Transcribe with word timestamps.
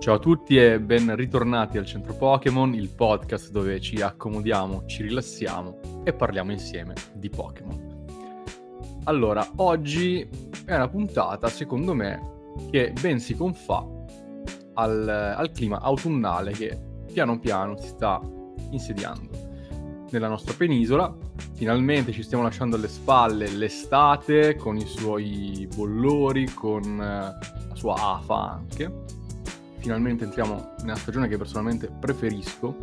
Ciao 0.00 0.14
a 0.14 0.18
tutti 0.18 0.56
e 0.56 0.80
ben 0.80 1.14
ritornati 1.14 1.76
al 1.76 1.84
Centro 1.84 2.14
Pokémon, 2.14 2.72
il 2.72 2.88
podcast 2.88 3.50
dove 3.50 3.82
ci 3.82 4.00
accomodiamo, 4.00 4.86
ci 4.86 5.02
rilassiamo 5.02 6.02
e 6.04 6.14
parliamo 6.14 6.52
insieme 6.52 6.94
di 7.12 7.28
Pokémon. 7.28 8.06
Allora, 9.04 9.46
oggi 9.56 10.26
è 10.64 10.74
una 10.74 10.88
puntata, 10.88 11.48
secondo 11.48 11.92
me, 11.92 12.54
che 12.70 12.94
ben 12.98 13.20
si 13.20 13.36
confà 13.36 13.86
al, 14.72 15.06
al 15.06 15.50
clima 15.52 15.82
autunnale 15.82 16.52
che 16.52 16.80
piano 17.12 17.38
piano 17.38 17.76
si 17.76 17.88
sta 17.88 18.22
insediando 18.70 19.28
nella 20.12 20.28
nostra 20.28 20.54
penisola. 20.56 21.14
Finalmente 21.52 22.12
ci 22.12 22.22
stiamo 22.22 22.42
lasciando 22.42 22.76
alle 22.76 22.88
spalle 22.88 23.50
l'estate 23.50 24.56
con 24.56 24.78
i 24.78 24.86
suoi 24.86 25.68
bollori, 25.76 26.46
con 26.54 26.84
eh, 26.84 27.68
la 27.68 27.74
sua 27.74 27.96
afa 27.96 28.52
anche 28.52 29.18
finalmente 29.80 30.24
entriamo 30.24 30.74
nella 30.82 30.96
stagione 30.96 31.26
che 31.26 31.36
personalmente 31.36 31.88
preferisco 31.88 32.76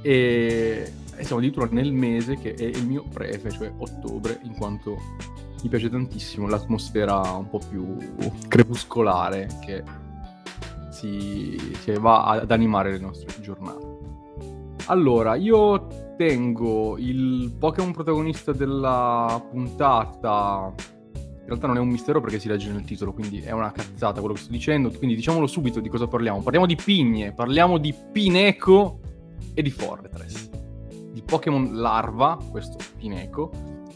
e, 0.00 0.92
e 1.16 1.24
siamo 1.24 1.40
addirittura 1.40 1.68
nel 1.70 1.92
mese 1.92 2.36
che 2.36 2.54
è 2.54 2.64
il 2.64 2.86
mio 2.86 3.04
prefe, 3.12 3.50
cioè 3.50 3.72
ottobre, 3.76 4.38
in 4.42 4.54
quanto 4.54 4.96
mi 5.62 5.68
piace 5.68 5.90
tantissimo 5.90 6.46
l'atmosfera 6.46 7.20
un 7.32 7.48
po' 7.50 7.60
più 7.68 7.96
crepuscolare 8.46 9.48
che 9.60 9.82
si, 10.90 11.56
si 11.80 11.92
va 11.92 12.26
ad 12.26 12.50
animare 12.50 12.92
le 12.92 12.98
nostre 12.98 13.40
giornate. 13.40 13.96
Allora, 14.86 15.34
io 15.34 16.14
tengo 16.16 16.96
il 16.96 17.52
Pokémon 17.58 17.92
protagonista 17.92 18.52
della 18.52 19.44
puntata 19.50 20.72
realtà 21.48 21.66
non 21.66 21.76
è 21.76 21.80
un 21.80 21.88
mistero 21.88 22.20
perché 22.20 22.38
si 22.38 22.48
legge 22.48 22.70
nel 22.70 22.84
titolo, 22.84 23.12
quindi 23.12 23.40
è 23.40 23.52
una 23.52 23.72
cazzata 23.72 24.20
quello 24.20 24.34
che 24.34 24.40
sto 24.40 24.52
dicendo. 24.52 24.90
Quindi 24.90 25.16
diciamolo 25.16 25.46
subito 25.46 25.80
di 25.80 25.88
cosa 25.88 26.06
parliamo. 26.06 26.42
Parliamo 26.42 26.66
di 26.66 26.76
pigne, 26.76 27.32
parliamo 27.32 27.78
di 27.78 27.94
Pineco 28.12 29.00
e 29.54 29.62
di 29.62 29.70
Fortress. 29.70 30.50
Di 31.12 31.22
Pokémon 31.22 31.80
Larva, 31.80 32.38
questo 32.50 32.76
Pineco, 32.96 33.50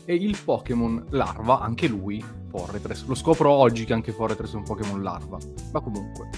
e 0.05 0.15
il 0.15 0.37
Pokémon 0.43 1.07
Larva, 1.11 1.61
anche 1.61 1.87
lui, 1.87 2.25
Fortress. 2.49 3.05
Lo 3.07 3.15
scopro 3.15 3.51
oggi 3.51 3.85
che 3.85 3.93
anche 3.93 4.13
Fortress 4.13 4.55
è 4.55 4.57
un 4.57 4.65
Pokémon 4.65 5.03
Larva. 5.03 5.39
Ma 5.73 5.81
comunque. 5.81 6.29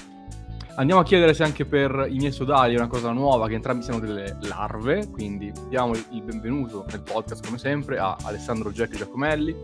Andiamo 0.77 1.01
a 1.01 1.05
chiedere 1.05 1.35
se 1.35 1.45
anche 1.45 1.65
per 1.65 2.09
i 2.11 2.17
miei 2.17 2.33
sodali 2.33 2.75
è 2.75 2.77
una 2.77 2.89
cosa 2.89 3.13
nuova 3.13 3.47
che 3.47 3.55
entrambi 3.55 3.85
siano 3.85 4.01
delle 4.01 4.37
larve, 4.43 5.09
quindi 5.09 5.53
diamo 5.69 5.95
il 5.95 6.23
benvenuto 6.23 6.85
nel 6.91 7.01
podcast 7.01 7.47
come 7.47 7.59
sempre 7.59 7.99
a 7.99 8.17
Alessandro 8.25 8.73
Jack 8.73 8.97
Giacomelli. 8.97 9.55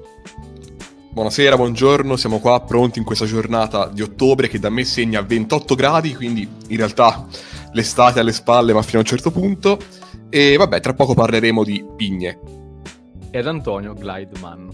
Buonasera, 1.13 1.57
buongiorno, 1.57 2.15
siamo 2.15 2.39
qua 2.39 2.61
pronti 2.61 3.01
in 3.01 3.05
questa 3.05 3.25
giornata 3.25 3.89
di 3.89 4.01
ottobre 4.01 4.47
che 4.47 4.61
da 4.61 4.71
me 4.71 4.85
segna 4.85 5.23
28 5.23 5.75
gradi, 5.75 6.15
quindi 6.15 6.49
in 6.69 6.77
realtà 6.77 7.27
l'estate 7.73 8.21
alle 8.21 8.33
spalle 8.33 8.73
ma 8.73 8.83
fino 8.83 8.99
a 8.99 9.01
un 9.01 9.07
certo 9.07 9.33
punto. 9.33 9.77
E 10.29 10.57
vabbè, 10.57 10.79
tra 10.79 10.95
poco 10.95 11.15
parleremo 11.15 11.65
di 11.65 11.85
pigne. 11.97 12.39
Ed 13.33 13.45
Antonio 13.49 13.95
Glideman. 13.95 14.71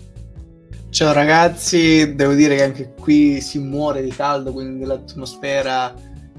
Ciao 0.90 1.14
ragazzi, 1.14 2.14
devo 2.14 2.34
dire 2.34 2.56
che 2.56 2.62
anche 2.64 2.92
qui 3.00 3.40
si 3.40 3.58
muore 3.58 4.02
di 4.02 4.10
caldo, 4.10 4.52
quindi 4.52 4.84
l'atmosfera 4.84 5.94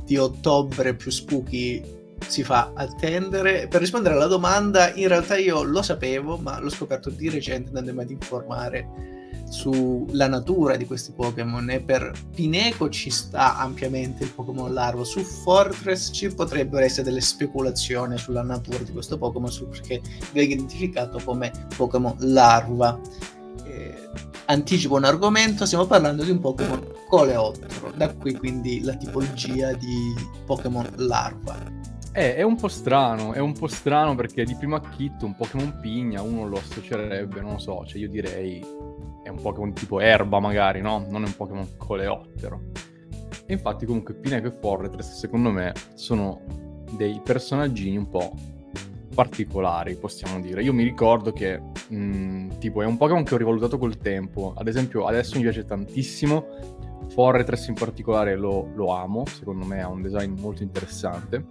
di 0.05 0.15
ottobre 0.15 0.93
più 0.93 1.09
spooky 1.09 1.81
si 2.27 2.43
fa 2.43 2.71
attendere. 2.75 3.67
Per 3.67 3.79
rispondere 3.79 4.13
alla 4.13 4.27
domanda, 4.27 4.93
in 4.93 5.07
realtà 5.07 5.37
io 5.37 5.63
lo 5.63 5.81
sapevo, 5.81 6.37
ma 6.37 6.59
l'ho 6.59 6.69
scoperto 6.69 7.09
di 7.09 7.31
recente 7.31 7.75
andando 7.75 7.99
ad 7.99 8.11
informare 8.11 9.15
sulla 9.49 10.27
natura 10.27 10.75
di 10.75 10.85
questi 10.85 11.11
Pokémon 11.11 11.69
e 11.69 11.79
per 11.81 12.11
Pineco 12.33 12.89
ci 12.89 13.09
sta 13.09 13.57
ampiamente 13.57 14.23
il 14.23 14.31
Pokémon 14.31 14.73
larva. 14.73 15.03
Su 15.03 15.21
Fortress 15.21 16.11
ci 16.11 16.33
potrebbero 16.33 16.83
essere 16.83 17.03
delle 17.03 17.21
speculazioni 17.21 18.17
sulla 18.17 18.43
natura 18.43 18.79
di 18.79 18.91
questo 18.91 19.17
Pokémon 19.17 19.51
perché 19.69 20.01
viene 20.31 20.53
identificato 20.53 21.19
come 21.23 21.51
Pokémon 21.75 22.15
larva. 22.19 22.99
Eh, 23.63 24.09
anticipo 24.45 24.95
un 24.95 25.03
argomento 25.03 25.65
stiamo 25.65 25.85
parlando 25.85 26.23
di 26.23 26.31
un 26.31 26.39
Pokémon 26.39 26.95
coleottero 27.09 27.91
da 27.95 28.13
qui 28.13 28.33
quindi 28.35 28.81
la 28.81 28.95
tipologia 28.95 29.73
di 29.73 30.13
Pokémon 30.45 30.89
larva. 30.97 31.75
Eh, 32.11 32.35
è 32.35 32.41
un 32.41 32.55
po' 32.55 32.67
strano, 32.67 33.33
è 33.33 33.39
un 33.39 33.53
po' 33.53 33.67
strano 33.67 34.15
perché 34.15 34.43
di 34.43 34.55
primo 34.55 34.75
acchitto 34.75 35.25
un 35.25 35.35
Pokémon 35.35 35.77
pigna 35.79 36.21
uno 36.23 36.47
lo 36.47 36.57
associerebbe, 36.57 37.41
non 37.41 37.53
lo 37.53 37.57
so, 37.59 37.85
cioè 37.85 37.99
io 37.99 38.09
direi 38.09 38.65
è 39.27 39.29
un 39.29 39.41
Pokémon 39.41 39.73
tipo 39.73 39.99
erba 39.99 40.39
magari, 40.39 40.81
no? 40.81 41.05
Non 41.09 41.23
è 41.23 41.27
un 41.27 41.35
Pokémon 41.35 41.75
coleottero. 41.77 42.71
E 43.45 43.53
infatti 43.53 43.85
comunque 43.85 44.13
Pineco 44.13 44.47
e 44.47 44.51
Forretress 44.51 45.17
secondo 45.17 45.51
me 45.51 45.73
sono 45.93 46.41
dei 46.91 47.19
personaggini 47.23 47.97
un 47.97 48.09
po' 48.09 48.33
particolari, 49.13 49.95
possiamo 49.95 50.39
dire. 50.39 50.63
Io 50.63 50.73
mi 50.73 50.83
ricordo 50.83 51.33
che 51.33 51.59
mh, 51.59 51.95
mm, 51.95 52.49
tipo 52.59 52.81
è 52.81 52.85
un 52.85 52.97
Pokémon 52.97 53.23
che 53.23 53.33
ho 53.33 53.37
rivalutato 53.37 53.77
col 53.77 53.97
tempo. 53.97 54.53
Ad 54.55 54.67
esempio 54.67 55.05
adesso 55.05 55.35
mi 55.35 55.41
piace 55.41 55.65
tantissimo. 55.65 56.45
Forretress 57.09 57.67
in 57.67 57.73
particolare 57.73 58.35
lo, 58.35 58.69
lo 58.75 58.93
amo, 58.93 59.25
secondo 59.25 59.65
me 59.65 59.81
ha 59.81 59.89
un 59.89 60.01
design 60.01 60.39
molto 60.39 60.63
interessante. 60.63 61.45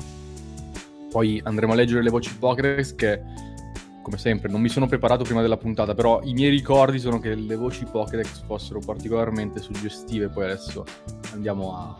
Poi 1.10 1.40
andremo 1.44 1.72
a 1.72 1.76
leggere 1.76 2.02
le 2.02 2.10
voci 2.10 2.34
Pokédex 2.36 2.94
che 2.94 3.22
come 4.06 4.18
sempre, 4.18 4.48
non 4.48 4.60
mi 4.60 4.68
sono 4.68 4.86
preparato 4.86 5.24
prima 5.24 5.42
della 5.42 5.56
puntata, 5.56 5.92
però 5.92 6.20
i 6.22 6.32
miei 6.32 6.48
ricordi 6.48 7.00
sono 7.00 7.18
che 7.18 7.34
le 7.34 7.56
voci 7.56 7.84
Pokédex 7.84 8.44
fossero 8.44 8.78
particolarmente 8.78 9.58
suggestive. 9.60 10.28
Poi 10.28 10.44
adesso 10.44 10.84
andiamo 11.32 11.76
a, 11.76 11.96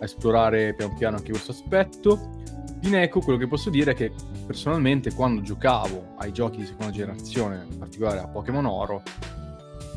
a 0.00 0.04
esplorare 0.04 0.74
pian 0.74 0.94
piano 0.94 1.16
anche 1.16 1.30
questo 1.30 1.52
aspetto. 1.52 2.20
Pineco, 2.78 3.20
quello 3.20 3.38
che 3.38 3.46
posso 3.46 3.70
dire 3.70 3.92
è 3.92 3.94
che 3.94 4.12
personalmente 4.44 5.14
quando 5.14 5.40
giocavo 5.40 6.16
ai 6.18 6.32
giochi 6.32 6.58
di 6.58 6.66
seconda 6.66 6.92
generazione, 6.92 7.64
in 7.66 7.78
particolare 7.78 8.18
a 8.18 8.28
Pokémon 8.28 8.66
Oro, 8.66 9.02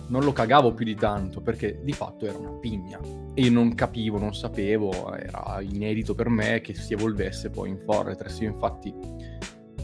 non 0.08 0.24
lo 0.24 0.32
cagavo 0.32 0.74
più 0.74 0.86
di 0.86 0.96
tanto 0.96 1.42
perché 1.42 1.82
di 1.84 1.92
fatto 1.92 2.28
era 2.28 2.38
una 2.38 2.54
pigna 2.54 2.98
e 3.34 3.42
io 3.42 3.52
non 3.52 3.76
capivo, 3.76 4.18
non 4.18 4.34
sapevo, 4.34 5.14
era 5.14 5.60
inedito 5.60 6.16
per 6.16 6.30
me 6.30 6.62
che 6.62 6.74
si 6.74 6.94
evolvesse 6.94 7.50
poi 7.50 7.72
in 7.72 7.80
Fortress. 7.84 8.40
Io 8.40 8.52
infatti 8.52 8.94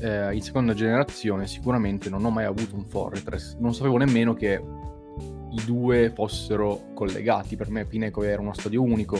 eh, 0.05 0.35
in 0.35 0.41
seconda 0.41 0.75
generazione 0.75 1.47
sicuramente 1.47 2.09
non 2.09 2.23
ho 2.23 2.29
mai 2.29 2.45
avuto 2.45 2.75
un 2.75 2.85
Fortress, 2.85 3.55
non 3.57 3.73
sapevo 3.73 3.97
nemmeno 3.97 4.35
che 4.35 4.61
i 5.51 5.65
due 5.65 6.11
fossero 6.13 6.91
collegati, 6.93 7.55
per 7.55 7.69
me 7.69 7.85
Pineco 7.85 8.21
era 8.21 8.39
uno 8.39 8.53
stadio 8.53 8.83
unico 8.83 9.17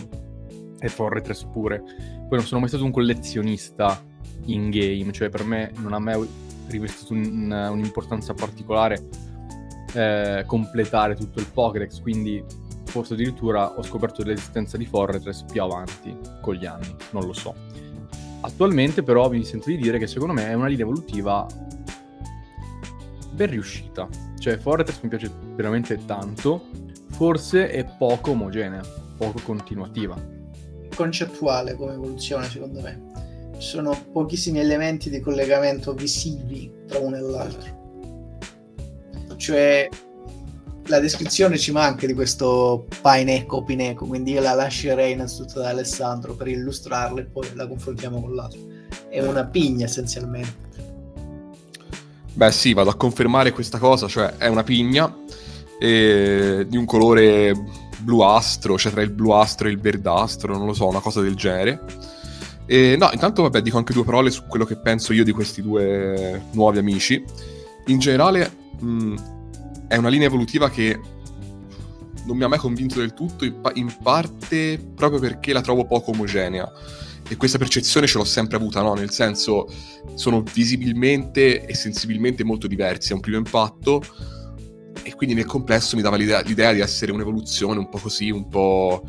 e 0.78 0.88
Fortress 0.88 1.44
pure. 1.46 1.80
Poi 1.80 2.38
non 2.38 2.44
sono 2.44 2.60
mai 2.60 2.70
stato 2.70 2.84
un 2.84 2.92
collezionista 2.92 4.00
in 4.46 4.70
game, 4.70 5.12
cioè 5.12 5.30
per 5.30 5.44
me 5.44 5.72
non 5.78 5.94
ha 5.94 6.00
mai 6.00 6.28
rivestito 6.68 7.14
un, 7.14 7.52
un'importanza 7.72 8.34
particolare 8.34 9.08
eh, 9.94 10.44
completare 10.46 11.16
tutto 11.16 11.40
il 11.40 11.48
Pokédex, 11.52 12.02
quindi 12.02 12.44
forse 12.86 13.14
addirittura 13.14 13.76
ho 13.76 13.82
scoperto 13.82 14.24
l'esistenza 14.24 14.78
di 14.78 14.86
Fortress 14.86 15.46
più 15.46 15.64
avanti 15.64 16.16
con 16.42 16.54
gli 16.56 16.66
anni, 16.66 16.94
non 17.12 17.26
lo 17.26 17.34
so. 17.34 17.56
Attualmente 18.46 19.02
però 19.02 19.28
mi 19.28 19.44
sento 19.44 19.70
di 19.70 19.78
dire 19.78 19.98
che 19.98 20.06
secondo 20.06 20.34
me 20.34 20.48
è 20.48 20.54
una 20.54 20.68
linea 20.68 20.84
evolutiva 20.84 21.48
ben 23.32 23.50
riuscita. 23.50 24.08
Cioè 24.38 24.58
Fortress 24.58 25.00
mi 25.02 25.10
piace 25.10 25.32
veramente 25.56 26.06
tanto, 26.06 26.68
forse 27.10 27.70
è 27.70 27.84
poco 27.98 28.32
omogenea, 28.32 28.84
poco 29.18 29.40
continuativa. 29.44 30.16
Concettuale 30.96 31.74
come 31.74 31.94
evoluzione 31.94 32.48
secondo 32.48 32.82
me. 32.82 33.54
Ci 33.58 33.68
sono 33.68 33.98
pochissimi 34.12 34.60
elementi 34.60 35.10
di 35.10 35.20
collegamento 35.22 35.96
visivi 35.96 36.72
tra 36.86 37.00
uno 37.00 37.16
e 37.16 37.22
l'altro. 37.22 37.84
Cioè 39.38 39.90
la 40.88 41.00
descrizione 41.00 41.58
ci 41.58 41.72
manca 41.72 42.06
di 42.06 42.14
questo 42.14 42.86
Paineco 43.02 43.64
Pineco, 43.64 44.06
quindi 44.06 44.34
io 44.34 44.42
la 44.42 44.54
lascerei 44.54 45.14
innanzitutto 45.14 45.60
da 45.60 45.70
Alessandro 45.70 46.36
per 46.36 46.48
illustrarla 46.48 47.22
e 47.22 47.26
poi 47.26 47.48
la 47.54 47.68
confrontiamo 47.68 48.22
con 48.22 48.36
l'altro. 48.36 48.60
È 49.10 49.22
una 49.26 49.46
pigna 49.46 49.86
essenzialmente. 49.86 50.64
Beh 52.34 52.52
sì, 52.52 52.74
vado 52.74 52.90
a 52.90 52.96
confermare 52.96 53.52
questa 53.52 53.80
cosa, 53.80 54.08
cioè 54.08 54.36
è 54.38 54.48
una 54.48 54.64
pigna 54.64 55.14
eh, 55.80 56.66
di 56.68 56.78
un 56.78 56.86
colore 56.86 57.54
bluastro, 58.00 58.78
cioè 58.78 58.92
tra 58.92 59.02
il 59.02 59.12
bluastro 59.12 59.68
e 59.68 59.72
il 59.72 59.80
verdastro, 59.80 60.56
non 60.56 60.68
lo 60.68 60.74
so, 60.74 60.88
una 60.88 61.00
cosa 61.00 61.22
del 61.22 61.36
genere. 61.36 61.82
E, 62.68 62.96
no, 62.98 63.10
intanto 63.12 63.42
vabbè 63.44 63.62
dico 63.62 63.78
anche 63.78 63.94
due 63.94 64.04
parole 64.04 64.30
su 64.30 64.44
quello 64.48 64.66
che 64.66 64.76
penso 64.76 65.14
io 65.14 65.24
di 65.24 65.32
questi 65.32 65.62
due 65.62 66.44
nuovi 66.52 66.78
amici. 66.78 67.24
In 67.88 67.98
generale... 67.98 68.64
Mh, 68.80 69.34
è 69.88 69.96
una 69.98 70.10
linea 70.10 70.28
evolutiva 70.28 70.70
che 70.70 71.00
non 72.26 72.38
mi 72.38 72.44
ha 72.44 72.48
mai 72.48 72.60
convinto 72.60 73.00
del 73.00 73.14
tutto, 73.14 73.46
in 73.46 73.96
parte 74.02 74.80
proprio 74.96 75.20
perché 75.20 75.54
la 75.54 75.62
trovo 75.62 75.86
poco 75.86 76.12
omogenea. 76.12 76.72
E 77.28 77.38
questa 77.38 77.58
percezione 77.58 78.06
ce 78.06 78.18
l'ho 78.18 78.24
sempre 78.24 78.58
avuta, 78.58 78.82
no? 78.82 78.94
Nel 78.94 79.10
senso, 79.10 79.68
sono 80.14 80.44
visibilmente 80.54 81.66
e 81.66 81.74
sensibilmente 81.74 82.44
molto 82.44 82.68
diversi 82.68 83.12
a 83.12 83.16
un 83.16 83.22
primo 83.22 83.38
impatto, 83.38 84.04
e 85.02 85.14
quindi 85.16 85.36
nel 85.36 85.46
complesso 85.46 85.96
mi 85.96 86.02
dava 86.02 86.18
l'idea, 86.18 86.42
l'idea 86.42 86.72
di 86.72 86.80
essere 86.80 87.12
un'evoluzione 87.12 87.80
un 87.80 87.90
po' 87.90 88.00
così, 88.00 88.30
un 88.32 88.48
po'. 88.48 89.04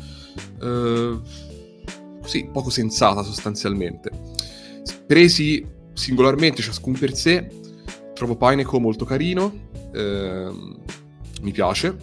Uh, 0.59 1.21
sì, 2.23 2.49
poco 2.51 2.69
sensata 2.69 3.23
sostanzialmente. 3.23 4.11
Presi 5.07 5.65
singolarmente, 5.93 6.61
ciascun 6.61 6.93
per 6.93 7.15
sé, 7.15 7.49
trovo 8.13 8.35
Pineco 8.35 8.79
molto 8.79 9.05
carino, 9.05 9.66
ehm, 9.93 10.79
mi 11.41 11.51
piace. 11.51 11.95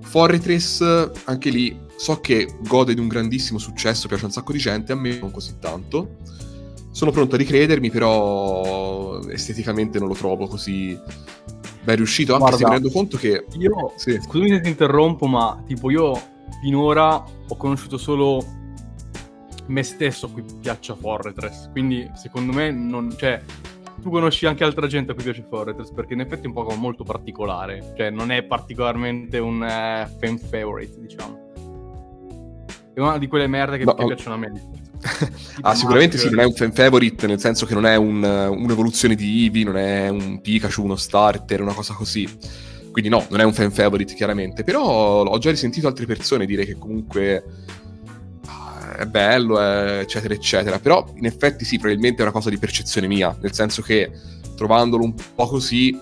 Fortress, 0.00 1.10
anche 1.24 1.50
lì, 1.50 1.76
so 1.96 2.20
che 2.20 2.56
gode 2.66 2.94
di 2.94 3.00
un 3.00 3.08
grandissimo 3.08 3.58
successo, 3.58 4.08
piace 4.08 4.24
a 4.24 4.26
un 4.26 4.32
sacco 4.32 4.52
di 4.52 4.58
gente, 4.58 4.92
a 4.92 4.96
me 4.96 5.18
non 5.18 5.30
così 5.30 5.58
tanto. 5.58 6.16
Sono 6.90 7.10
pronto 7.10 7.34
a 7.34 7.38
ricredermi, 7.38 7.90
però 7.90 9.20
esteticamente 9.28 9.98
non 9.98 10.08
lo 10.08 10.14
trovo 10.14 10.46
così 10.46 10.98
ben 11.82 11.96
riuscito, 11.96 12.34
anche 12.34 12.46
Guarda, 12.46 12.58
se 12.58 12.64
mi 12.64 12.70
rendo 12.70 12.90
conto 12.90 13.16
che... 13.16 13.44
Io, 13.58 13.92
sì. 13.96 14.18
scusami 14.20 14.50
se 14.50 14.60
ti 14.60 14.68
interrompo, 14.68 15.26
ma 15.26 15.62
tipo 15.66 15.90
io 15.90 16.12
finora 16.62 17.16
ho 17.16 17.56
conosciuto 17.56 17.98
solo 17.98 18.44
me 19.66 19.82
stesso 19.82 20.26
a 20.26 20.30
cui 20.30 20.44
piaccia 20.60 20.94
Fortress, 20.94 21.70
quindi 21.70 22.10
secondo 22.14 22.52
me 22.52 22.70
non... 22.70 23.14
Cioè, 23.16 23.42
tu 24.04 24.10
conosci 24.10 24.44
anche 24.44 24.64
altra 24.64 24.86
gente 24.86 25.12
a 25.12 25.14
cui 25.14 25.24
piace 25.24 25.46
Fortress, 25.48 25.90
perché 25.90 26.12
in 26.12 26.20
effetti 26.20 26.44
è 26.44 26.46
un 26.46 26.52
po' 26.52 26.70
molto 26.76 27.04
particolare, 27.04 27.94
cioè 27.96 28.10
non 28.10 28.30
è 28.30 28.42
particolarmente 28.42 29.38
un 29.38 29.62
uh, 29.62 30.18
fan 30.18 30.38
favorite, 30.38 31.00
diciamo. 31.00 31.52
È 32.92 33.00
una 33.00 33.16
di 33.16 33.26
quelle 33.26 33.46
merde 33.46 33.78
che, 33.78 33.84
no, 33.84 33.94
che 33.94 34.04
piacciono 34.04 34.34
a 34.34 34.38
me. 34.38 34.52
ah, 35.62 35.74
sicuramente 35.74 36.18
sì, 36.18 36.28
non 36.28 36.40
è 36.40 36.44
un 36.44 36.52
fan 36.52 36.72
favorite, 36.72 37.26
nel 37.26 37.40
senso 37.40 37.64
che 37.64 37.72
non 37.72 37.86
è 37.86 37.96
un, 37.96 38.22
un'evoluzione 38.22 39.14
di 39.14 39.44
Eevee, 39.44 39.64
non 39.64 39.78
è 39.78 40.08
un 40.10 40.42
Pikachu, 40.42 40.82
uno 40.82 40.96
starter, 40.96 41.62
una 41.62 41.72
cosa 41.72 41.94
così. 41.94 42.28
Quindi 42.92 43.10
no, 43.10 43.24
non 43.30 43.40
è 43.40 43.44
un 43.44 43.54
fan 43.54 43.72
favorite 43.72 44.12
chiaramente, 44.12 44.64
però 44.64 45.24
ho 45.24 45.38
già 45.38 45.48
risentito 45.48 45.88
altre 45.88 46.04
persone 46.04 46.44
dire 46.44 46.66
che 46.66 46.76
comunque 46.76 47.42
è 48.96 49.06
bello, 49.06 49.60
eccetera, 49.60 50.34
eccetera. 50.34 50.78
Però 50.78 51.06
in 51.16 51.26
effetti 51.26 51.64
sì, 51.64 51.78
probabilmente 51.78 52.18
è 52.18 52.22
una 52.22 52.32
cosa 52.32 52.50
di 52.50 52.58
percezione 52.58 53.06
mia, 53.06 53.36
nel 53.40 53.52
senso 53.52 53.82
che 53.82 54.10
trovandolo 54.56 55.04
un 55.04 55.14
po' 55.34 55.48
così 55.48 55.98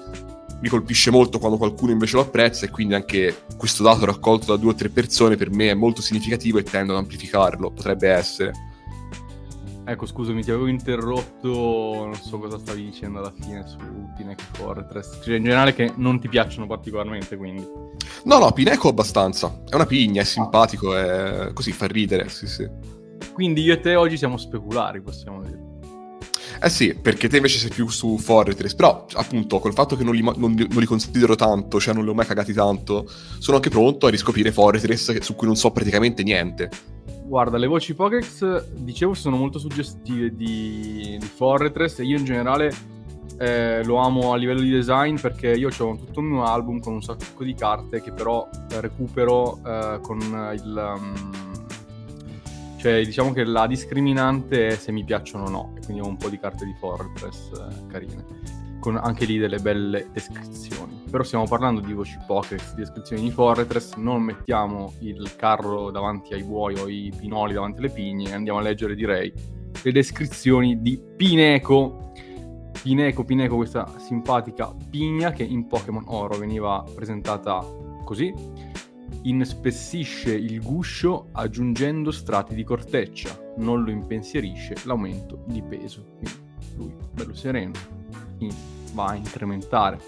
mi 0.60 0.68
colpisce 0.68 1.10
molto 1.10 1.38
quando 1.38 1.58
qualcuno 1.58 1.90
invece 1.90 2.16
lo 2.16 2.22
apprezza 2.22 2.64
e 2.64 2.70
quindi 2.70 2.94
anche 2.94 3.44
questo 3.56 3.82
dato 3.82 4.04
raccolto 4.04 4.46
da 4.46 4.56
due 4.56 4.70
o 4.70 4.74
tre 4.74 4.90
persone 4.90 5.34
per 5.36 5.50
me 5.50 5.70
è 5.70 5.74
molto 5.74 6.00
significativo 6.00 6.58
e 6.58 6.62
tendo 6.62 6.92
ad 6.92 6.98
amplificarlo, 6.98 7.72
potrebbe 7.72 8.08
essere. 8.08 8.52
Ecco, 9.84 10.06
scusami, 10.06 10.44
ti 10.44 10.50
avevo 10.50 10.69
interrotto, 10.69 11.49
non 11.49 12.14
so 12.14 12.38
cosa 12.38 12.56
stavi 12.58 12.84
dicendo 12.84 13.19
alla 13.19 13.32
fine 13.32 13.67
su 13.67 13.79
Pineco 14.17 14.43
Fortress. 14.52 15.20
Cioè, 15.23 15.37
in 15.37 15.43
generale 15.43 15.75
che 15.75 15.93
non 15.96 16.20
ti 16.20 16.29
piacciono 16.29 16.67
particolarmente, 16.67 17.37
quindi. 17.37 17.67
No, 18.25 18.38
no, 18.38 18.52
Pineco 18.52 18.88
abbastanza. 18.88 19.62
È 19.69 19.75
una 19.75 19.87
pigna, 19.87 20.20
è 20.20 20.25
simpatico, 20.25 20.96
è... 20.96 21.52
così 21.52 21.73
fa 21.73 21.87
ridere, 21.87 22.29
sì, 22.29 22.46
sì. 22.46 22.69
Quindi 23.32 23.62
io 23.62 23.73
e 23.73 23.81
te 23.81 23.96
oggi 23.96 24.17
siamo 24.17 24.37
speculari, 24.37 25.00
possiamo 25.00 25.43
dire. 25.43 25.70
Eh 26.62 26.69
sì, 26.69 26.94
perché 26.94 27.29
te 27.29 27.37
invece 27.37 27.58
sei 27.58 27.70
più 27.70 27.88
su 27.88 28.17
Fortress, 28.19 28.75
però 28.75 29.05
appunto 29.14 29.58
col 29.58 29.73
fatto 29.73 29.96
che 29.96 30.05
non 30.05 30.14
li, 30.14 30.23
non, 30.23 30.37
non 30.37 30.55
li, 30.55 30.87
considero 30.87 31.34
tanto, 31.34 31.81
cioè 31.81 31.93
non 31.93 32.05
li 32.05 32.11
ho 32.11 32.14
mai 32.14 32.26
cagati 32.26 32.52
tanto, 32.52 33.11
sono 33.38 33.56
anche 33.56 33.69
pronto 33.69 34.06
a 34.06 34.11
riscoprire 34.11 34.52
Fortress 34.52 35.19
su 35.19 35.34
cui 35.34 35.49
non 35.49 35.56
so 35.56 35.73
praticamente 35.73 36.23
niente. 36.23 36.70
Guarda, 37.32 37.56
le 37.56 37.67
voci 37.67 37.94
Pokéx, 37.94 38.73
dicevo, 38.75 39.14
sono 39.14 39.38
molto 39.38 39.58
suggestive 39.58 40.37
di, 40.37 41.17
di 41.19 41.26
Fortress 41.26 42.00
e 42.00 42.05
io 42.05 42.19
in 42.19 42.26
generale 42.26 42.70
eh, 43.38 43.82
lo 43.84 43.96
amo 43.96 44.34
a 44.34 44.37
livello 44.37 44.61
di 44.61 44.69
design 44.69 45.17
perché 45.19 45.49
io 45.49 45.69
ho 45.69 45.96
tutto 45.96 46.20
un 46.20 46.26
mio 46.26 46.44
album 46.44 46.79
con 46.81 46.93
un 46.93 47.00
sacco 47.00 47.43
di 47.43 47.55
carte 47.55 48.02
che 48.02 48.12
però 48.12 48.46
recupero 48.79 49.58
eh, 49.64 50.00
con 50.02 50.19
il... 50.20 50.94
Um, 50.94 51.40
cioè 52.76 53.02
diciamo 53.02 53.32
che 53.32 53.44
la 53.44 53.67
discriminante 53.67 54.67
è 54.67 54.76
se 54.76 54.93
mi 54.93 55.02
piacciono 55.02 55.44
o 55.44 55.49
no, 55.49 55.73
quindi 55.87 56.02
ho 56.02 56.06
un 56.06 56.19
po' 56.19 56.29
di 56.29 56.38
carte 56.38 56.67
di 56.67 56.75
Fortress 56.79 57.50
eh, 57.52 57.87
carine 57.87 58.61
con 58.82 58.96
anche 58.96 59.26
lì 59.26 59.38
delle 59.38 59.61
belle 59.61 60.08
descrizioni. 60.12 61.05
Però 61.08 61.23
stiamo 61.23 61.46
parlando 61.46 61.81
di 61.81 61.93
voci 61.93 62.19
Pokédex, 62.26 62.75
di 62.75 62.81
descrizioni 62.81 63.23
di 63.23 63.31
Fortress, 63.31 63.94
non 63.94 64.23
mettiamo 64.23 64.94
il 64.99 65.37
carro 65.37 65.93
davanti 65.93 66.34
ai 66.34 66.43
buoi 66.43 66.75
o 66.81 66.88
i 66.88 67.12
pinoli 67.17 67.55
davanti 67.55 67.79
alle 67.79 67.90
pigne 67.90 68.32
andiamo 68.32 68.58
a 68.58 68.62
leggere, 68.62 68.96
direi, 68.96 69.32
le 69.82 69.93
descrizioni 69.93 70.82
di 70.82 71.00
Pineco. 71.17 72.12
Pineco, 72.82 73.23
Pineco, 73.23 73.55
questa 73.55 73.88
simpatica 73.99 74.75
pigna 74.90 75.31
che 75.31 75.44
in 75.44 75.69
Pokémon 75.69 76.02
Oro 76.08 76.37
veniva 76.37 76.84
presentata 76.93 77.64
così. 78.05 78.34
Inspessisce 79.23 80.34
il 80.34 80.61
guscio 80.61 81.29
aggiungendo 81.31 82.11
strati 82.11 82.56
di 82.56 82.64
corteccia, 82.64 83.55
non 83.58 83.84
lo 83.84 83.93
impensierisce 83.93 84.75
l'aumento 84.87 85.44
di 85.46 85.62
peso. 85.62 86.05
Quindi 86.17 86.40
lui, 86.76 86.94
bello 87.12 87.34
sereno, 87.34 88.00
va 88.92 89.06
a 89.06 89.14
incrementare 89.14 90.00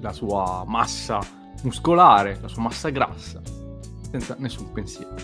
la 0.00 0.12
sua 0.12 0.64
massa 0.66 1.20
muscolare, 1.62 2.38
la 2.40 2.48
sua 2.48 2.62
massa 2.62 2.88
grassa, 2.88 3.40
senza 4.10 4.36
nessun 4.38 4.72
pensiero. 4.72 5.14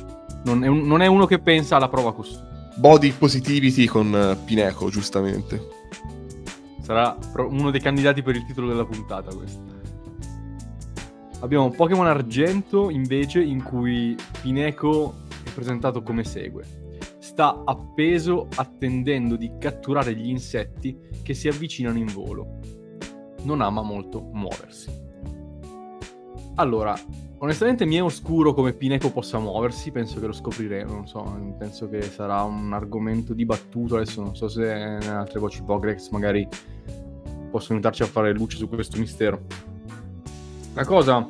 Non 0.44 0.64
è, 0.64 0.66
un, 0.66 0.82
non 0.82 1.00
è 1.00 1.06
uno 1.06 1.26
che 1.26 1.38
pensa 1.38 1.76
alla 1.76 1.88
prova 1.88 2.12
costume. 2.12 2.52
Body 2.76 3.12
positivity 3.12 3.86
con 3.86 4.14
eh, 4.14 4.36
Pineco, 4.44 4.90
giustamente. 4.90 5.82
Sarà 6.82 7.16
uno 7.36 7.70
dei 7.70 7.80
candidati 7.80 8.22
per 8.22 8.36
il 8.36 8.44
titolo 8.44 8.68
della 8.68 8.84
puntata 8.84 9.34
questo. 9.34 9.62
Abbiamo 11.40 11.70
Pokémon 11.70 12.06
Argento 12.06 12.90
invece 12.90 13.42
in 13.42 13.62
cui 13.62 14.16
Pineco 14.40 15.22
è 15.44 15.50
presentato 15.50 16.02
come 16.02 16.24
segue 16.24 16.83
sta 17.34 17.62
appeso 17.64 18.46
attendendo 18.54 19.34
di 19.34 19.54
catturare 19.58 20.14
gli 20.14 20.28
insetti 20.28 20.96
che 21.20 21.34
si 21.34 21.48
avvicinano 21.48 21.98
in 21.98 22.06
volo. 22.06 22.60
Non 23.42 23.60
ama 23.60 23.82
molto 23.82 24.20
muoversi. 24.20 24.88
Allora, 26.54 26.96
onestamente 27.38 27.86
mi 27.86 27.96
è 27.96 28.02
oscuro 28.04 28.54
come 28.54 28.72
Pineco 28.72 29.10
possa 29.10 29.40
muoversi, 29.40 29.90
penso 29.90 30.20
che 30.20 30.28
lo 30.28 30.32
scopriremo, 30.32 30.92
non 30.92 31.08
so, 31.08 31.24
penso 31.58 31.88
che 31.88 32.02
sarà 32.02 32.40
un 32.44 32.72
argomento 32.72 33.34
dibattuto, 33.34 33.96
adesso 33.96 34.22
non 34.22 34.36
so 34.36 34.46
se 34.46 34.60
nelle 34.62 35.08
altre 35.08 35.40
voci 35.40 35.60
Pokédex 35.64 36.10
magari 36.10 36.46
possono 37.50 37.78
aiutarci 37.78 38.04
a 38.04 38.06
fare 38.06 38.32
luce 38.32 38.58
su 38.58 38.68
questo 38.68 38.96
mistero. 38.96 39.40
La 40.74 40.84
cosa 40.84 41.28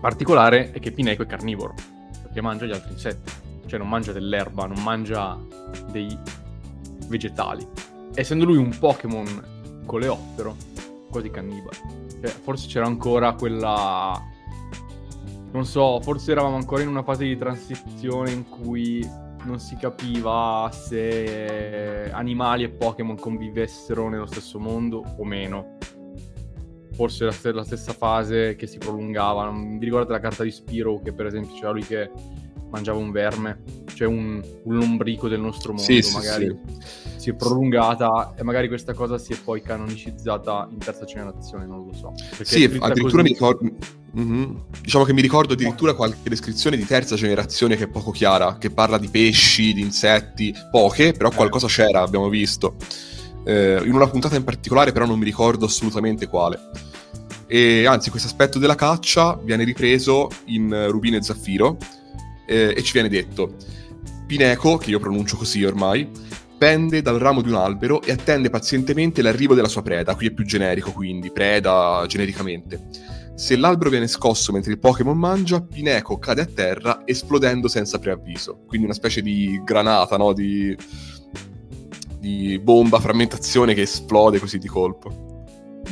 particolare 0.00 0.70
è 0.70 0.78
che 0.78 0.92
Pineco 0.92 1.24
è 1.24 1.26
carnivoro, 1.26 1.74
perché 2.22 2.40
mangia 2.40 2.66
gli 2.66 2.72
altri 2.72 2.92
insetti 2.92 3.39
cioè 3.70 3.78
non 3.78 3.88
mangia 3.88 4.10
dell'erba, 4.10 4.66
non 4.66 4.82
mangia 4.82 5.38
dei 5.92 6.18
vegetali. 7.06 7.64
Essendo 8.14 8.44
lui 8.44 8.56
un 8.56 8.76
Pokémon 8.76 9.82
coleottero, 9.86 10.56
quasi 11.08 11.30
cannibale. 11.30 11.76
Cioè, 12.20 12.30
forse 12.30 12.66
c'era 12.66 12.86
ancora 12.86 13.32
quella... 13.34 14.20
Non 15.52 15.64
so, 15.64 16.00
forse 16.00 16.32
eravamo 16.32 16.56
ancora 16.56 16.82
in 16.82 16.88
una 16.88 17.04
fase 17.04 17.24
di 17.24 17.36
transizione 17.36 18.32
in 18.32 18.48
cui 18.48 19.08
non 19.44 19.58
si 19.58 19.76
capiva 19.76 20.68
se 20.72 22.10
animali 22.12 22.64
e 22.64 22.70
Pokémon 22.70 23.16
convivessero 23.16 24.08
nello 24.08 24.26
stesso 24.26 24.58
mondo 24.58 25.04
o 25.16 25.24
meno. 25.24 25.76
Forse 26.92 27.24
la, 27.24 27.34
la 27.52 27.64
stessa 27.64 27.92
fase 27.92 28.56
che 28.56 28.66
si 28.66 28.78
prolungava. 28.78 29.44
Non 29.44 29.78
vi 29.78 29.84
ricordate 29.84 30.12
la 30.12 30.20
carta 30.20 30.42
di 30.42 30.50
Spiro 30.50 31.00
che 31.02 31.12
per 31.12 31.26
esempio 31.26 31.54
c'era 31.54 31.70
lui 31.70 31.84
che 31.84 32.10
mangiava 32.70 32.98
un 32.98 33.10
verme, 33.10 33.62
cioè 33.94 34.06
un, 34.06 34.42
un 34.64 34.76
lombrico 34.76 35.28
del 35.28 35.40
nostro 35.40 35.72
mondo, 35.72 36.00
sì, 36.00 36.12
magari 36.12 36.46
sì, 36.46 36.74
sì. 36.82 37.20
si 37.20 37.30
è 37.30 37.34
prolungata 37.34 38.34
e 38.36 38.42
magari 38.42 38.68
questa 38.68 38.94
cosa 38.94 39.18
si 39.18 39.32
è 39.32 39.36
poi 39.36 39.60
canonicizzata 39.62 40.68
in 40.70 40.78
terza 40.78 41.04
generazione, 41.04 41.66
non 41.66 41.86
lo 41.86 41.92
so. 41.92 42.12
Sì, 42.42 42.64
addirittura 42.64 43.00
così... 43.02 43.16
mi 43.16 43.28
ricordo... 43.28 43.70
Mm-hmm. 44.18 44.54
Diciamo 44.80 45.04
che 45.04 45.12
mi 45.12 45.20
ricordo 45.20 45.52
addirittura 45.52 45.94
qualche 45.94 46.28
descrizione 46.28 46.76
di 46.76 46.84
terza 46.84 47.14
generazione 47.14 47.76
che 47.76 47.84
è 47.84 47.88
poco 47.88 48.10
chiara, 48.10 48.58
che 48.58 48.70
parla 48.70 48.98
di 48.98 49.06
pesci, 49.06 49.72
di 49.72 49.82
insetti, 49.82 50.52
poche, 50.70 51.12
però 51.12 51.30
eh. 51.30 51.34
qualcosa 51.34 51.68
c'era, 51.68 52.02
abbiamo 52.02 52.28
visto. 52.28 52.74
Eh, 53.44 53.80
in 53.84 53.94
una 53.94 54.08
puntata 54.08 54.34
in 54.34 54.42
particolare, 54.42 54.90
però 54.90 55.06
non 55.06 55.18
mi 55.18 55.24
ricordo 55.24 55.66
assolutamente 55.66 56.26
quale. 56.26 56.58
E 57.46 57.86
anzi, 57.86 58.10
questo 58.10 58.28
aspetto 58.28 58.58
della 58.58 58.74
caccia 58.74 59.38
viene 59.42 59.62
ripreso 59.64 60.28
in 60.46 60.88
Rubino 60.88 61.16
e 61.16 61.22
Zaffiro, 61.22 61.76
eh, 62.50 62.74
e 62.76 62.82
ci 62.82 62.92
viene 62.92 63.08
detto 63.08 63.54
Pineco, 64.26 64.76
che 64.76 64.90
io 64.90 64.98
pronuncio 64.98 65.36
così 65.36 65.64
ormai, 65.64 66.08
pende 66.58 67.00
dal 67.00 67.18
ramo 67.18 67.40
di 67.40 67.48
un 67.48 67.54
albero 67.54 68.02
e 68.02 68.12
attende 68.12 68.50
pazientemente 68.50 69.22
l'arrivo 69.22 69.54
della 69.54 69.68
sua 69.68 69.82
preda, 69.82 70.14
qui 70.14 70.26
è 70.26 70.30
più 70.32 70.44
generico 70.44 70.92
quindi, 70.92 71.30
preda 71.30 72.04
genericamente. 72.06 72.88
Se 73.34 73.56
l'albero 73.56 73.88
viene 73.88 74.06
scosso 74.06 74.52
mentre 74.52 74.72
il 74.72 74.78
Pokémon 74.78 75.16
mangia, 75.16 75.62
Pineco 75.62 76.18
cade 76.18 76.42
a 76.42 76.46
terra 76.46 77.02
esplodendo 77.06 77.68
senza 77.68 77.98
preavviso. 77.98 78.64
Quindi 78.66 78.86
una 78.86 78.94
specie 78.94 79.22
di 79.22 79.60
granata, 79.64 80.18
no? 80.18 80.34
Di, 80.34 80.76
di 82.18 82.60
bomba, 82.62 83.00
frammentazione 83.00 83.72
che 83.72 83.82
esplode 83.82 84.38
così 84.38 84.58
di 84.58 84.68
colpo 84.68 85.29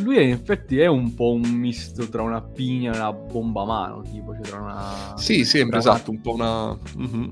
lui 0.03 0.23
in 0.23 0.31
effetti 0.31 0.79
è 0.79 0.87
un 0.87 1.15
po' 1.15 1.33
un 1.33 1.43
misto 1.43 2.09
tra 2.09 2.23
una 2.23 2.43
pigna 2.43 2.93
e 2.93 2.97
una 2.97 3.13
bomba 3.13 3.63
a 3.63 3.67
mano, 3.67 4.03
tipo, 4.03 4.33
cioè 4.35 4.43
tra 4.43 4.61
una... 4.61 5.15
Sì, 5.17 5.45
sembra, 5.45 5.79
esatto, 5.79 6.11
un 6.11 6.21
po' 6.21 6.35
una... 6.35 6.79
Mm-hmm. 6.99 7.29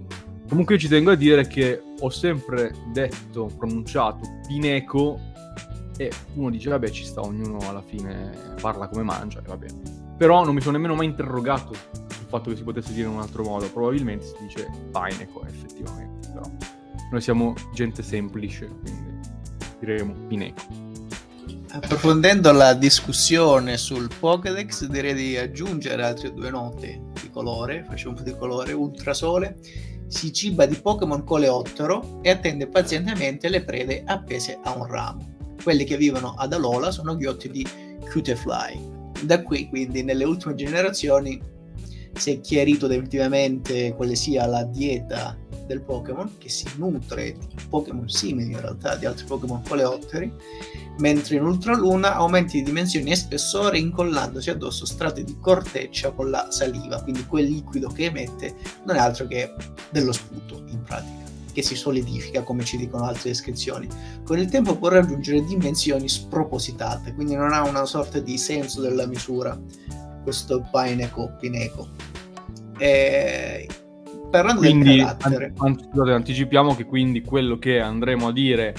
Comunque 0.49 0.75
io 0.75 0.81
ci 0.81 0.89
tengo 0.89 1.11
a 1.11 1.17
dire 1.17 1.47
che 1.47 1.83
ho 1.99 2.09
sempre 2.09 2.73
detto, 2.93 3.51
pronunciato 3.57 4.21
Pineco 4.47 5.19
e 5.99 6.13
uno 6.35 6.51
dice 6.51 6.69
vabbè 6.69 6.89
ci 6.91 7.05
sta, 7.05 7.21
ognuno 7.21 7.59
alla 7.69 7.83
fine 7.83 8.31
parla 8.61 8.87
come 8.87 9.03
mangia 9.03 9.41
e 9.41 9.43
va 9.47 9.57
bene. 9.57 9.75
Però 10.17 10.45
non 10.45 10.55
mi 10.55 10.61
sono 10.61 10.77
nemmeno 10.77 10.95
mai 10.95 11.07
interrogato 11.07 11.75
sul 12.09 12.27
fatto 12.29 12.51
che 12.51 12.57
si 12.57 12.63
potesse 12.63 12.93
dire 12.93 13.09
in 13.09 13.15
un 13.15 13.21
altro 13.21 13.43
modo, 13.43 13.69
probabilmente 13.71 14.25
si 14.25 14.35
dice 14.41 14.71
Pineco 14.93 15.45
effettivamente, 15.45 16.29
però 16.29 16.49
noi 17.11 17.21
siamo 17.21 17.55
gente 17.75 18.03
semplice, 18.03 18.69
quindi 18.69 19.15
diremo 19.81 20.15
Pineco. 20.29 20.86
Approfondendo 21.77 22.53
la 22.53 22.73
discussione 22.73 23.77
sul 23.77 24.09
Pokédex, 24.19 24.87
direi 24.87 25.13
di 25.13 25.37
aggiungere 25.37 26.03
altre 26.03 26.33
due 26.33 26.49
note 26.49 27.03
di 27.21 27.29
colore. 27.31 27.85
Facciamo 27.87 28.13
un 28.13 28.17
po' 28.17 28.23
di 28.23 28.35
colore. 28.35 28.73
Ultrasole 28.73 29.59
si 30.09 30.33
ciba 30.33 30.65
di 30.65 30.77
Pokémon 30.77 31.23
coleottero 31.23 32.21
e 32.23 32.31
attende 32.31 32.67
pazientemente 32.67 33.51
le 33.51 33.63
prede 33.63 34.03
appese 34.07 34.59
a 34.63 34.75
un 34.75 34.87
ramo. 34.87 35.35
Quelli 35.63 35.85
che 35.85 35.99
vivono 35.99 36.35
ad 36.39 36.55
Alola 36.55 36.91
sono 36.91 37.15
ghiotti 37.15 37.51
di 37.51 37.69
Cutefly. 38.11 39.13
Da 39.23 39.43
qui, 39.43 39.69
quindi, 39.69 40.03
nelle 40.03 40.25
ultime 40.25 40.55
generazioni 40.55 41.39
si 42.15 42.33
è 42.33 42.41
chiarito 42.41 42.87
definitivamente 42.87 43.95
quale 43.95 44.15
sia 44.15 44.47
la 44.47 44.65
dieta 44.65 45.37
del 45.67 45.83
Pokémon, 45.83 46.39
che 46.39 46.49
si 46.49 46.67
nutre 46.77 47.33
di 47.33 47.65
Pokémon 47.69 48.09
simili 48.09 48.53
in 48.53 48.61
realtà 48.61 48.97
di 48.97 49.07
altri 49.07 49.27
Pokémon 49.27 49.63
coleotteri, 49.63 50.33
mentre 50.99 51.37
in 51.37 51.45
Ultraluna 51.45 52.15
aumenti 52.15 52.59
di 52.59 52.65
dimensioni 52.65 53.11
e 53.11 53.17
spessore 53.17 53.79
incollandosi 53.79 54.51
addosso 54.51 54.87
strati 54.87 55.25
di 55.25 55.37
corteccia 55.41 56.11
con 56.13 56.31
la 56.31 56.49
saliva, 56.51 57.03
quindi 57.03 57.27
quel 57.27 57.47
liquido 57.47 57.89
che 57.89 58.05
emette 58.05 58.55
non 58.85 58.97
è 58.97 58.99
altro 58.99 59.27
che 59.27 59.53
dello 59.91 60.13
sputo 60.13 60.63
in 60.69 60.83
pratica 60.83 61.25
che 61.57 61.63
si 61.63 61.75
solidifica 61.75 62.43
come 62.43 62.65
ci 62.65 62.77
dicono 62.77 63.07
altre 63.07 63.31
descrizioni. 63.31 63.89
Con 64.25 64.39
il 64.39 64.51
tempo 64.51 64.77
può 64.77 64.89
raggiungere 64.89 65.43
dimensioni 65.43 66.07
spropositate, 66.07 67.15
quindi 67.15 67.35
non 67.35 67.55
ha 67.55 67.67
una 67.67 67.87
sorta 67.87 68.19
di 68.19 68.37
senso 68.37 68.83
della 68.83 69.07
misura 69.07 69.59
questo 70.23 70.69
Pineco 70.71 71.35
Pineco. 71.41 71.89
E 72.77 73.67
parlando 74.31 74.61
quindi, 74.61 74.97
del 74.97 74.99
carattere. 74.99 75.53
An- 75.59 75.91
anticipiamo 76.09 76.75
che 76.75 76.85
quindi 76.85 77.23
quello 77.23 77.59
che 77.59 77.81
andremo 77.81 78.29
a 78.29 78.33
dire 78.33 78.75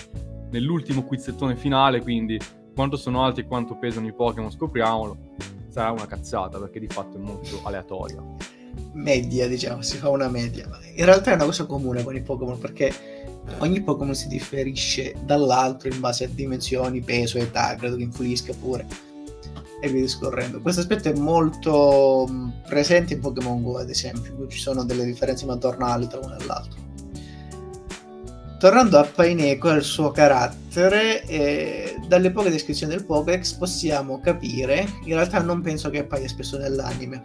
nell'ultimo 0.51 1.03
quizzettone 1.03 1.55
finale, 1.55 2.01
quindi 2.01 2.39
quanto 2.73 2.95
sono 2.95 3.23
alti 3.23 3.41
e 3.41 3.45
quanto 3.45 3.77
pesano 3.77 4.07
i 4.07 4.13
Pokémon, 4.13 4.51
scopriamolo, 4.51 5.17
sarà 5.69 5.91
una 5.91 6.05
cazzata 6.05 6.59
perché 6.59 6.79
di 6.79 6.87
fatto 6.87 7.17
è 7.17 7.19
molto 7.19 7.59
aleatoria. 7.63 8.23
Media, 8.93 9.47
diciamo, 9.47 9.81
si 9.81 9.97
fa 9.97 10.09
una 10.09 10.29
media. 10.29 10.69
In 10.95 11.05
realtà 11.05 11.31
è 11.31 11.35
una 11.35 11.45
cosa 11.45 11.65
comune 11.65 12.03
con 12.03 12.15
i 12.15 12.21
Pokémon 12.21 12.59
perché 12.59 12.93
ogni 13.59 13.81
Pokémon 13.81 14.13
si 14.13 14.27
differisce 14.27 15.15
dall'altro 15.23 15.89
in 15.89 15.99
base 15.99 16.25
a 16.25 16.29
dimensioni, 16.31 17.01
peso, 17.01 17.37
età, 17.37 17.75
credo 17.75 17.95
che 17.95 18.03
influisca 18.03 18.53
pure 18.59 18.85
e 19.79 19.89
via 19.89 20.01
discorrendo. 20.01 20.61
Questo 20.61 20.81
aspetto 20.81 21.09
è 21.09 21.13
molto 21.13 22.27
mm, 22.29 22.49
presente 22.67 23.13
in 23.13 23.19
Pokémon 23.19 23.61
Go, 23.61 23.77
ad 23.77 23.89
esempio, 23.89 24.31
in 24.31 24.37
cui 24.37 24.49
ci 24.49 24.59
sono 24.59 24.83
delle 24.83 25.05
differenze 25.05 25.45
madornali 25.45 26.07
tra 26.07 26.19
uno 26.19 26.37
e 26.37 26.45
l'altro. 26.45 26.85
Tornando 28.59 28.97
a 28.97 29.03
Paineco 29.03 29.69
e 29.69 29.73
al 29.73 29.83
suo 29.83 30.09
carattere, 30.09 31.23
eh, 31.27 31.95
dalle 32.07 32.31
poche 32.31 32.49
descrizioni 32.49 32.95
del 32.95 33.05
Pokédex 33.05 33.53
possiamo 33.53 34.19
capire, 34.19 34.87
in 35.03 35.13
realtà 35.13 35.39
non 35.41 35.61
penso 35.61 35.91
che 35.91 35.99
appaia 35.99 36.27
spesso 36.27 36.57
nell'anime, 36.57 37.21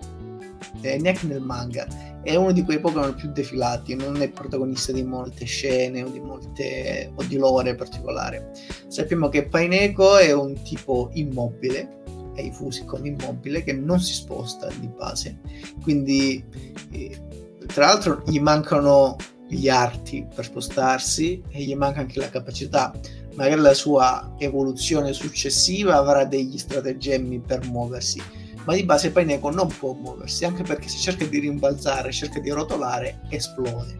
eh, 0.82 0.98
neanche 0.98 1.26
nel 1.26 1.40
manga, 1.40 1.86
è 2.22 2.36
uno 2.36 2.52
di 2.52 2.62
quei 2.62 2.80
Pokémon 2.80 3.14
più 3.14 3.32
defilati, 3.32 3.94
non 3.94 4.20
è 4.20 4.28
protagonista 4.28 4.92
di 4.92 5.02
molte 5.04 5.46
scene 5.46 6.02
o 6.02 6.08
di 6.08 6.20
molte 6.20 7.10
o 7.14 7.22
di 7.22 7.38
lore 7.38 7.74
particolare. 7.76 8.50
Sappiamo 8.88 9.30
che 9.30 9.46
Paineco 9.46 10.18
è 10.18 10.32
un 10.32 10.60
tipo 10.62 11.08
immobile, 11.14 12.01
ai 12.36 12.52
fusi 12.52 12.84
come 12.84 13.08
immobile 13.08 13.62
che 13.62 13.72
non 13.72 14.00
si 14.00 14.14
sposta 14.14 14.68
di 14.78 14.88
base. 14.88 15.38
Quindi, 15.82 16.44
eh, 16.90 17.20
tra 17.66 17.86
l'altro, 17.86 18.22
gli 18.26 18.40
mancano 18.40 19.16
gli 19.48 19.68
arti 19.68 20.26
per 20.34 20.44
spostarsi 20.46 21.42
e 21.50 21.62
gli 21.62 21.74
manca 21.74 22.00
anche 22.00 22.18
la 22.18 22.30
capacità. 22.30 22.92
Magari 23.34 23.60
la 23.60 23.74
sua 23.74 24.34
evoluzione 24.38 25.12
successiva 25.12 25.96
avrà 25.96 26.24
degli 26.24 26.56
stratagemmi 26.56 27.40
per 27.40 27.66
muoversi, 27.66 28.22
ma 28.64 28.74
di 28.74 28.84
base 28.84 29.10
Paineco 29.10 29.50
non 29.50 29.68
può 29.68 29.92
muoversi, 29.92 30.44
anche 30.44 30.62
perché 30.62 30.88
se 30.88 30.98
cerca 30.98 31.24
di 31.26 31.38
rimbalzare, 31.38 32.12
cerca 32.12 32.40
di 32.40 32.50
rotolare, 32.50 33.20
esplode. 33.28 33.98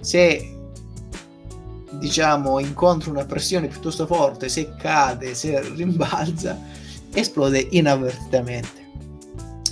Se 0.00 0.52
diciamo 1.92 2.58
incontra 2.58 3.10
una 3.10 3.24
pressione 3.24 3.68
piuttosto 3.68 4.06
forte, 4.06 4.48
se 4.48 4.74
cade, 4.76 5.34
se 5.34 5.60
rimbalza, 5.74 6.58
esplode 7.16 7.66
inavvertitamente. 7.70 8.84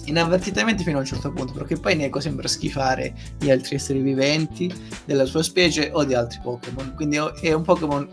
Inavvertitamente 0.06 0.82
fino 0.82 0.96
a 0.96 1.00
un 1.00 1.06
certo 1.06 1.30
punto, 1.32 1.52
perché 1.52 1.76
poi 1.76 1.96
Neko 1.96 2.20
sembra 2.20 2.48
schifare 2.48 3.14
gli 3.38 3.50
altri 3.50 3.76
esseri 3.76 4.00
viventi 4.00 4.72
della 5.04 5.24
sua 5.24 5.42
specie 5.42 5.90
o 5.92 6.04
di 6.04 6.14
altri 6.14 6.40
Pokémon. 6.42 6.94
Quindi 6.94 7.18
è 7.40 7.52
un 7.52 7.62
Pokémon. 7.62 8.08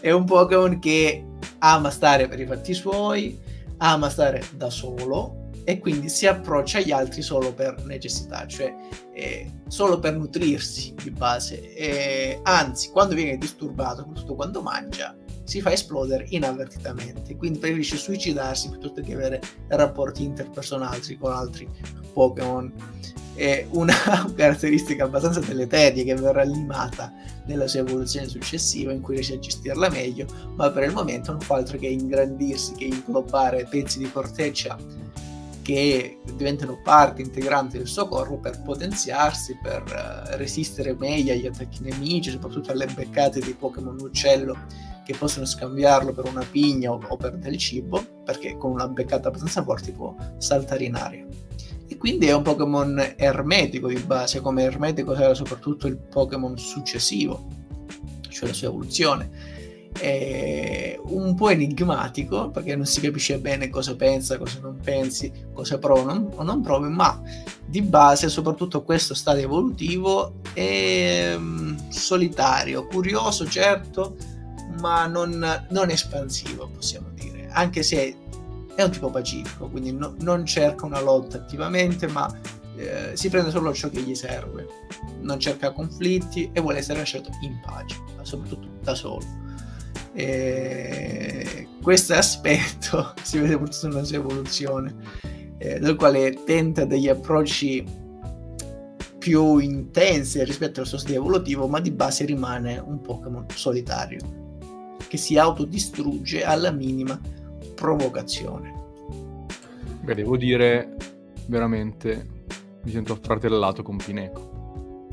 È 0.00 0.10
un 0.10 0.24
Pokémon 0.24 0.78
che 0.78 1.24
ama 1.58 1.90
stare 1.90 2.26
per 2.26 2.40
i 2.40 2.46
fatti 2.46 2.74
suoi, 2.74 3.38
ama 3.78 4.08
stare 4.08 4.42
da 4.56 4.70
solo 4.70 5.50
e 5.64 5.78
quindi 5.78 6.08
si 6.08 6.26
approccia 6.26 6.78
agli 6.78 6.90
altri 6.90 7.22
solo 7.22 7.52
per 7.52 7.84
necessità, 7.84 8.46
cioè 8.46 8.74
eh, 9.12 9.50
solo 9.68 9.98
per 9.98 10.16
nutrirsi 10.16 10.94
di 11.02 11.10
base. 11.10 11.74
E, 11.74 12.40
anzi, 12.42 12.90
quando 12.90 13.14
viene 13.14 13.36
disturbato, 13.36 13.98
soprattutto 13.98 14.34
quando 14.34 14.62
mangia, 14.62 15.14
si 15.50 15.60
fa 15.60 15.72
esplodere 15.72 16.26
inavvertitamente, 16.28 17.34
quindi 17.34 17.58
preferisce 17.58 17.96
suicidarsi 17.96 18.68
piuttosto 18.68 19.02
che 19.02 19.14
avere 19.14 19.40
rapporti 19.66 20.22
interpersonali 20.22 21.18
con 21.18 21.32
altri 21.32 21.68
Pokémon. 22.12 22.72
È 23.34 23.66
una 23.70 23.92
caratteristica 24.36 25.04
abbastanza 25.04 25.40
deleteria 25.40 26.04
che 26.04 26.14
verrà 26.14 26.44
limata 26.44 27.12
nella 27.46 27.66
sua 27.66 27.80
evoluzione 27.80 28.28
successiva 28.28 28.92
in 28.92 29.00
cui 29.00 29.14
riesce 29.14 29.34
a 29.34 29.38
gestirla 29.40 29.88
meglio, 29.88 30.26
ma 30.54 30.70
per 30.70 30.84
il 30.84 30.92
momento 30.92 31.32
non 31.32 31.40
fa 31.40 31.56
altro 31.56 31.78
che 31.78 31.88
ingrandirsi, 31.88 32.74
che 32.74 32.84
inglobare 32.84 33.66
pezzi 33.68 33.98
di 33.98 34.08
corteccia 34.08 34.78
che 35.62 36.20
diventano 36.36 36.80
parte 36.80 37.22
integrante 37.22 37.76
del 37.76 37.88
suo 37.88 38.06
corpo 38.06 38.38
per 38.38 38.62
potenziarsi, 38.62 39.58
per 39.60 39.82
uh, 39.82 40.36
resistere 40.36 40.94
meglio 40.94 41.32
agli 41.32 41.46
attacchi 41.46 41.82
nemici, 41.82 42.30
soprattutto 42.30 42.70
alle 42.70 42.86
beccate 42.86 43.40
di 43.40 43.52
Pokémon 43.52 43.98
uccello 44.00 44.56
che 45.10 45.16
possono 45.18 45.44
scambiarlo 45.44 46.12
per 46.12 46.26
una 46.26 46.44
pigna 46.48 46.92
o, 46.92 47.00
o 47.08 47.16
per 47.16 47.36
del 47.36 47.56
cibo, 47.56 48.00
perché 48.24 48.56
con 48.56 48.70
una 48.70 48.86
beccata 48.86 49.28
abbastanza 49.28 49.64
forte 49.64 49.90
può 49.90 50.14
saltare 50.38 50.84
in 50.84 50.94
aria. 50.94 51.26
E 51.88 51.96
quindi 51.96 52.26
è 52.26 52.34
un 52.34 52.42
Pokémon 52.42 53.14
ermetico 53.16 53.88
di 53.88 53.98
base, 53.98 54.40
come 54.40 54.62
ermetico 54.62 55.14
sarà 55.14 55.34
soprattutto 55.34 55.88
il 55.88 55.96
Pokémon 55.96 56.56
successivo, 56.56 57.44
cioè 58.28 58.48
la 58.48 58.54
sua 58.54 58.68
evoluzione. 58.68 59.58
È 59.92 60.96
un 61.02 61.34
po' 61.34 61.48
enigmatico 61.48 62.50
perché 62.50 62.76
non 62.76 62.86
si 62.86 63.00
capisce 63.00 63.40
bene 63.40 63.68
cosa 63.68 63.96
pensa, 63.96 64.38
cosa 64.38 64.60
non 64.62 64.78
pensi, 64.80 65.32
cosa 65.52 65.78
prova 65.78 66.12
o 66.12 66.42
non 66.44 66.62
provi, 66.62 66.88
ma 66.88 67.20
di 67.66 67.82
base, 67.82 68.28
soprattutto 68.28 68.84
questo 68.84 69.14
stadio 69.14 69.42
evolutivo, 69.42 70.34
è 70.54 71.34
um, 71.36 71.90
solitario, 71.90 72.86
curioso, 72.86 73.48
certo, 73.48 74.38
ma 74.78 75.06
non, 75.06 75.66
non 75.70 75.90
espansivo, 75.90 76.68
possiamo 76.68 77.08
dire, 77.14 77.48
anche 77.50 77.82
se 77.82 78.16
è 78.74 78.82
un 78.82 78.90
tipo 78.90 79.10
pacifico, 79.10 79.68
quindi 79.68 79.92
no, 79.92 80.14
non 80.20 80.44
cerca 80.46 80.86
una 80.86 81.00
lotta 81.00 81.36
attivamente, 81.36 82.06
ma 82.06 82.32
eh, 82.76 83.10
si 83.14 83.28
prende 83.28 83.50
solo 83.50 83.72
ciò 83.74 83.88
che 83.88 84.00
gli 84.00 84.14
serve, 84.14 84.66
non 85.20 85.38
cerca 85.38 85.72
conflitti 85.72 86.50
e 86.52 86.60
vuole 86.60 86.78
essere 86.78 86.98
lasciato 86.98 87.30
in 87.42 87.60
pace, 87.60 87.96
soprattutto 88.22 88.68
da 88.82 88.94
solo. 88.94 89.38
E 90.12 91.68
questo 91.82 92.14
aspetto 92.14 93.14
si 93.22 93.38
vede 93.38 93.58
purtroppo 93.58 93.94
nella 93.94 94.04
sua 94.04 94.16
evoluzione, 94.16 94.94
eh, 95.58 95.78
nel 95.78 95.96
quale 95.96 96.42
tenta 96.44 96.84
degli 96.84 97.08
approcci 97.08 97.98
più 99.18 99.58
intensi 99.58 100.42
rispetto 100.44 100.80
al 100.80 100.86
suo 100.86 100.96
stile 100.96 101.16
evolutivo, 101.16 101.68
ma 101.68 101.80
di 101.80 101.90
base 101.90 102.24
rimane 102.24 102.78
un 102.78 103.02
Pokémon 103.02 103.44
solitario 103.54 104.39
che 105.08 105.16
si 105.16 105.38
autodistrugge 105.38 106.44
alla 106.44 106.70
minima 106.70 107.18
provocazione. 107.74 108.72
Beh, 110.02 110.14
devo 110.14 110.36
dire, 110.36 110.96
veramente, 111.46 112.44
mi 112.82 112.90
sento 112.90 113.12
affratellato 113.12 113.82
con 113.82 113.96
Pineco. 113.96 115.08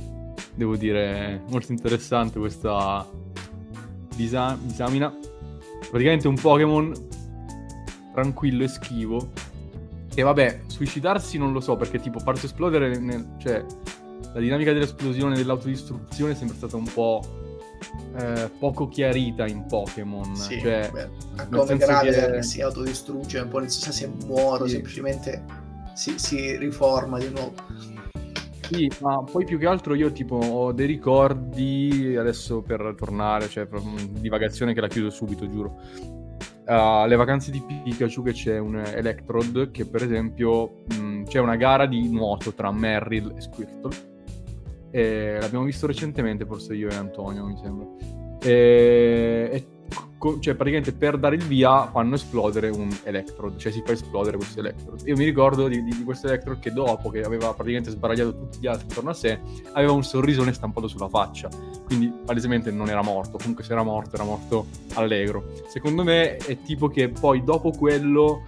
Devo 0.54 0.76
dire, 0.76 1.44
molto 1.50 1.72
interessante 1.72 2.40
questa 2.40 3.08
disa- 4.16 4.58
disamina. 4.62 5.16
Praticamente 5.90 6.28
un 6.28 6.36
Pokémon 6.36 6.94
tranquillo 8.14 8.64
e 8.64 8.68
schivo. 8.68 9.32
E 10.16 10.22
vabbè, 10.24 10.62
suicidarsi 10.66 11.38
non 11.38 11.54
lo 11.54 11.60
so, 11.60 11.76
perché 11.76 12.00
tipo 12.00 12.20
farsi 12.20 12.48
esplodere 12.48 12.98
nel... 12.98 13.36
cioè 13.38 13.64
la 14.34 14.40
dinamica 14.40 14.74
dell'esplosione 14.74 15.36
e 15.36 15.38
dell'autodistruzione 15.38 16.32
è 16.32 16.36
sempre 16.36 16.56
stata 16.58 16.76
un 16.76 16.90
po' 16.92 17.22
eh, 18.18 18.50
poco 18.60 18.88
chiarita 18.88 19.46
in 19.48 19.66
Pokémon. 19.68 20.36
Sì, 20.36 20.60
cioè, 20.60 20.90
beh, 20.92 21.10
a 21.38 21.48
come 21.48 21.78
grave 21.78 22.32
che- 22.32 22.44
si 22.44 22.62
autodistrugge, 22.62 23.40
un 23.40 23.50
po' 23.50 23.60
non 23.60 23.70
so 23.70 23.92
se 23.92 24.10
muoro, 24.26 24.66
Sì. 24.66 24.74
semplicemente 24.74 25.44
si, 25.94 26.18
si 26.18 26.58
riforma 26.58 27.18
di 27.20 27.30
nuovo. 27.30 27.54
Sì, 28.70 28.92
ma 29.00 29.24
poi 29.24 29.46
più 29.46 29.58
che 29.58 29.66
altro 29.66 29.96
io 29.96 30.12
tipo 30.12 30.36
ho 30.36 30.74
dei 30.74 30.88
ricordi, 30.88 32.16
adesso 32.18 32.62
per 32.62 32.96
tornare, 32.98 33.48
cioè 33.48 33.66
divagazione 34.10 34.74
che 34.74 34.82
la 34.82 34.88
chiudo 34.90 35.10
subito, 35.10 35.48
giuro. 35.50 35.80
Alle 36.66 37.16
vacanze 37.16 37.50
di 37.50 37.64
Pikachu 37.66 38.24
che 38.24 38.34
c'è 38.34 38.58
un 38.58 38.76
Electrode 38.76 39.72
che 39.72 39.86
per 39.86 40.04
esempio 40.04 40.84
mh, 41.00 41.24
c'è 41.24 41.40
una 41.40 41.56
gara 41.56 41.86
di 41.86 42.10
nuoto 42.10 42.54
tra 42.54 42.70
Merrill 42.74 43.34
e 43.38 43.42
Squirtle. 43.42 44.16
E 44.92 45.38
l'abbiamo 45.40 45.66
visto 45.66 45.86
recentemente, 45.88 46.46
forse 46.46 46.74
io 46.76 46.90
e 46.90 46.96
Antonio, 46.96 47.46
mi 47.46 47.58
sembra. 47.58 47.86
E, 48.42 49.50
e 49.52 49.68
co- 50.18 50.40
cioè 50.40 50.56
praticamente 50.56 50.94
per 50.94 51.18
dare 51.18 51.36
il 51.36 51.44
via 51.44 51.88
fanno 51.88 52.16
esplodere 52.16 52.70
un 52.70 52.88
Electrode, 53.04 53.58
cioè 53.58 53.72
si 53.72 53.82
fa 53.86 53.92
esplodere 53.92 54.38
questo 54.38 54.60
Electrode. 54.60 55.04
Io 55.10 55.16
mi 55.16 55.26
ricordo 55.26 55.68
di, 55.68 55.84
di- 55.84 55.96
di 55.96 56.04
questo 56.04 56.28
Electrode 56.28 56.60
che 56.60 56.72
dopo 56.72 57.10
che 57.10 57.22
aveva 57.22 57.48
praticamente 57.54 57.90
sbaragliato 57.92 58.38
tutti 58.38 58.60
gli 58.60 58.68
altri 58.68 58.86
intorno 58.88 59.10
a 59.10 59.14
sé, 59.14 59.40
aveva 59.74 59.92
un 59.92 60.04
sorrisone 60.04 60.54
stampato 60.54 60.88
sulla 60.88 61.10
faccia. 61.10 61.50
Quindi 61.86 62.12
palesemente 62.26 62.72
non 62.72 62.90
era 62.90 63.02
morto, 63.02 63.38
comunque 63.38 63.64
se 63.64 63.72
era 63.74 63.84
morto 63.84 64.16
era 64.16 64.24
morto 64.24 64.68
allegro. 64.94 65.44
Secondo 65.68 66.04
me 66.04 66.38
è 66.38 66.62
tipo 66.62 66.88
che 66.90 67.10
poi 67.10 67.44
dopo 67.44 67.72
quello 67.72 68.44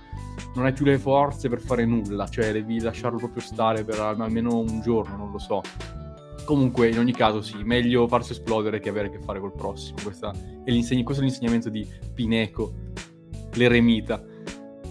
non 0.56 0.66
hai 0.66 0.74
più 0.74 0.86
le 0.86 0.98
forze 0.98 1.50
per 1.50 1.60
fare 1.60 1.86
nulla, 1.86 2.28
cioè 2.28 2.52
devi 2.52 2.80
lasciarlo 2.80 3.18
proprio 3.18 3.42
stare 3.42 3.84
per 3.84 4.00
al- 4.00 4.20
almeno 4.20 4.58
un 4.58 4.82
giorno, 4.82 5.18
non 5.18 5.32
lo 5.32 5.40
so. 5.40 5.62
Comunque, 6.50 6.90
in 6.90 6.98
ogni 6.98 7.14
caso, 7.14 7.44
sì, 7.44 7.58
meglio 7.64 8.08
farsi 8.08 8.32
esplodere 8.32 8.80
che 8.80 8.90
avere 8.90 9.10
a 9.10 9.12
che 9.12 9.20
fare 9.24 9.40
col 9.40 9.54
prossimo. 9.54 9.98
Questa 10.02 10.34
è 10.64 10.72
l'insegn- 10.72 11.04
questo 11.04 11.22
è 11.22 11.26
l'insegnamento 11.28 11.70
di 11.70 11.88
Pineco, 12.12 12.74
l'eremita. 13.54 14.20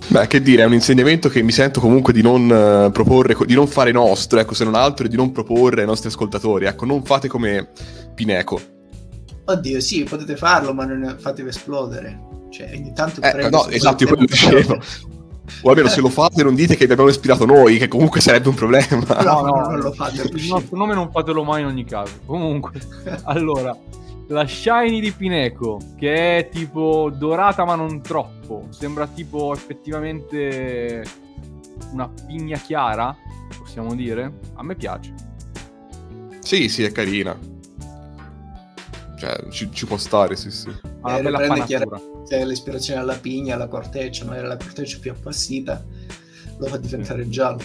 Beh, 0.06 0.28
che 0.28 0.40
dire, 0.40 0.62
è 0.62 0.66
un 0.66 0.74
insegnamento 0.74 1.28
che 1.28 1.42
mi 1.42 1.50
sento 1.50 1.80
comunque 1.80 2.12
di 2.12 2.22
non 2.22 2.48
eh, 2.48 2.92
proporre, 2.92 3.36
di 3.44 3.54
non 3.54 3.66
fare 3.66 3.90
nostro, 3.90 4.38
ecco, 4.38 4.54
se 4.54 4.62
non 4.62 4.76
altro, 4.76 5.06
e 5.06 5.08
di 5.08 5.16
non 5.16 5.32
proporre 5.32 5.80
ai 5.80 5.86
nostri 5.88 6.06
ascoltatori. 6.10 6.66
Ecco, 6.66 6.84
non 6.84 7.02
fate 7.02 7.26
come 7.26 7.70
Pineco. 8.14 8.60
Oddio, 9.46 9.80
sì, 9.80 10.04
potete 10.04 10.36
farlo, 10.36 10.72
ma 10.72 10.84
non 10.84 11.16
fatevi 11.18 11.48
esplodere. 11.48 12.20
Cioè, 12.50 12.70
ogni 12.72 12.92
tanto 12.92 13.20
Eh, 13.20 13.48
no, 13.50 13.66
esatto, 13.66 14.06
quello 14.06 14.26
dicevo. 14.26 14.78
O 15.62 15.70
almeno 15.70 15.88
se 15.88 16.00
lo 16.00 16.08
fate 16.08 16.42
non 16.42 16.54
dite 16.54 16.76
che 16.76 16.86
vi 16.86 16.92
abbiamo 16.92 17.10
ispirato 17.10 17.44
noi, 17.44 17.78
che 17.78 17.88
comunque 17.88 18.20
sarebbe 18.20 18.48
un 18.48 18.54
problema. 18.54 19.04
No, 19.22 19.40
no, 19.42 19.66
non 19.68 19.78
lo 19.78 19.92
fate, 19.92 20.22
Il 20.34 20.46
nostro 20.48 20.76
nome 20.76 20.94
non 20.94 21.10
fatelo 21.10 21.44
mai 21.44 21.62
in 21.62 21.66
ogni 21.66 21.84
caso. 21.84 22.14
Comunque, 22.26 22.72
allora, 23.24 23.76
la 24.28 24.46
Shiny 24.46 25.00
di 25.00 25.10
Pineco, 25.12 25.78
che 25.96 26.38
è 26.38 26.48
tipo 26.50 27.10
dorata 27.12 27.64
ma 27.64 27.74
non 27.74 28.00
troppo, 28.02 28.66
sembra 28.70 29.06
tipo 29.06 29.52
effettivamente 29.54 31.02
una 31.92 32.08
pigna 32.26 32.58
chiara, 32.58 33.16
possiamo 33.58 33.94
dire? 33.94 34.38
A 34.54 34.62
me 34.62 34.74
piace. 34.74 35.14
Sì, 36.40 36.68
sì, 36.68 36.82
è 36.82 36.92
carina. 36.92 37.36
Cioè, 39.18 39.48
ci, 39.50 39.68
ci 39.72 39.84
può 39.86 39.96
stare, 39.96 40.36
sì, 40.36 40.50
sì. 40.50 40.68
Ha 40.68 41.08
una 41.08 41.18
Eh, 41.18 41.22
bella 41.22 41.38
panatura. 41.38 42.00
C'è 42.28 42.44
l'ispirazione 42.44 43.00
alla 43.00 43.14
pigna, 43.14 43.54
alla 43.54 43.68
corteccia, 43.68 44.26
magari 44.26 44.46
la 44.46 44.58
corteccia 44.58 44.98
più 45.00 45.10
appassita 45.12 45.82
lo 46.58 46.66
fa 46.66 46.76
diventare 46.76 47.26
giallo. 47.28 47.60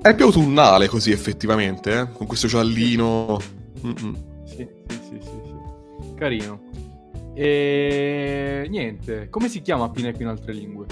È 0.00 0.14
più 0.14 0.26
autunnale 0.26 0.86
così, 0.86 1.10
effettivamente, 1.10 1.98
eh? 1.98 2.12
Con 2.12 2.28
questo 2.28 2.46
giallino. 2.46 3.40
Sì, 3.80 3.88
sì, 4.44 4.68
sì, 4.86 5.18
sì, 5.20 5.20
sì. 5.20 6.14
Carino. 6.14 6.60
E 7.34 8.66
niente, 8.68 9.28
come 9.28 9.48
si 9.48 9.60
chiama 9.60 9.90
Pineco 9.90 10.22
in 10.22 10.28
altre 10.28 10.52
lingue? 10.52 10.86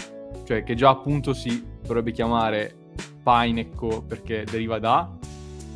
Cioè, 0.45 0.65
che 0.65 0.75
già 0.75 0.91
appunto 0.91 1.35
si 1.35 1.65
dovrebbe 1.83 2.11
chiamare 2.11 2.75
Pineco 3.23 4.03
perché 4.03 4.45
deriva 4.49 4.81
da 4.81 5.09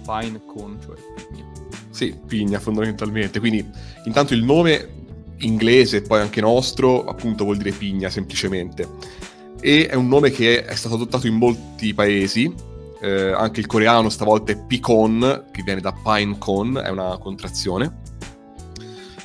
Pinecone, 0.05 0.79
cioè 0.81 0.97
pigna. 1.31 1.53
Sì, 1.91 2.19
pigna 2.27 2.59
fondamentalmente. 2.59 3.39
Quindi, 3.39 3.65
intanto 4.07 4.35
il 4.35 4.43
nome 4.43 4.99
inglese 5.41 5.99
e 5.99 6.03
poi 6.03 6.21
anche 6.21 6.41
nostro, 6.41 7.05
appunto, 7.05 7.45
vuol 7.45 7.57
dire 7.57 7.73
pigna 7.73 8.11
semplicemente. 8.11 8.89
E 9.61 9.89
è 9.89 9.95
un 9.95 10.09
nome 10.09 10.31
che 10.31 10.65
è 10.65 10.75
stato 10.75 10.95
adottato 10.95 11.27
in 11.27 11.35
molti 11.35 11.93
paesi. 11.95 12.53
eh, 13.03 13.33
anche 13.33 13.61
il 13.61 13.67
coreano 13.67 14.09
stavolta 14.11 14.53
è 14.53 14.59
Picon, 14.59 15.47
che 15.51 15.63
viene 15.63 15.81
da 15.81 15.93
Pinecone, 15.93 16.83
è 16.83 16.91
una 16.91 17.17
contrazione. 17.19 17.99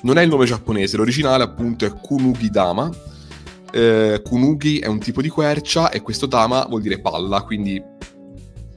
Non 0.01 0.17
è 0.17 0.21
il 0.21 0.29
nome 0.29 0.45
giapponese, 0.45 0.97
l'originale 0.97 1.43
appunto 1.43 1.85
è 1.85 1.91
Kunugi 1.93 2.49
Dama. 2.49 2.89
Eh, 3.71 4.21
kunugi 4.23 4.79
è 4.79 4.87
un 4.87 4.99
tipo 4.99 5.21
di 5.21 5.27
quercia 5.27 5.89
e 5.89 6.01
questo 6.01 6.27
Dama 6.27 6.65
vuol 6.69 6.81
dire 6.81 7.01
palla, 7.01 7.41
quindi 7.41 7.83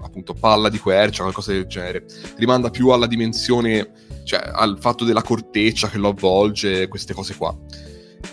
appunto 0.01 0.35
palla 0.35 0.69
di 0.69 0.79
quercia, 0.79 1.23
qualcosa 1.23 1.53
del 1.53 1.67
genere. 1.67 2.05
Rimanda 2.37 2.71
più 2.71 2.89
alla 2.89 3.07
dimensione 3.07 3.91
cioè 4.29 4.43
al 4.53 4.77
fatto 4.79 5.07
della 5.07 5.23
corteccia 5.23 5.89
che 5.89 5.97
lo 5.97 6.09
avvolge, 6.09 6.87
queste 6.87 7.15
cose 7.15 7.35
qua. 7.35 7.57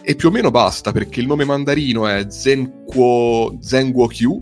E 0.01 0.15
più 0.15 0.27
o 0.27 0.31
meno 0.31 0.51
basta, 0.51 0.91
perché 0.91 1.21
il 1.21 1.25
nome 1.25 1.45
mandarino 1.45 2.05
è 2.05 2.25
Zenquo, 2.29 3.58
Zenguo 3.62 4.08
Q, 4.08 4.38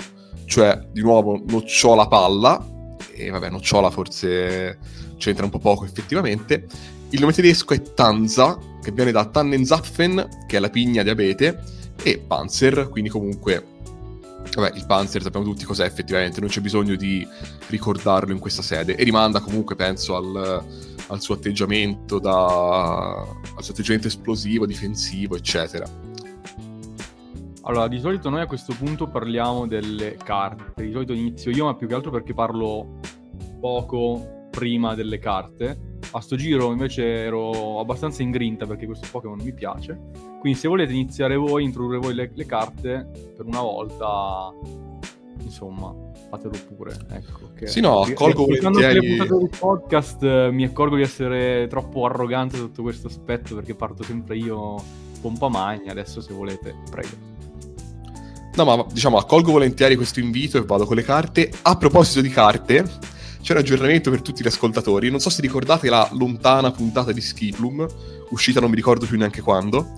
cioè 0.45 0.87
di 0.91 1.01
nuovo 1.01 1.43
nocciola 1.47 2.07
palla, 2.07 2.95
e 3.13 3.29
vabbè, 3.29 3.51
nocciola 3.51 3.91
forse 3.91 4.79
c'entra 5.17 5.45
un 5.45 5.51
po' 5.51 5.59
poco 5.59 5.85
effettivamente. 5.85 6.65
Il 7.11 7.19
nome 7.19 7.33
tedesco 7.33 7.75
è 7.75 7.81
Tanza, 7.93 8.57
che 8.81 8.91
viene 8.91 9.11
da 9.11 9.25
Tannenzapfen, 9.25 10.45
che 10.47 10.57
è 10.57 10.59
la 10.59 10.71
pigna 10.71 11.03
di 11.03 11.11
abete, 11.11 11.61
e 12.01 12.17
Panzer, 12.17 12.89
quindi 12.89 13.11
comunque... 13.11 13.67
Vabbè, 14.55 14.75
il 14.75 14.85
Panzer 14.87 15.21
sappiamo 15.21 15.45
tutti 15.45 15.65
cos'è 15.65 15.85
effettivamente, 15.85 16.39
non 16.39 16.49
c'è 16.49 16.61
bisogno 16.61 16.95
di 16.95 17.25
ricordarlo 17.67 18.33
in 18.33 18.39
questa 18.39 18.63
sede. 18.63 18.95
E 18.95 19.03
rimanda 19.03 19.39
comunque, 19.39 19.75
penso, 19.75 20.15
al, 20.15 20.91
al 21.13 21.21
suo 21.21 21.35
atteggiamento 21.35 22.19
da 22.19 23.21
al 23.21 23.63
suo 23.63 23.73
atteggiamento 23.73 24.07
esplosivo, 24.07 24.65
difensivo, 24.65 25.35
eccetera. 25.35 25.85
Allora, 27.65 27.87
di 27.87 27.99
solito 27.99 28.29
noi 28.29 28.41
a 28.41 28.47
questo 28.47 28.75
punto 28.77 29.07
parliamo 29.07 29.67
delle 29.67 30.17
carte. 30.17 30.83
Di 30.83 30.91
solito 30.91 31.13
inizio 31.13 31.51
io, 31.51 31.65
ma 31.65 31.75
più 31.75 31.87
che 31.87 31.93
altro 31.93 32.11
perché 32.11 32.33
parlo 32.33 32.99
poco 33.61 34.47
prima 34.49 34.95
delle 34.95 35.19
carte. 35.19 35.91
A 36.11 36.19
sto 36.19 36.35
giro 36.35 36.71
invece 36.71 37.03
ero 37.03 37.79
abbastanza 37.79 38.21
in 38.21 38.31
grinta 38.31 38.65
perché 38.65 38.85
questo 38.85 39.07
Pokémon 39.09 39.39
mi 39.41 39.53
piace. 39.53 39.97
Quindi 40.41 40.59
se 40.59 40.67
volete 40.67 40.91
iniziare 40.91 41.37
voi, 41.37 41.63
introdurre 41.63 41.99
voi 41.99 42.13
le, 42.13 42.31
le 42.33 42.45
carte, 42.45 43.09
per 43.35 43.45
una 43.45 43.61
volta, 43.61 44.51
insomma, 45.53 45.93
fatelo 46.29 46.55
pure. 46.75 46.97
Ecco, 47.11 47.51
che- 47.55 47.67
Sì, 47.67 47.79
no, 47.79 48.01
accolgo 48.01 48.45
volentieri- 48.45 49.17
puntate 49.17 49.37
del 49.37 49.49
podcast 49.57 50.23
eh, 50.23 50.49
mi 50.51 50.63
accorgo 50.63 50.95
di 50.95 51.03
essere 51.03 51.67
troppo 51.69 52.05
arrogante 52.05 52.57
sotto 52.57 52.81
questo 52.81 53.05
aspetto 53.07 53.53
perché 53.53 53.75
parto 53.75 54.01
sempre 54.03 54.35
io 54.35 54.75
pompa 55.21 55.47
magna. 55.49 55.91
Adesso 55.91 56.21
se 56.21 56.33
volete, 56.33 56.75
prego. 56.89 57.31
No, 58.55 58.65
ma 58.65 58.85
diciamo, 58.91 59.17
accolgo 59.17 59.51
volentieri 59.51 59.95
questo 59.95 60.19
invito 60.19 60.57
e 60.57 60.63
vado 60.63 60.85
con 60.85 60.95
le 60.95 61.03
carte. 61.03 61.51
A 61.63 61.77
proposito 61.77 62.21
di 62.21 62.29
carte, 62.29 62.83
c'è 63.41 63.53
un 63.53 63.59
aggiornamento 63.59 64.09
per 64.09 64.21
tutti 64.21 64.43
gli 64.43 64.47
ascoltatori. 64.47 65.09
Non 65.09 65.19
so 65.19 65.29
se 65.29 65.41
ricordate 65.41 65.89
la 65.89 66.07
lontana 66.13 66.71
puntata 66.71 67.11
di 67.11 67.21
Skiplum, 67.21 67.85
uscita 68.31 68.59
non 68.59 68.69
mi 68.69 68.75
ricordo 68.75 69.05
più 69.05 69.17
neanche 69.17 69.41
quando. 69.41 69.93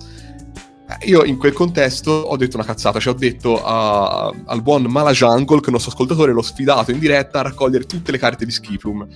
Eh, 0.88 1.08
Io 1.08 1.24
in 1.24 1.36
quel 1.36 1.52
contesto 1.52 2.10
ho 2.12 2.36
detto 2.36 2.56
una 2.56 2.64
cazzata, 2.66 3.00
cioè 3.00 3.14
ho 3.14 3.16
detto 3.16 3.62
a- 3.64 4.32
al 4.44 4.62
buon 4.62 4.82
Malajungle, 4.84 5.58
che 5.58 5.64
è 5.64 5.66
il 5.66 5.72
nostro 5.72 5.90
ascoltatore, 5.90 6.32
l'ho 6.32 6.42
sfidato 6.42 6.90
in 6.92 6.98
diretta 6.98 7.40
a 7.40 7.42
raccogliere 7.42 7.84
tutte 7.84 8.12
le 8.12 8.18
carte 8.18 8.44
di 8.44 8.52
Skiplum. 8.52 9.06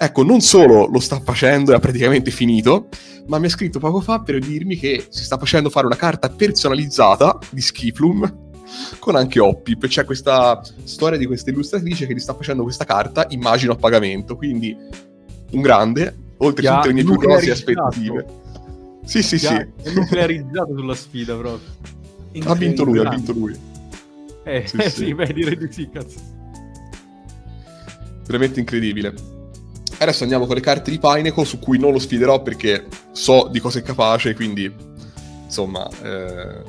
Ecco, 0.00 0.22
non 0.22 0.40
solo 0.40 0.86
lo 0.86 1.00
sta 1.00 1.18
facendo 1.20 1.72
e 1.72 1.74
ha 1.74 1.80
praticamente 1.80 2.30
finito, 2.30 2.88
ma 3.26 3.38
mi 3.38 3.46
ha 3.46 3.50
scritto 3.50 3.80
poco 3.80 4.00
fa 4.00 4.20
per 4.20 4.38
dirmi 4.38 4.76
che 4.76 5.06
si 5.08 5.24
sta 5.24 5.36
facendo 5.38 5.70
fare 5.70 5.86
una 5.86 5.96
carta 5.96 6.28
personalizzata 6.28 7.36
di 7.50 7.60
Skiplum 7.60 8.46
con 9.00 9.16
anche 9.16 9.40
Oppip. 9.40 9.88
C'è 9.88 10.04
questa 10.04 10.60
storia 10.84 11.18
di 11.18 11.26
questa 11.26 11.50
illustratrice 11.50 12.06
che 12.06 12.14
gli 12.14 12.20
sta 12.20 12.34
facendo 12.34 12.62
questa 12.62 12.84
carta, 12.84 13.26
immagino 13.30 13.72
a 13.72 13.76
pagamento, 13.76 14.36
quindi 14.36 14.76
un 15.50 15.60
grande, 15.62 16.16
oltre 16.38 16.68
ha 16.68 16.74
tutte 16.76 16.88
le 16.88 16.94
mie 16.94 17.02
più 17.02 17.12
nuclearizzato. 17.14 17.52
aspettative. 17.52 18.26
Sì, 19.08 19.22
sì, 19.22 19.38
sì. 19.38 19.46
È 19.46 19.90
nuclearizzato 19.94 20.76
sulla 20.76 20.94
sfida 20.94 21.34
proprio. 21.34 21.66
Ha 22.44 22.54
vinto 22.54 22.84
lui, 22.84 22.98
ha 22.98 23.08
vinto 23.08 23.32
lui. 23.32 23.58
Eh 24.44 24.66
Sì, 24.66 24.76
eh, 24.76 24.90
sì. 24.90 25.04
sì, 25.04 25.14
beh, 25.14 25.32
direi 25.32 25.56
di 25.56 25.72
sì, 25.72 25.88
cazzo. 25.90 26.18
Veramente 28.26 28.60
incredibile. 28.60 29.14
Adesso 29.96 30.24
andiamo 30.24 30.44
con 30.44 30.56
le 30.56 30.60
carte 30.60 30.90
di 30.90 30.98
Pineco, 30.98 31.42
su 31.44 31.58
cui 31.58 31.78
non 31.78 31.92
lo 31.92 31.98
sfiderò 31.98 32.42
perché 32.42 32.86
so 33.12 33.48
di 33.50 33.60
cosa 33.60 33.78
è 33.78 33.82
capace, 33.82 34.34
quindi 34.34 34.70
insomma, 35.42 35.88
eh, 36.02 36.62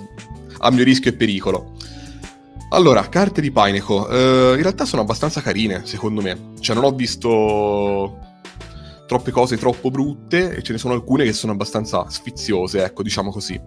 a 0.60 0.72
mio 0.72 0.84
rischio 0.86 1.12
e 1.12 1.16
pericolo. 1.16 1.74
Allora, 2.70 3.10
carte 3.10 3.42
di 3.42 3.52
Pineco. 3.52 4.08
Uh, 4.10 4.54
in 4.56 4.62
realtà 4.62 4.86
sono 4.86 5.02
abbastanza 5.02 5.42
carine, 5.42 5.82
secondo 5.84 6.22
me. 6.22 6.54
Cioè, 6.60 6.74
non 6.74 6.86
ho 6.86 6.92
visto 6.92 8.18
troppe 9.10 9.32
cose 9.32 9.58
troppo 9.58 9.90
brutte 9.90 10.56
e 10.56 10.62
ce 10.62 10.72
ne 10.72 10.78
sono 10.78 10.94
alcune 10.94 11.24
che 11.24 11.34
sono 11.34 11.52
abbastanza 11.52 12.08
sfiziose, 12.12 12.84
ecco, 12.84 13.02
diciamo 13.02 13.32
così. 13.32 13.60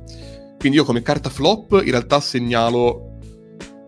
Quindi 0.57 0.79
io 0.79 0.85
come 0.85 1.03
carta 1.03 1.31
flop 1.31 1.83
in 1.85 1.91
realtà 1.91 2.21
segnalo 2.21 3.19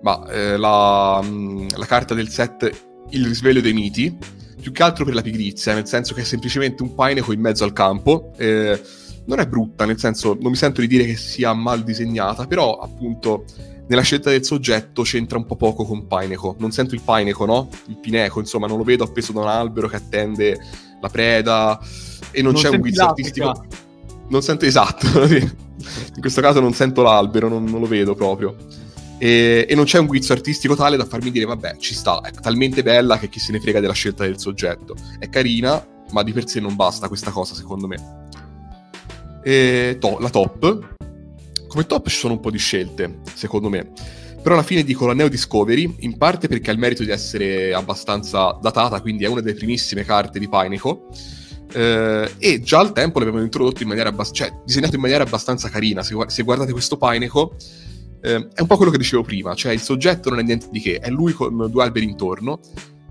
ma, 0.03 0.27
eh, 0.31 0.57
la, 0.57 1.23
mm, 1.23 1.69
la, 1.77 1.87
carta 1.87 2.13
del 2.13 2.29
set 2.29 2.69
Il 3.11 3.25
risveglio 3.27 3.61
dei 3.61 3.73
miti, 3.73 4.19
più 4.61 4.73
che 4.73 4.83
altro 4.83 5.05
per 5.05 5.15
la 5.15 5.23
pigrizia, 5.23 5.75
nel 5.75 5.87
senso 5.87 6.13
che 6.13 6.23
è 6.23 6.25
semplicemente 6.25 6.83
un 6.83 6.93
Pineco 6.93 7.33
in 7.33 7.41
mezzo 7.41 7.63
al 7.63 7.73
campo. 7.73 8.33
Eh, 8.37 8.81
non 9.27 9.39
è 9.39 9.47
brutta, 9.47 9.85
nel 9.85 9.99
senso 9.99 10.37
non 10.41 10.51
mi 10.51 10.57
sento 10.57 10.81
di 10.81 10.89
dire 10.89 11.05
che 11.05 11.15
sia 11.15 11.53
mal 11.55 11.85
disegnata, 11.85 12.49
però 12.49 12.79
appunto 12.79 13.45
nella 13.87 14.03
scelta 14.03 14.31
del 14.31 14.45
soggetto 14.45 15.03
c'entra 15.03 15.37
un 15.37 15.47
po' 15.47 15.57
poco 15.57 15.85
con 15.85 16.07
Pineco. 16.07 16.57
Non 16.59 16.71
sento 16.71 16.95
il 16.95 17.03
Pineco, 17.05 17.45
no? 17.45 17.69
Il 17.87 17.99
Pineco, 17.99 18.41
insomma, 18.41 18.67
non 18.67 18.79
lo 18.79 18.85
vedo 18.85 19.05
appeso 19.05 19.33
da 19.33 19.41
un 19.41 19.49
albero 19.49 19.89
che 19.89 19.97
attende 19.97 20.59
la 21.01 21.09
preda 21.09 21.79
e 22.31 22.43
non, 22.43 22.53
non 22.53 22.63
c'è 22.63 22.69
un 22.69 22.81
guizzo 22.81 23.05
artistico. 23.05 23.65
Non 24.29 24.43
sento 24.43 24.65
esatto. 24.65 25.07
In 25.27 26.21
questo 26.21 26.41
caso 26.41 26.61
non 26.61 26.73
sento 26.73 27.03
l'albero, 27.03 27.49
non, 27.49 27.65
non 27.65 27.81
lo 27.81 27.87
vedo 27.87 28.15
proprio. 28.15 28.57
E, 29.19 29.67
e, 29.69 29.75
non 29.75 29.85
c'è 29.85 29.99
un 29.99 30.07
guizzo 30.07 30.33
artistico 30.33 30.75
tale 30.75 30.97
da 30.97 31.05
farmi 31.05 31.31
dire, 31.31 31.45
vabbè, 31.45 31.77
ci 31.77 31.95
sta, 31.95 32.21
è 32.23 32.31
talmente 32.31 32.83
bella 32.83 33.19
che 33.19 33.29
chi 33.29 33.39
se 33.39 33.53
ne 33.53 33.61
frega 33.61 33.81
della 33.81 33.93
scelta 33.93 34.25
del 34.25 34.39
soggetto. 34.39 34.95
È 35.19 35.29
carina, 35.29 35.85
ma 36.11 36.23
di 36.23 36.33
per 36.33 36.49
sé 36.49 36.61
non 36.61 36.75
basta 36.75 37.09
questa 37.09 37.31
cosa, 37.31 37.55
secondo 37.55 37.87
me. 37.87 38.29
E 39.43 39.99
to- 40.01 40.19
la 40.21 40.31
top. 40.31 40.94
Come 41.75 41.87
top 41.87 42.09
ci 42.09 42.19
sono 42.19 42.35
un 42.35 42.41
po' 42.41 42.53
di 42.53 42.59
scelte, 42.59 43.19
secondo 43.35 43.69
me. 43.69 43.91
Però 44.41 44.55
alla 44.55 44.63
fine 44.63 44.85
dico 44.85 45.09
la 45.09 45.13
Neo 45.13 45.27
Discovery, 45.27 45.93
in 46.01 46.17
parte 46.17 46.47
perché 46.47 46.71
ha 46.71 46.73
il 46.73 46.79
merito 46.79 47.03
di 47.03 47.11
essere 47.11 47.75
abbastanza 47.75 48.57
datata, 48.63 49.01
quindi 49.01 49.25
è 49.25 49.27
una 49.27 49.41
delle 49.41 49.57
primissime 49.57 50.05
carte 50.05 50.39
di 50.39 50.49
Pineco. 50.49 51.09
Eh, 51.73 52.31
e 52.39 52.61
già 52.61 52.79
al 52.79 52.93
tempo 52.93 53.19
l'avevano 53.19 53.43
introdotto 53.43 53.83
in 53.83 53.89
maniera 53.89 54.11
abbastanza, 54.11 54.45
cioè 54.45 54.63
disegnato 54.65 54.95
in 54.95 55.01
maniera 55.01 55.25
abbastanza 55.25 55.69
carina. 55.69 56.05
Se, 56.05 56.15
se 56.29 56.45
guardate 56.45 56.71
questo 56.71 56.97
Pineco, 56.97 57.57
eh, 58.23 58.49
è 58.55 58.61
un 58.61 58.67
po' 58.69 58.77
quello 58.77 58.93
che 58.93 58.99
dicevo 58.99 59.25
prima, 59.25 59.57
cioè 59.57 59.73
il 59.73 59.81
soggetto 59.81 60.31
non 60.31 60.39
è 60.39 60.43
niente 60.45 60.69
di 60.71 60.79
che, 60.79 61.01
è 61.01 61.11
lui 61.11 61.33
con 61.33 61.69
due 61.69 61.83
alberi 61.83 62.05
intorno, 62.05 62.61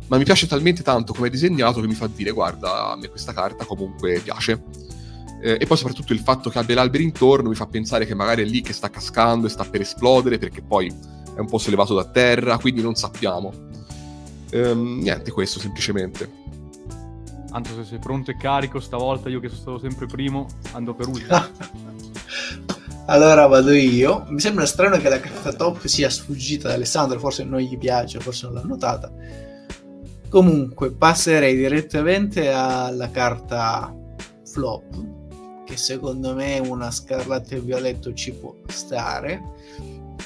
ma 0.08 0.17
mi 0.17 0.23
piace 0.23 0.47
talmente 0.47 0.84
tanto 0.84 1.12
come 1.12 1.28
è 1.28 1.30
disegnato 1.30 1.82
che 1.82 1.88
mi 1.88 1.95
fa 1.95 2.08
dire 2.08 2.32
guarda, 2.32 2.93
a 2.93 2.95
me 2.95 3.10
questa 3.10 3.34
carta 3.34 3.65
comunque 3.65 4.21
piace 4.23 4.63
eh, 5.43 5.58
e 5.60 5.65
poi 5.65 5.75
soprattutto 5.75 6.13
il 6.13 6.19
fatto 6.19 6.49
che 6.49 6.58
abbia 6.58 6.75
l'albero 6.75 7.03
intorno 7.03 7.49
mi 7.49 7.56
fa 7.56 7.65
pensare 7.65 8.06
che 8.06 8.15
magari 8.15 8.43
è 8.43 8.45
lì 8.45 8.62
che 8.62 8.71
sta 8.71 8.89
cascando 8.89 9.45
e 9.45 9.49
sta 9.49 9.65
per 9.65 9.82
esplodere 9.82 10.38
perché 10.38 10.62
poi 10.62 10.88
è 11.36 11.39
un 11.39 11.47
po' 11.47 11.58
sollevato 11.58 11.93
da 11.93 12.06
terra, 12.06 12.58
quindi 12.58 12.82
non 12.82 12.95
sappiamo. 12.95 13.51
Ehm, 14.51 14.99
niente, 15.01 15.32
questo 15.32 15.60
semplicemente. 15.60 16.41
Anto, 17.51 17.73
se 17.75 17.84
sei 17.84 17.99
pronto 17.99 18.32
e 18.32 18.38
carico 18.38 18.79
stavolta, 18.79 19.27
io 19.27 19.41
che 19.41 19.49
sono 19.49 19.60
stato 19.60 19.79
sempre 19.79 20.06
primo, 20.06 20.47
ando 20.71 20.93
per 20.93 21.08
ultimo. 21.08 21.38
allora 23.08 23.45
vado 23.47 23.73
io. 23.73 24.23
Mi 24.29 24.39
sembra 24.39 24.65
strano 24.65 24.97
che 24.97 25.10
la 25.10 25.19
carta 25.19 25.51
top 25.51 25.86
sia 25.88 26.10
sfuggita 26.10 26.69
da 26.69 26.75
Alessandro, 26.75 27.19
forse 27.19 27.43
non 27.43 27.60
gli 27.60 27.77
piace, 27.77 28.19
forse 28.19 28.45
non 28.45 28.56
l'ha 28.56 28.63
notata. 28.63 29.12
Comunque, 30.29 30.91
passerei 30.93 31.56
direttamente 31.56 32.49
alla 32.49 33.12
carta 33.12 33.93
flop, 34.45 35.22
che 35.73 35.77
secondo 35.77 36.36
me 36.36 36.59
una 36.59 36.91
scarlatto 36.91 37.55
e 37.55 37.59
violetto 37.59 38.13
ci 38.13 38.31
può 38.31 38.55
stare. 38.67 39.41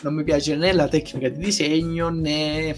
Non 0.02 0.14
mi 0.14 0.24
piace 0.24 0.56
né 0.56 0.74
la 0.74 0.88
tecnica 0.88 1.30
di 1.30 1.38
disegno 1.38 2.10
né 2.10 2.76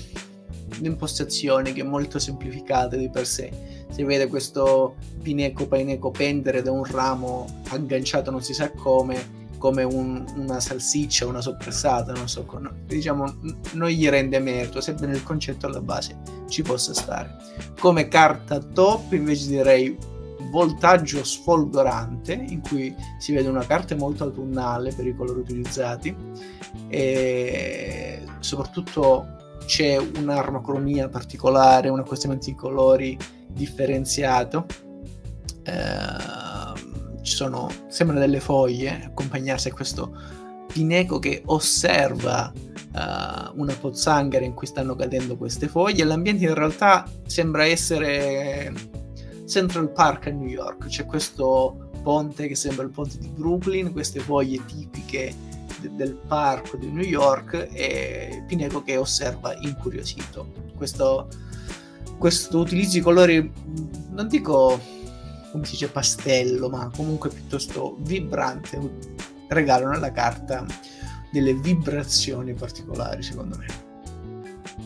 l'impostazione 0.79 1.73
che 1.73 1.81
è 1.81 1.83
molto 1.83 2.19
semplificata 2.19 2.95
di 2.95 3.09
per 3.09 3.25
sé. 3.25 3.51
Si 3.89 4.03
vede 4.03 4.27
questo 4.27 4.95
pineco 5.21 5.67
paineco 5.67 6.11
pendere 6.11 6.61
da 6.61 6.71
un 6.71 6.85
ramo 6.85 7.47
agganciato 7.69 8.29
non 8.29 8.43
si 8.43 8.53
sa 8.53 8.71
come, 8.71 9.47
come 9.57 9.83
un, 9.83 10.23
una 10.37 10.59
salsiccia, 10.59 11.25
una 11.25 11.41
soppressata, 11.41 12.13
non 12.13 12.29
so, 12.29 12.45
con, 12.45 12.69
diciamo 12.85 13.25
non 13.73 13.89
gli 13.89 14.07
rende 14.07 14.39
merito, 14.39 14.79
sebbene 14.79 15.13
il 15.13 15.23
concetto 15.23 15.65
alla 15.65 15.81
base 15.81 16.17
ci 16.47 16.61
possa 16.61 16.93
stare. 16.93 17.35
Come 17.79 18.07
carta 18.07 18.59
top 18.59 19.11
invece 19.13 19.47
direi 19.47 19.97
voltaggio 20.49 21.23
sfolgorante 21.23 22.33
in 22.33 22.61
cui 22.61 22.95
si 23.17 23.33
vede 23.33 23.47
una 23.47 23.65
carta 23.65 23.95
molto 23.95 24.23
autunnale 24.23 24.93
per 24.93 25.07
i 25.07 25.15
colori 25.15 25.39
utilizzati 25.39 26.15
e 26.87 28.23
soprattutto 28.39 29.37
c'è 29.65 29.97
un'armocromia 29.97 31.09
particolare, 31.09 31.89
un 31.89 31.99
accostamento 31.99 32.45
di 32.45 32.55
colori 32.55 33.17
differenziato. 33.47 34.65
Eh, 35.63 36.47
ci 37.21 37.35
sono, 37.35 37.69
sembrano 37.87 38.21
delle 38.21 38.39
foglie 38.39 39.03
accompagnarsi 39.05 39.67
a 39.67 39.73
questo 39.73 40.11
pineco 40.71 41.19
che 41.19 41.41
osserva 41.45 42.51
uh, 42.55 43.59
una 43.59 43.73
pozzanghera 43.73 44.45
in 44.45 44.53
cui 44.53 44.67
stanno 44.67 44.95
cadendo 44.95 45.37
queste 45.37 45.67
foglie. 45.67 46.03
L'ambiente 46.03 46.45
in 46.45 46.53
realtà 46.53 47.05
sembra 47.25 47.65
essere 47.65 48.73
Central 49.49 49.91
Park 49.91 50.27
a 50.27 50.29
New 50.29 50.47
York. 50.47 50.85
C'è 50.85 51.05
questo 51.05 51.89
ponte 52.03 52.47
che 52.47 52.55
sembra 52.55 52.83
il 52.83 52.91
ponte 52.91 53.17
di 53.17 53.27
Brooklyn, 53.27 53.91
queste 53.91 54.19
foglie 54.19 54.63
tipiche 54.65 55.33
de- 55.81 55.95
del 55.95 56.13
parco 56.13 56.77
di 56.77 56.87
New 56.91 57.03
York 57.03 57.69
e 57.73 58.43
Pineco 58.47 58.83
che 58.83 58.95
osserva 58.95 59.57
incuriosito. 59.59 60.53
Questo, 60.77 61.27
questo 62.17 62.59
utilizzo 62.59 62.97
di 62.97 63.01
colori, 63.01 63.51
non 64.11 64.27
dico 64.27 64.79
come 65.51 65.65
si 65.65 65.71
dice 65.71 65.89
pastello, 65.89 66.69
ma 66.69 66.91
comunque 66.95 67.29
piuttosto 67.29 67.95
vibrante, 67.99 68.79
regalano 69.47 69.93
alla 69.93 70.11
carta 70.11 70.63
delle 71.31 71.53
vibrazioni 71.55 72.53
particolari 72.53 73.23
secondo 73.23 73.57
me. 73.57 73.88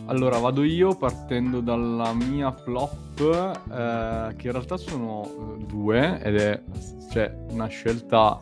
Allora, 0.06 0.38
vado 0.38 0.64
io 0.64 0.96
partendo 0.96 1.62
dalla 1.62 2.14
mia 2.14 2.52
flop, 2.52 3.20
eh, 3.20 4.36
che 4.36 4.48
in 4.48 4.52
realtà 4.52 4.78
sono 4.78 5.24
eh, 5.26 5.66
due, 5.66 6.22
ed 6.22 6.36
è 6.36 6.62
cioè, 7.12 7.34
una 7.52 7.68
scelta 7.68 8.40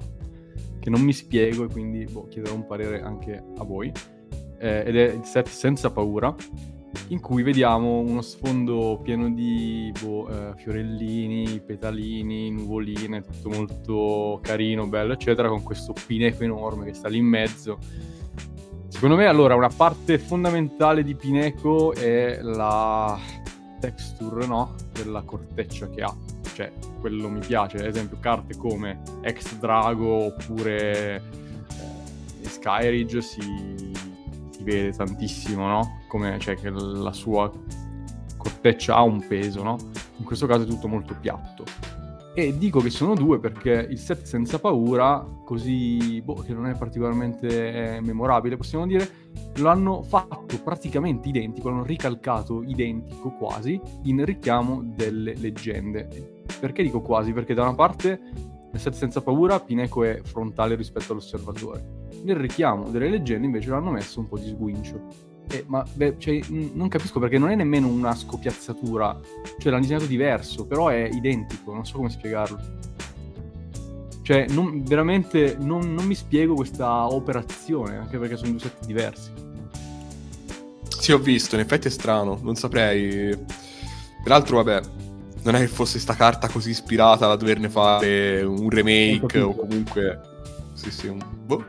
che 0.79 0.89
non 0.89 1.01
mi 1.01 1.13
spiego 1.13 1.65
e 1.65 1.67
quindi 1.67 2.05
boh, 2.05 2.27
chiederò 2.27 2.55
un 2.55 2.65
parere 2.65 3.01
anche 3.01 3.43
a 3.57 3.63
voi. 3.63 3.91
Eh, 4.59 4.83
ed 4.85 4.95
è 4.95 5.13
il 5.13 5.23
set 5.23 5.47
Senza 5.47 5.91
Paura, 5.91 6.35
in 7.09 7.19
cui 7.19 7.43
vediamo 7.43 7.99
uno 7.99 8.21
sfondo 8.21 8.99
pieno 9.03 9.29
di 9.29 9.91
boh, 10.01 10.29
eh, 10.29 10.55
fiorellini, 10.55 11.61
petalini, 11.65 12.49
nuvoline, 12.49 13.21
tutto 13.21 13.49
molto 13.49 14.39
carino, 14.41 14.87
bello, 14.87 15.13
eccetera, 15.13 15.47
con 15.47 15.61
questo 15.61 15.93
pineco 16.07 16.43
enorme 16.43 16.85
che 16.85 16.93
sta 16.93 17.07
lì 17.07 17.17
in 17.17 17.25
mezzo 17.25 17.77
Secondo 18.91 19.15
me, 19.15 19.25
allora, 19.25 19.55
una 19.55 19.69
parte 19.69 20.19
fondamentale 20.19 21.01
di 21.03 21.15
Pineco 21.15 21.93
è 21.93 22.39
la 22.41 23.17
texture, 23.79 24.45
no? 24.45 24.75
Della 24.91 25.21
corteccia 25.21 25.89
che 25.89 26.01
ha. 26.01 26.13
Cioè, 26.53 26.71
quello 26.99 27.29
mi 27.29 27.39
piace. 27.39 27.77
Ad 27.77 27.85
esempio, 27.85 28.17
carte 28.19 28.55
come 28.57 29.01
Ex 29.21 29.55
Drago 29.55 30.25
oppure 30.25 31.15
eh, 32.41 32.47
Skyridge 32.47 33.21
si, 33.21 33.41
si, 34.51 34.63
vede 34.63 34.91
tantissimo, 34.91 35.65
no? 35.65 36.01
Come, 36.09 36.37
cioè, 36.39 36.55
che 36.55 36.69
la 36.69 37.13
sua 37.13 37.49
corteccia 38.37 38.97
ha 38.97 39.03
un 39.03 39.25
peso, 39.25 39.63
no? 39.63 39.77
In 40.17 40.25
questo 40.25 40.45
caso 40.45 40.63
è 40.63 40.67
tutto 40.67 40.89
molto 40.89 41.15
piatto. 41.19 41.63
E 42.33 42.57
dico 42.57 42.79
che 42.79 42.89
sono 42.89 43.13
due 43.13 43.39
perché 43.39 43.85
il 43.89 43.97
set 43.97 44.23
senza 44.23 44.57
paura, 44.57 45.21
così 45.43 46.21
boh, 46.21 46.35
che 46.35 46.53
non 46.53 46.65
è 46.65 46.77
particolarmente 46.77 47.95
eh, 47.95 48.01
memorabile, 48.01 48.55
possiamo 48.55 48.87
dire, 48.87 49.05
lo 49.57 49.67
hanno 49.67 50.01
fatto 50.01 50.57
praticamente 50.63 51.27
identico, 51.27 51.69
l'hanno 51.69 51.83
ricalcato 51.83 52.63
identico 52.63 53.31
quasi 53.31 53.79
in 54.03 54.23
richiamo 54.23 54.81
delle 54.81 55.35
leggende. 55.35 56.43
Perché 56.57 56.83
dico 56.83 57.01
quasi? 57.01 57.33
Perché 57.33 57.53
da 57.53 57.63
una 57.63 57.75
parte 57.75 58.19
nel 58.71 58.79
set 58.79 58.93
senza 58.93 59.21
paura 59.21 59.59
Pineco 59.59 60.05
è 60.05 60.21
frontale 60.23 60.75
rispetto 60.75 61.11
all'osservatore. 61.11 62.07
Nel 62.23 62.37
richiamo 62.37 62.89
delle 62.89 63.09
leggende 63.09 63.45
invece 63.45 63.71
l'hanno 63.71 63.91
messo 63.91 64.21
un 64.21 64.29
po' 64.29 64.37
di 64.37 64.47
sguincio. 64.47 65.30
Eh, 65.51 65.65
ma 65.67 65.85
beh, 65.93 66.15
cioè, 66.17 66.39
non 66.47 66.87
capisco 66.87 67.19
perché 67.19 67.37
non 67.37 67.49
è 67.49 67.55
nemmeno 67.55 67.87
una 67.87 68.15
scopiazzatura, 68.15 69.19
cioè 69.59 69.69
l'hanno 69.69 69.81
disegnato 69.81 70.05
diverso, 70.05 70.65
però 70.65 70.87
è 70.87 71.09
identico, 71.11 71.73
non 71.73 71.85
so 71.85 71.97
come 71.97 72.09
spiegarlo. 72.09 72.57
Cioè, 74.21 74.45
non, 74.49 74.81
veramente 74.83 75.57
non, 75.59 75.93
non 75.93 76.05
mi 76.05 76.15
spiego 76.15 76.53
questa 76.53 77.07
operazione, 77.07 77.97
anche 77.97 78.17
perché 78.17 78.37
sono 78.37 78.51
due 78.51 78.59
set 78.59 78.85
diversi. 78.85 79.31
Sì, 80.87 81.11
ho 81.11 81.17
visto, 81.17 81.55
in 81.55 81.61
effetti 81.61 81.87
è 81.87 81.91
strano, 81.91 82.39
non 82.41 82.55
saprei. 82.55 83.37
Peraltro, 84.23 84.63
vabbè, 84.63 84.81
non 85.43 85.55
è 85.55 85.59
che 85.59 85.67
fosse 85.67 85.99
sta 85.99 86.13
carta 86.13 86.47
così 86.47 86.69
ispirata 86.69 87.27
da 87.27 87.35
doverne 87.35 87.69
fare 87.69 88.41
un 88.43 88.69
remake 88.69 89.39
o 89.41 89.53
comunque... 89.53 90.21
Sì, 90.75 90.91
sì, 90.91 91.07
un... 91.07 91.19
Boh. 91.45 91.65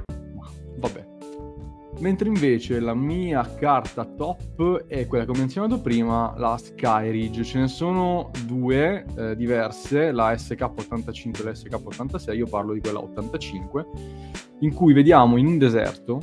Mentre 2.03 2.27
invece 2.27 2.81
la 2.81 2.95
mia 2.95 3.49
carta 3.55 4.05
top 4.05 4.87
è 4.89 5.07
quella 5.07 5.25
che 5.25 5.31
ho 5.31 5.35
menzionato 5.35 5.81
prima, 5.81 6.35
la 6.37 6.59
Skyridge. 6.59 7.45
Ce 7.45 7.61
ne 7.61 7.69
sono 7.69 8.33
due 8.45 9.07
eh, 9.17 9.37
diverse, 9.37 10.11
la 10.11 10.33
SK85 10.33 11.41
e 11.41 11.45
la 11.45 11.51
SK86, 11.53 12.35
io 12.35 12.49
parlo 12.49 12.73
di 12.73 12.81
quella 12.81 13.01
85, 13.01 13.87
in 14.63 14.75
cui 14.75 14.93
vediamo 14.93 15.37
in 15.37 15.47
un 15.47 15.59
deserto, 15.59 16.21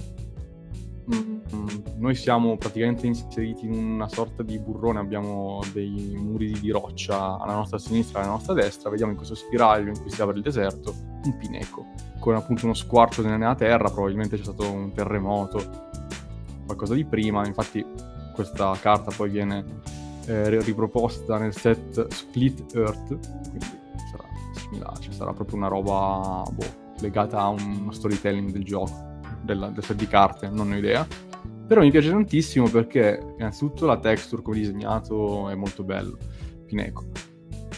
noi 1.98 2.16
siamo 2.16 2.58
praticamente 2.58 3.06
inseriti 3.06 3.66
in 3.66 3.74
una 3.74 4.08
sorta 4.08 4.42
di 4.42 4.58
burrone, 4.58 5.00
abbiamo 5.00 5.62
dei 5.74 6.14
muri 6.16 6.52
di 6.60 6.72
roccia 6.72 7.38
alla 7.38 7.56
nostra 7.56 7.78
sinistra 7.78 8.20
e 8.20 8.24
alla 8.24 8.32
nostra 8.32 8.54
destra, 8.54 8.90
vediamo 8.90 9.12
in 9.12 9.18
questo 9.18 9.36
spiraglio 9.36 9.90
in 9.90 10.00
cui 10.00 10.10
si 10.10 10.22
apre 10.22 10.38
il 10.38 10.42
deserto 10.42 10.94
un 11.24 11.38
pineco 11.38 11.86
con 12.20 12.36
appunto 12.36 12.66
uno 12.66 12.74
squarcio 12.74 13.22
nella 13.22 13.56
terra, 13.56 13.90
probabilmente 13.90 14.38
c'è 14.38 14.44
stato 14.44 14.70
un 14.72 14.92
terremoto, 14.94 15.88
qualcosa 16.66 16.94
di 16.94 17.06
prima, 17.06 17.46
infatti 17.46 17.84
questa 18.34 18.76
carta 18.80 19.12
poi 19.16 19.30
viene 19.30 19.66
eh, 20.26 20.62
riproposta 20.62 21.38
nel 21.38 21.54
set 21.54 22.08
Split 22.08 22.76
Earth, 22.76 23.08
quindi 23.50 23.66
sarà 24.12 24.24
similare, 24.54 25.00
cioè 25.00 25.14
sarà 25.14 25.34
proprio 25.34 25.58
una 25.58 25.68
roba 25.68 26.44
boh, 26.52 26.94
legata 27.00 27.40
a 27.40 27.48
uno 27.48 27.92
storytelling 27.92 28.52
del 28.52 28.64
gioco, 28.64 29.09
del, 29.54 29.72
del 29.74 29.84
set 29.84 29.98
di 29.98 30.08
carte, 30.08 30.50
non 30.50 30.72
ho 30.72 30.76
idea. 30.76 31.06
Però 31.68 31.82
mi 31.82 31.92
piace 31.92 32.10
tantissimo 32.10 32.68
perché 32.70 33.34
innanzitutto 33.38 33.86
la 33.86 34.00
texture 34.00 34.42
come 34.42 34.58
disegnato 34.58 35.50
è 35.50 35.56
molto 35.56 35.84
bello, 35.84 36.18
Pineco 36.66 37.30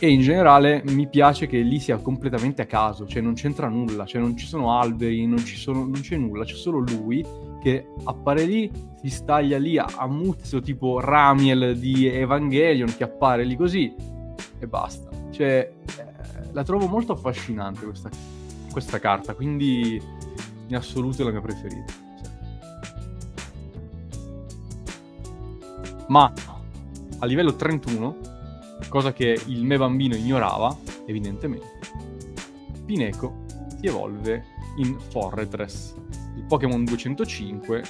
e 0.03 0.09
in 0.09 0.21
generale 0.21 0.81
mi 0.87 1.07
piace 1.07 1.45
che 1.45 1.59
lì 1.59 1.79
sia 1.79 1.97
completamente 1.97 2.63
a 2.63 2.65
caso, 2.65 3.05
cioè 3.05 3.21
non 3.21 3.35
c'entra 3.35 3.67
nulla, 3.67 4.03
cioè 4.07 4.19
non 4.19 4.35
ci 4.35 4.47
sono 4.47 4.79
alberi, 4.79 5.27
non, 5.27 5.37
sono, 5.37 5.81
non 5.81 6.01
c'è 6.01 6.17
nulla, 6.17 6.43
c'è 6.43 6.55
solo 6.55 6.79
lui 6.79 7.23
che 7.61 7.85
appare 8.05 8.45
lì, 8.45 8.71
si 8.99 9.09
staglia 9.11 9.59
lì 9.59 9.77
a, 9.77 9.85
a 9.95 10.07
muzzo 10.07 10.59
tipo 10.59 10.99
Ramiel 10.99 11.77
di 11.77 12.07
Evangelion 12.07 12.91
che 12.97 13.03
appare 13.03 13.43
lì 13.43 13.55
così 13.55 13.93
e 14.57 14.65
basta. 14.65 15.07
Cioè, 15.29 15.71
eh, 15.85 16.51
la 16.51 16.63
trovo 16.63 16.87
molto 16.87 17.13
affascinante 17.13 17.85
questa, 17.85 18.09
questa, 18.71 18.97
carta, 18.97 19.35
quindi 19.35 20.01
in 20.71 20.77
assoluto 20.77 21.21
è 21.21 21.25
la 21.25 21.31
mia 21.31 21.41
preferita. 21.41 21.93
Ma 26.07 26.31
a 27.19 27.25
livello 27.25 27.55
31 27.55 28.17
cosa 28.87 29.13
che 29.13 29.39
il 29.47 29.63
me 29.63 29.77
bambino 29.77 30.15
ignorava, 30.15 30.75
evidentemente, 31.05 31.79
Pineco 32.85 33.45
si 33.79 33.85
evolve 33.85 34.45
in 34.77 34.97
Forretress, 34.99 35.93
il 36.35 36.43
Pokémon 36.47 36.83
205, 36.83 37.83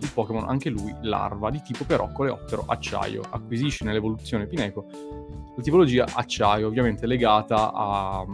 il 0.00 0.10
Pokémon 0.12 0.48
anche 0.48 0.70
lui 0.70 0.94
larva 1.02 1.50
di 1.50 1.60
tipo 1.62 1.84
però 1.84 2.10
coleottero 2.12 2.64
acciaio, 2.66 3.22
acquisisce 3.28 3.84
nell'evoluzione 3.84 4.46
Pineco 4.46 4.86
la 5.56 5.62
tipologia 5.62 6.06
acciaio, 6.12 6.66
ovviamente 6.66 7.06
legata 7.06 7.72
a, 7.72 8.26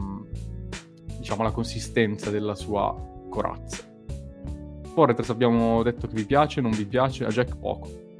diciamo, 1.18 1.42
alla 1.42 1.52
consistenza 1.52 2.30
della 2.30 2.56
sua 2.56 2.94
corazza. 3.28 3.90
Forretress 4.92 5.30
abbiamo 5.30 5.82
detto 5.82 6.06
che 6.06 6.14
vi 6.14 6.24
piace, 6.24 6.60
non 6.60 6.72
vi 6.72 6.84
piace, 6.84 7.24
a 7.24 7.28
Jack 7.28 7.56
poco 7.56 8.10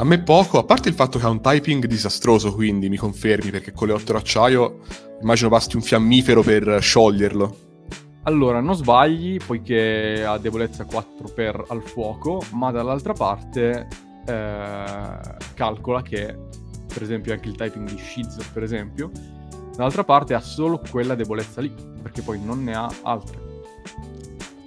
a 0.00 0.04
me 0.04 0.18
poco, 0.22 0.58
a 0.58 0.64
parte 0.64 0.88
il 0.88 0.94
fatto 0.94 1.18
che 1.18 1.26
ha 1.26 1.28
un 1.28 1.42
typing 1.42 1.84
disastroso, 1.84 2.54
quindi 2.54 2.88
mi 2.88 2.96
confermi, 2.96 3.50
perché 3.50 3.72
con 3.72 3.88
le 3.88 3.92
8 3.92 4.16
acciaio 4.16 4.78
immagino 5.20 5.50
basti 5.50 5.76
un 5.76 5.82
fiammifero 5.82 6.42
per 6.42 6.78
scioglierlo. 6.80 7.56
Allora, 8.22 8.60
non 8.60 8.74
sbagli, 8.74 9.38
poiché 9.44 10.24
ha 10.24 10.38
debolezza 10.38 10.86
4 10.86 11.32
per 11.34 11.64
al 11.68 11.82
fuoco, 11.82 12.40
ma 12.52 12.70
dall'altra 12.70 13.12
parte 13.12 13.88
eh, 14.24 15.18
calcola 15.52 16.00
che, 16.00 16.34
per 16.86 17.02
esempio, 17.02 17.34
anche 17.34 17.48
il 17.50 17.56
typing 17.56 17.86
di 17.86 17.98
Shiz, 17.98 18.42
per 18.54 18.62
esempio, 18.62 19.10
dall'altra 19.76 20.04
parte 20.04 20.32
ha 20.32 20.40
solo 20.40 20.80
quella 20.90 21.14
debolezza 21.14 21.60
lì, 21.60 21.74
perché 22.00 22.22
poi 22.22 22.40
non 22.42 22.64
ne 22.64 22.74
ha 22.74 22.90
altre. 23.02 23.38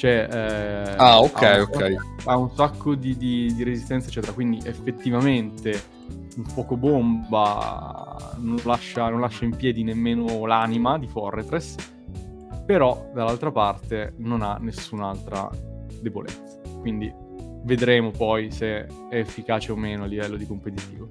Cioè, 0.04 0.28
eh, 0.30 0.96
ah, 0.98 1.22
ok, 1.22 1.42
ha 1.44 1.62
ok. 1.62 1.96
Ha 2.26 2.36
un 2.36 2.52
sacco 2.54 2.94
di, 2.94 3.16
di, 3.16 3.54
di, 3.56 3.64
resistenza, 3.64 4.10
eccetera. 4.10 4.34
Quindi 4.34 4.60
effettivamente 4.66 5.82
un 6.36 6.44
fuoco 6.44 6.76
bomba 6.76 8.34
non 8.40 8.60
lascia, 8.66 9.08
non 9.08 9.22
lascia 9.22 9.46
in 9.46 9.56
piedi 9.56 9.82
nemmeno 9.82 10.46
l'anima 10.46 10.98
di 10.98 11.08
Forretress. 11.08 11.76
Però 12.66 13.12
dall'altra 13.14 13.54
parte 13.54 14.16
non 14.18 14.42
ha 14.42 14.58
nessun'altra 14.60 15.50
debolezza. 16.02 16.60
Quindi 16.82 17.10
vedremo 17.64 18.12
poi 18.12 18.52
se 18.52 18.86
è 19.10 19.20
efficace 19.20 19.72
o 19.72 19.78
meno 19.78 20.04
a 20.04 20.08
livello 20.08 20.36
di 20.36 20.46
competitivo. 20.46 21.08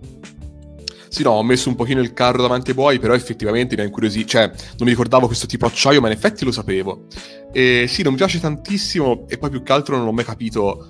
Sì, 1.12 1.22
no, 1.22 1.33
ho 1.33 1.42
messo 1.42 1.68
un 1.68 1.75
pochino 1.75 2.01
il 2.01 2.14
carro 2.14 2.40
davanti 2.40 2.70
ai 2.70 2.75
buoi, 2.75 2.98
però 2.98 3.12
effettivamente 3.12 3.77
mi 3.77 3.83
ha 3.83 3.85
incuriosito. 3.85 4.29
Cioè, 4.29 4.46
non 4.46 4.79
mi 4.79 4.88
ricordavo 4.88 5.27
questo 5.27 5.46
tipo 5.46 5.66
acciaio, 5.66 6.01
ma 6.01 6.07
in 6.07 6.14
effetti 6.14 6.42
lo 6.42 6.51
sapevo. 6.51 7.05
E 7.53 7.85
sì, 7.87 8.03
non 8.03 8.12
mi 8.12 8.18
piace 8.18 8.40
tantissimo, 8.40 9.27
e 9.29 9.37
poi 9.37 9.51
più 9.51 9.62
che 9.62 9.72
altro 9.72 9.94
non 9.98 10.07
ho 10.07 10.12
mai 10.12 10.25
capito 10.25 10.88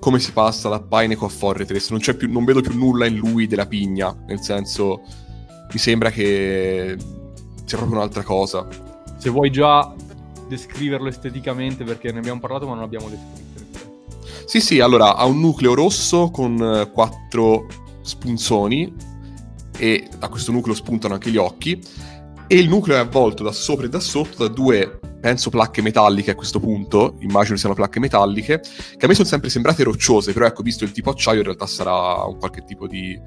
come 0.00 0.18
si 0.18 0.32
passa 0.32 0.68
da 0.68 0.80
Pineco 0.80 1.26
a 1.26 1.28
Forretress. 1.28 1.90
Non, 1.90 2.00
più, 2.00 2.32
non 2.32 2.44
vedo 2.44 2.62
più 2.62 2.76
nulla 2.76 3.06
in 3.06 3.14
lui 3.14 3.46
della 3.46 3.66
pigna. 3.66 4.12
Nel 4.26 4.40
senso, 4.40 5.02
mi 5.72 5.78
sembra 5.78 6.10
che 6.10 6.96
sia 7.64 7.78
proprio 7.78 7.98
un'altra 7.98 8.24
cosa. 8.24 8.66
Se 9.18 9.30
vuoi 9.30 9.52
già 9.52 9.94
descriverlo 10.48 11.06
esteticamente, 11.06 11.84
perché 11.84 12.10
ne 12.10 12.18
abbiamo 12.18 12.40
parlato, 12.40 12.66
ma 12.66 12.74
non 12.74 12.82
abbiamo 12.82 13.08
descritto. 13.08 14.08
Sì, 14.46 14.60
sì, 14.60 14.80
allora 14.80 15.14
ha 15.14 15.24
un 15.26 15.38
nucleo 15.38 15.74
rosso 15.74 16.28
con 16.32 16.90
quattro 16.92 17.68
spunzoni 18.02 19.08
e 19.80 20.08
da 20.18 20.28
questo 20.28 20.52
nucleo 20.52 20.74
spuntano 20.74 21.14
anche 21.14 21.30
gli 21.30 21.38
occhi 21.38 21.82
e 22.46 22.58
il 22.58 22.68
nucleo 22.68 22.96
è 22.96 22.98
avvolto 22.98 23.42
da 23.42 23.52
sopra 23.52 23.86
e 23.86 23.88
da 23.88 23.98
sotto 23.98 24.46
da 24.46 24.52
due, 24.52 25.00
penso, 25.20 25.48
placche 25.48 25.80
metalliche 25.80 26.32
a 26.32 26.34
questo 26.34 26.60
punto, 26.60 27.16
immagino 27.20 27.56
siano 27.56 27.74
placche 27.74 27.98
metalliche, 27.98 28.60
che 28.60 29.04
a 29.04 29.08
me 29.08 29.14
sono 29.14 29.26
sempre 29.26 29.48
sembrate 29.48 29.82
rocciose, 29.84 30.34
però 30.34 30.44
ecco, 30.44 30.62
visto 30.62 30.84
il 30.84 30.92
tipo 30.92 31.10
acciaio 31.10 31.38
in 31.38 31.44
realtà 31.44 31.66
sarà 31.66 32.24
un 32.24 32.38
qualche 32.38 32.64
tipo 32.64 32.86
di 32.86 33.18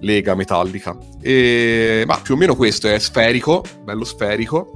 lega 0.00 0.36
metallica. 0.36 0.96
E... 1.20 2.04
Ma 2.06 2.20
più 2.20 2.34
o 2.34 2.36
meno 2.36 2.54
questo 2.54 2.88
è 2.88 2.98
sferico, 2.98 3.64
bello 3.82 4.04
sferico. 4.04 4.70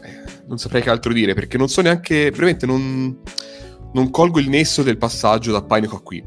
Eh, 0.00 0.22
non 0.46 0.56
saprei 0.56 0.80
che 0.80 0.90
altro 0.90 1.12
dire, 1.12 1.34
perché 1.34 1.58
non 1.58 1.68
so 1.68 1.82
neanche, 1.82 2.30
veramente 2.30 2.64
non, 2.64 3.20
non 3.92 4.10
colgo 4.10 4.38
il 4.38 4.48
nesso 4.48 4.82
del 4.82 4.96
passaggio 4.96 5.52
da 5.52 5.62
Pineco 5.62 5.96
a 5.96 6.00
qui 6.00 6.22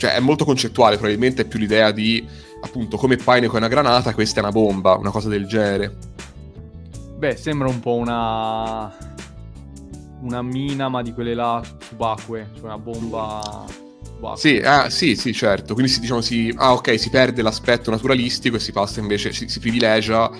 cioè 0.00 0.14
è 0.14 0.20
molto 0.20 0.46
concettuale, 0.46 0.96
probabilmente 0.96 1.42
è 1.42 1.44
più 1.44 1.58
l'idea 1.58 1.90
di 1.90 2.26
appunto 2.62 2.96
come 2.96 3.16
Pineco 3.16 3.54
è 3.54 3.58
una 3.58 3.68
granata, 3.68 4.14
questa 4.14 4.40
è 4.40 4.42
una 4.42 4.50
bomba, 4.50 4.94
una 4.94 5.10
cosa 5.10 5.28
del 5.28 5.46
genere. 5.46 5.94
Beh, 7.18 7.36
sembra 7.36 7.68
un 7.68 7.80
po' 7.80 7.96
una 7.96 8.90
una 10.22 10.42
mina, 10.42 10.88
ma 10.88 11.02
di 11.02 11.12
quelle 11.12 11.34
là 11.34 11.62
subacquee, 11.86 12.48
cioè 12.54 12.64
una 12.64 12.78
bomba 12.78 13.66
subacquea. 14.02 14.36
Sì, 14.36 14.56
ah, 14.64 14.88
sì, 14.88 15.16
sì, 15.16 15.34
certo. 15.34 15.74
Quindi 15.74 15.92
si, 15.92 16.00
diciamo, 16.00 16.22
si, 16.22 16.50
ah, 16.56 16.72
ok, 16.72 16.98
si 16.98 17.10
perde 17.10 17.42
l'aspetto 17.42 17.90
naturalistico 17.90 18.56
e 18.56 18.58
si 18.58 18.72
passa 18.72 19.00
invece, 19.00 19.34
si, 19.34 19.48
si 19.48 19.60
privilegia 19.60 20.30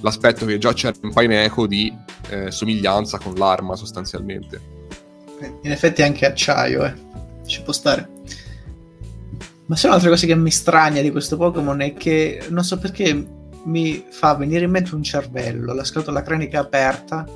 l'aspetto 0.00 0.46
che 0.46 0.58
già 0.58 0.72
c'era 0.72 0.94
in 1.02 1.12
Pineco 1.12 1.66
di 1.66 1.92
eh, 2.30 2.52
somiglianza 2.52 3.18
con 3.18 3.34
l'arma 3.34 3.74
sostanzialmente. 3.74 4.60
In 5.62 5.72
effetti 5.72 6.02
anche 6.02 6.24
acciaio, 6.24 6.84
eh. 6.84 6.94
Ci 7.46 7.62
può 7.62 7.72
stare. 7.72 8.16
Ma 9.68 9.76
se 9.76 9.86
un'altra 9.86 10.08
cosa 10.08 10.26
che 10.26 10.34
mi 10.34 10.50
strania 10.50 11.02
di 11.02 11.10
questo 11.10 11.36
Pokémon 11.36 11.82
è 11.82 11.92
che 11.92 12.46
non 12.48 12.64
so 12.64 12.78
perché 12.78 13.26
mi 13.64 14.02
fa 14.08 14.34
venire 14.34 14.64
in 14.64 14.70
mente 14.70 14.94
un 14.94 15.02
cervello, 15.02 15.74
la 15.74 15.84
scatola 15.84 16.22
cranica 16.22 16.60
aperta, 16.60 17.26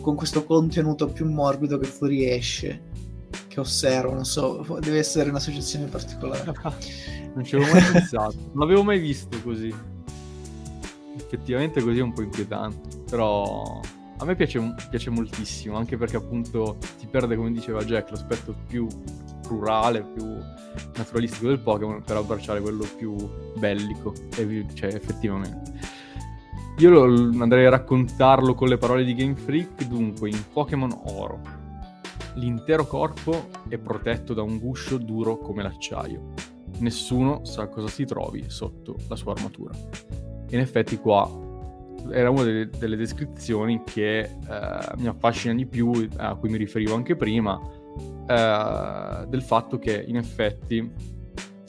con 0.00 0.14
questo 0.14 0.44
contenuto 0.44 1.08
più 1.08 1.30
morbido 1.30 1.76
che 1.76 1.86
fuoriesce, 1.86 2.82
che 3.46 3.60
osservo, 3.60 4.14
non 4.14 4.24
so, 4.24 4.78
deve 4.80 4.98
essere 4.98 5.28
un'associazione 5.28 5.84
particolare. 5.84 6.50
non 7.34 7.44
ci 7.44 7.56
avevo 7.56 7.72
mai 7.72 7.82
pensato, 7.92 8.34
non 8.52 8.66
l'avevo 8.66 8.82
mai 8.82 8.98
visto 8.98 9.38
così. 9.42 9.74
Effettivamente 11.18 11.82
così 11.82 11.98
è 11.98 12.02
un 12.02 12.14
po' 12.14 12.22
inquietante, 12.22 13.02
però 13.10 13.80
a 14.16 14.24
me 14.24 14.34
piace, 14.34 14.74
piace 14.88 15.10
moltissimo, 15.10 15.76
anche 15.76 15.98
perché 15.98 16.16
appunto 16.16 16.78
si 16.96 17.06
perde, 17.06 17.36
come 17.36 17.52
diceva 17.52 17.84
Jack, 17.84 18.12
l'aspetto 18.12 18.54
più 18.66 18.86
rurale, 19.50 20.02
più 20.02 20.24
naturalistico 20.96 21.48
del 21.48 21.58
Pokémon 21.58 22.02
per 22.02 22.16
abbracciare 22.16 22.60
quello 22.60 22.86
più 22.96 23.16
bellico, 23.56 24.12
cioè 24.74 24.94
effettivamente. 24.94 25.78
Io 26.78 26.90
lo, 26.90 27.42
andrei 27.42 27.66
a 27.66 27.70
raccontarlo 27.70 28.54
con 28.54 28.68
le 28.68 28.78
parole 28.78 29.04
di 29.04 29.14
Game 29.14 29.36
Freak, 29.36 29.86
dunque 29.86 30.30
in 30.30 30.42
Pokémon 30.52 30.90
Oro. 31.06 31.40
L'intero 32.34 32.86
corpo 32.86 33.48
è 33.68 33.76
protetto 33.76 34.32
da 34.32 34.42
un 34.42 34.58
guscio 34.58 34.96
duro 34.96 35.38
come 35.38 35.62
l'acciaio. 35.62 36.32
Nessuno 36.78 37.44
sa 37.44 37.66
cosa 37.66 37.88
si 37.88 38.06
trovi 38.06 38.44
sotto 38.48 38.96
la 39.08 39.16
sua 39.16 39.32
armatura. 39.32 39.74
In 40.50 40.58
effetti 40.58 40.96
qua 40.96 41.28
era 42.10 42.30
una 42.30 42.44
delle, 42.44 42.70
delle 42.70 42.96
descrizioni 42.96 43.82
che 43.84 44.20
eh, 44.20 44.30
mi 44.96 45.06
affascina 45.06 45.52
di 45.52 45.66
più, 45.66 46.08
a 46.16 46.34
cui 46.36 46.48
mi 46.48 46.56
riferivo 46.56 46.94
anche 46.94 47.14
prima, 47.14 47.60
eh, 48.26 49.26
del 49.28 49.42
fatto 49.42 49.78
che 49.78 50.04
in 50.06 50.16
effetti 50.16 50.78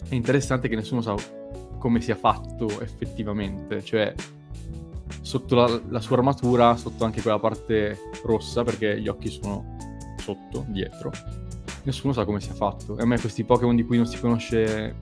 è 0.07 0.15
interessante 0.15 0.67
che 0.67 0.75
nessuno 0.75 1.01
sa 1.01 1.15
come 1.77 2.01
sia 2.01 2.15
fatto 2.15 2.81
effettivamente, 2.81 3.83
cioè 3.83 4.13
sotto 5.21 5.55
la, 5.55 5.81
la, 5.89 5.99
sua 5.99 6.17
armatura, 6.17 6.75
sotto 6.75 7.05
anche 7.05 7.21
quella 7.21 7.39
parte 7.39 7.97
rossa, 8.23 8.63
perché 8.63 8.99
gli 8.99 9.07
occhi 9.07 9.29
sono 9.29 9.77
sotto, 10.17 10.65
dietro, 10.67 11.11
nessuno 11.83 12.13
sa 12.13 12.25
come 12.25 12.39
sia 12.39 12.53
fatto. 12.53 12.97
E 12.97 13.01
a 13.01 13.05
me 13.05 13.19
questi 13.19 13.43
Pokémon 13.43 13.75
di 13.75 13.83
cui 13.83 13.97
non 13.97 14.05
si 14.05 14.19
conosce 14.19 14.95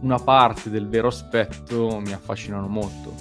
una 0.00 0.18
parte 0.18 0.70
del 0.70 0.88
vero 0.88 1.08
aspetto 1.08 2.00
mi 2.00 2.12
affascinano 2.12 2.68
molto. 2.68 3.14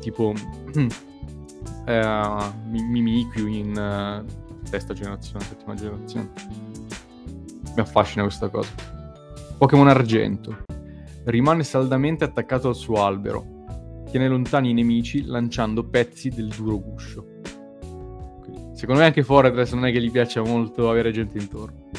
Tipo 0.00 0.34
eh, 1.86 2.36
Mimikyu 2.68 3.46
in 3.46 4.24
uh, 4.26 4.43
sesta 4.64 4.94
generazione, 4.94 5.44
settima 5.44 5.74
generazione. 5.74 6.30
Mi 7.74 7.80
affascina 7.80 8.22
questa 8.22 8.48
cosa. 8.48 8.70
Pokémon 9.58 9.88
Argento. 9.88 10.64
Rimane 11.24 11.64
saldamente 11.64 12.24
attaccato 12.24 12.68
al 12.68 12.74
suo 12.74 13.04
albero. 13.04 14.04
Tiene 14.10 14.28
lontani 14.28 14.70
i 14.70 14.74
nemici 14.74 15.24
lanciando 15.24 15.88
pezzi 15.88 16.28
del 16.28 16.48
duro 16.48 16.78
guscio. 16.78 17.26
Secondo 18.74 19.00
me 19.00 19.06
anche 19.06 19.22
Fortress 19.22 19.72
non 19.72 19.86
è 19.86 19.92
che 19.92 20.00
gli 20.00 20.10
piaccia 20.10 20.42
molto 20.42 20.90
avere 20.90 21.12
gente 21.12 21.38
intorno. 21.38 21.90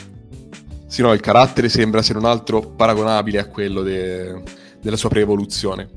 Sì, 0.88 1.01
no, 1.01 1.12
il 1.13 1.19
carattere 1.19 1.67
sembra 1.67 2.01
se 2.01 2.13
non 2.13 2.25
altro 2.25 2.62
paragonabile 2.62 3.39
a 3.39 3.47
quello 3.47 3.82
de... 3.82 4.43
della 4.80 4.95
sua 4.95 5.10
pre-evoluzione. 5.10 5.89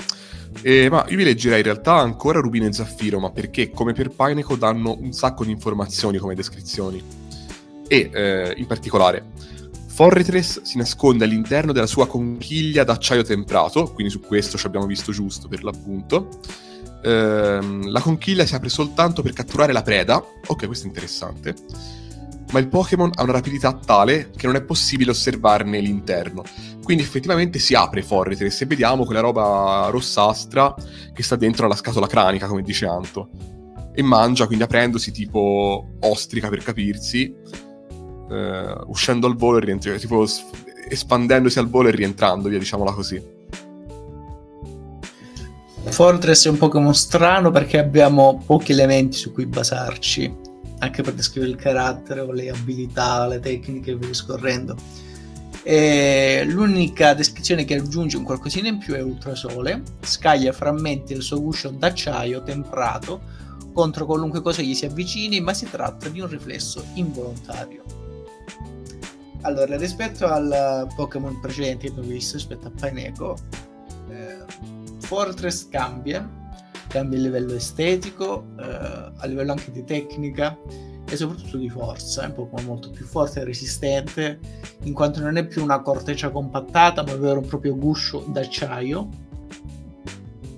E, 0.63 0.89
ma 0.91 1.05
io 1.09 1.17
vi 1.17 1.25
leggerei 1.25 1.59
in 1.59 1.65
realtà 1.65 1.95
ancora 1.95 2.41
Rubino 2.41 2.67
e 2.67 2.73
Zaffiro, 2.73 3.21
ma 3.21 3.31
perché 3.31 3.71
come 3.71 3.93
per 3.93 4.11
Pineco 4.11 4.57
danno 4.57 4.97
un 4.99 5.13
sacco 5.13 5.45
di 5.45 5.51
informazioni 5.51 6.19
come 6.19 6.35
descrizioni. 6.35 7.03
E 7.87 8.11
eh, 8.13 8.55
in 8.57 8.67
particolare, 8.67 9.25
Forretress 9.87 10.63
si 10.63 10.77
nasconde 10.79 11.25
all'interno 11.25 11.73
della 11.73 11.87
sua 11.87 12.07
conchiglia 12.07 12.85
d'acciaio 12.85 13.23
temprato, 13.23 13.93
quindi 13.93 14.13
su 14.13 14.21
questo 14.21 14.59
ci 14.59 14.67
abbiamo 14.67 14.87
visto 14.87 15.13
giusto 15.13 15.49
per 15.49 15.65
l'appunto. 15.65 16.29
Ehm, 17.03 17.89
la 17.91 18.01
conchiglia 18.01 18.45
si 18.45 18.55
apre 18.55 18.69
soltanto 18.69 19.23
per 19.23 19.33
catturare 19.33 19.73
la 19.73 19.83
preda, 19.83 20.23
ok, 20.47 20.67
questo 20.67 20.85
è 20.85 20.89
interessante 20.89 21.55
ma 22.53 22.59
il 22.59 22.69
Pokémon 22.69 23.11
ha 23.15 23.23
una 23.23 23.33
rapidità 23.33 23.73
tale 23.73 24.31
che 24.35 24.47
non 24.47 24.57
è 24.57 24.63
possibile 24.63 25.11
osservarne 25.11 25.81
l'interno. 25.81 26.43
Quindi 26.83 27.03
effettivamente 27.03 27.59
si 27.59 27.75
apre 27.75 28.03
Forretress 28.03 28.63
e 28.63 28.67
vediamo 28.67 29.05
quella 29.05 29.21
roba 29.21 29.89
rossastra 29.91 30.75
che 31.13 31.23
sta 31.23 31.37
dentro 31.37 31.67
alla 31.67 31.77
scatola 31.77 32.07
cranica, 32.07 32.47
come 32.47 32.63
dice 32.63 32.87
Anto. 32.87 33.29
E 33.93 34.03
mangia, 34.03 34.47
quindi 34.47 34.65
aprendosi 34.65 35.11
tipo 35.11 35.97
ostrica 36.01 36.49
per 36.49 36.63
capirsi, 36.63 37.35
eh, 38.31 38.75
uscendo 38.87 39.27
al 39.27 39.37
volo 39.37 39.59
e 39.59 39.61
rientrando, 39.61 40.01
tipo 40.01 40.25
espandendosi 40.89 41.59
al 41.59 41.69
volo 41.69 41.89
e 41.89 41.91
rientrando, 41.91 42.49
via, 42.49 42.59
diciamola 42.59 42.93
così. 42.93 43.37
Fortress 45.91 46.47
è 46.47 46.51
un 46.51 46.59
Pokémon 46.59 46.95
strano 46.95 47.51
perché 47.51 47.79
abbiamo 47.79 48.43
pochi 48.45 48.73
elementi 48.73 49.17
su 49.17 49.33
cui 49.33 49.47
basarci 49.47 50.47
anche 50.79 51.03
per 51.03 51.15
descrivere 51.15 51.53
il 51.53 51.59
carattere 51.59 52.21
o 52.21 52.33
le 52.33 52.51
abilità, 52.51 53.27
le 53.27 53.41
tecniche 53.41 53.93
e 53.93 53.97
via 53.97 54.09
discorrendo. 54.09 54.77
E 55.63 56.45
l'unica 56.47 57.15
descrizione 57.15 57.65
che 57.65 57.75
aggiunge 57.75 58.17
un 58.17 58.25
qualcosina 58.25 58.69
in 58.69 58.79
più 58.79 58.95
è 58.95 59.03
Ultrasole, 59.03 59.83
scaglia 60.01 60.53
frammenti 60.53 61.13
del 61.13 61.23
suo 61.23 61.41
guscio 61.41 61.71
d'acciaio 61.71 62.43
temprato 62.43 63.21
contro 63.73 64.07
qualunque 64.07 64.41
cosa 64.41 64.63
gli 64.63 64.75
si 64.75 64.87
avvicini, 64.87 65.41
ma 65.41 65.53
si 65.53 65.69
tratta 65.71 66.09
di 66.09 66.21
un 66.21 66.29
riflesso 66.29 66.85
involontario. 66.95 67.83
Allora, 69.43 69.77
rispetto 69.77 70.27
al 70.27 70.89
Pokémon 70.97 71.39
precedente 71.39 71.87
che 71.87 71.93
abbiamo 71.93 72.09
visto, 72.09 72.37
rispetto 72.37 72.67
a 72.67 72.71
Pineco, 72.71 73.37
eh, 74.11 74.45
Fortress 75.01 75.69
cambia 75.69 76.29
cambia 76.89 77.19
a 77.19 77.23
livello 77.23 77.55
estetico, 77.55 78.47
eh, 78.59 78.65
a 79.17 79.27
livello 79.27 79.53
anche 79.53 79.71
di 79.71 79.85
tecnica 79.85 80.59
e 81.09 81.17
soprattutto 81.17 81.57
di 81.57 81.71
forza, 81.71 82.23
è 82.23 82.27
un 82.27 82.33
Pokémon 82.35 82.65
molto 82.65 82.91
più 82.91 83.07
forte 83.07 83.41
e 83.41 83.45
resistente, 83.45 84.39
in 84.83 84.93
quanto 84.93 85.21
non 85.21 85.37
è 85.37 85.47
più 85.47 85.63
una 85.63 85.81
corteccia 85.81 86.31
compattata, 86.31 87.03
ma 87.03 87.13
è 87.13 87.19
vero 87.19 87.39
un 87.39 87.47
proprio 87.47 87.77
guscio 87.77 88.25
d'acciaio, 88.29 89.09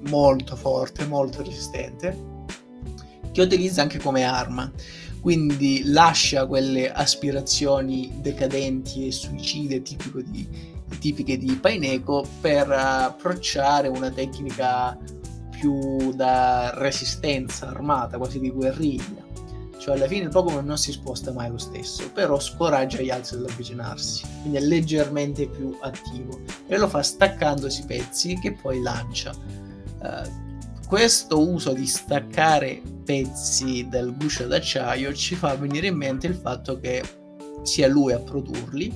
molto 0.08 0.56
forte, 0.56 1.06
molto 1.06 1.42
resistente, 1.42 2.16
che 3.30 3.42
utilizza 3.42 3.82
anche 3.82 3.98
come 3.98 4.24
arma. 4.24 4.70
Quindi 5.20 5.82
lascia 5.84 6.46
quelle 6.46 6.90
aspirazioni 6.90 8.10
decadenti 8.20 9.06
e 9.06 9.12
suicide 9.12 9.82
di, 9.82 10.48
tipiche 10.98 11.36
di 11.36 11.54
Paineco 11.56 12.26
per 12.40 12.70
approcciare 12.70 13.86
una 13.86 14.10
tecnica 14.10 14.98
più 15.61 16.12
da 16.14 16.73
resistenza 16.75 17.68
armata, 17.68 18.16
quasi 18.16 18.40
di 18.40 18.51
guerriglia. 18.51 19.29
Cioè 19.79 19.94
alla 19.94 20.07
fine 20.07 20.25
il 20.25 20.31
Pokémon 20.31 20.64
non 20.64 20.79
si 20.79 20.92
sposta 20.92 21.33
mai 21.33 21.51
lo 21.51 21.59
stesso, 21.59 22.11
però 22.12 22.38
scoraggia 22.38 23.01
gli 23.01 23.11
altri 23.11 23.37
dall'avvicinarsi, 23.37 24.27
quindi 24.40 24.59
è 24.59 24.61
leggermente 24.61 25.46
più 25.46 25.77
attivo 25.81 26.40
e 26.66 26.77
lo 26.77 26.87
fa 26.87 27.03
staccandosi 27.03 27.85
pezzi 27.85 28.38
che 28.38 28.53
poi 28.53 28.83
lancia. 28.83 29.33
Uh, 30.01 30.87
questo 30.87 31.40
uso 31.49 31.73
di 31.73 31.87
staccare 31.87 32.83
pezzi 33.05 33.87
del 33.88 34.14
guscio 34.16 34.46
d'acciaio 34.46 35.14
ci 35.14 35.35
fa 35.35 35.55
venire 35.55 35.87
in 35.87 35.96
mente 35.96 36.27
il 36.27 36.35
fatto 36.35 36.79
che 36.79 37.03
sia 37.62 37.88
lui 37.88 38.12
a 38.12 38.18
produrli, 38.18 38.94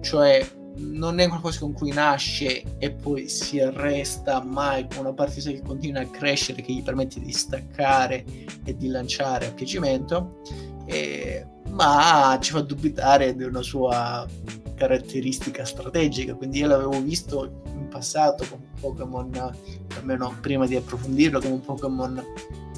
cioè 0.00 0.44
non 0.78 1.18
è 1.18 1.28
qualcosa 1.28 1.60
con 1.60 1.72
cui 1.72 1.92
nasce 1.92 2.62
e 2.78 2.90
poi 2.90 3.28
si 3.28 3.60
arresta 3.60 4.42
mai 4.42 4.86
con 4.88 5.00
una 5.00 5.12
parte 5.12 5.40
che 5.40 5.62
continua 5.62 6.00
a 6.00 6.06
crescere 6.06 6.62
che 6.62 6.72
gli 6.72 6.82
permette 6.82 7.20
di 7.20 7.32
staccare 7.32 8.24
e 8.64 8.76
di 8.76 8.88
lanciare 8.88 9.46
a 9.46 9.52
piacimento 9.52 10.40
eh, 10.86 11.46
ma 11.70 12.38
ci 12.40 12.52
fa 12.52 12.60
dubitare 12.60 13.36
di 13.36 13.44
una 13.44 13.62
sua 13.62 14.26
caratteristica 14.74 15.64
strategica. 15.64 16.34
Quindi 16.34 16.60
io 16.60 16.68
l'avevo 16.68 17.00
visto 17.02 17.62
in 17.74 17.88
passato 17.88 18.44
come 18.48 18.64
un 18.72 18.80
Pokémon 18.80 19.54
almeno 19.96 20.34
prima 20.40 20.66
di 20.66 20.76
approfondirlo 20.76 21.40
come 21.40 21.54
un 21.54 21.60
Pokémon 21.60 22.24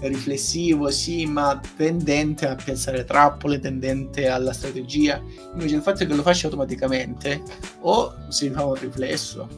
riflessivo, 0.09 0.91
sì, 0.91 1.27
ma 1.27 1.61
tendente 1.77 2.47
a 2.47 2.55
piazzare 2.55 3.05
trappole, 3.05 3.59
tendente 3.59 4.29
alla 4.29 4.53
strategia. 4.53 5.23
Invece 5.53 5.77
il 5.77 5.83
fatto 5.83 6.07
che 6.07 6.15
lo 6.15 6.23
faccia 6.23 6.47
automaticamente 6.47 7.43
o 7.81 8.15
si 8.29 8.49
rifà 8.49 8.65
un 8.65 8.75
riflesso 8.75 9.49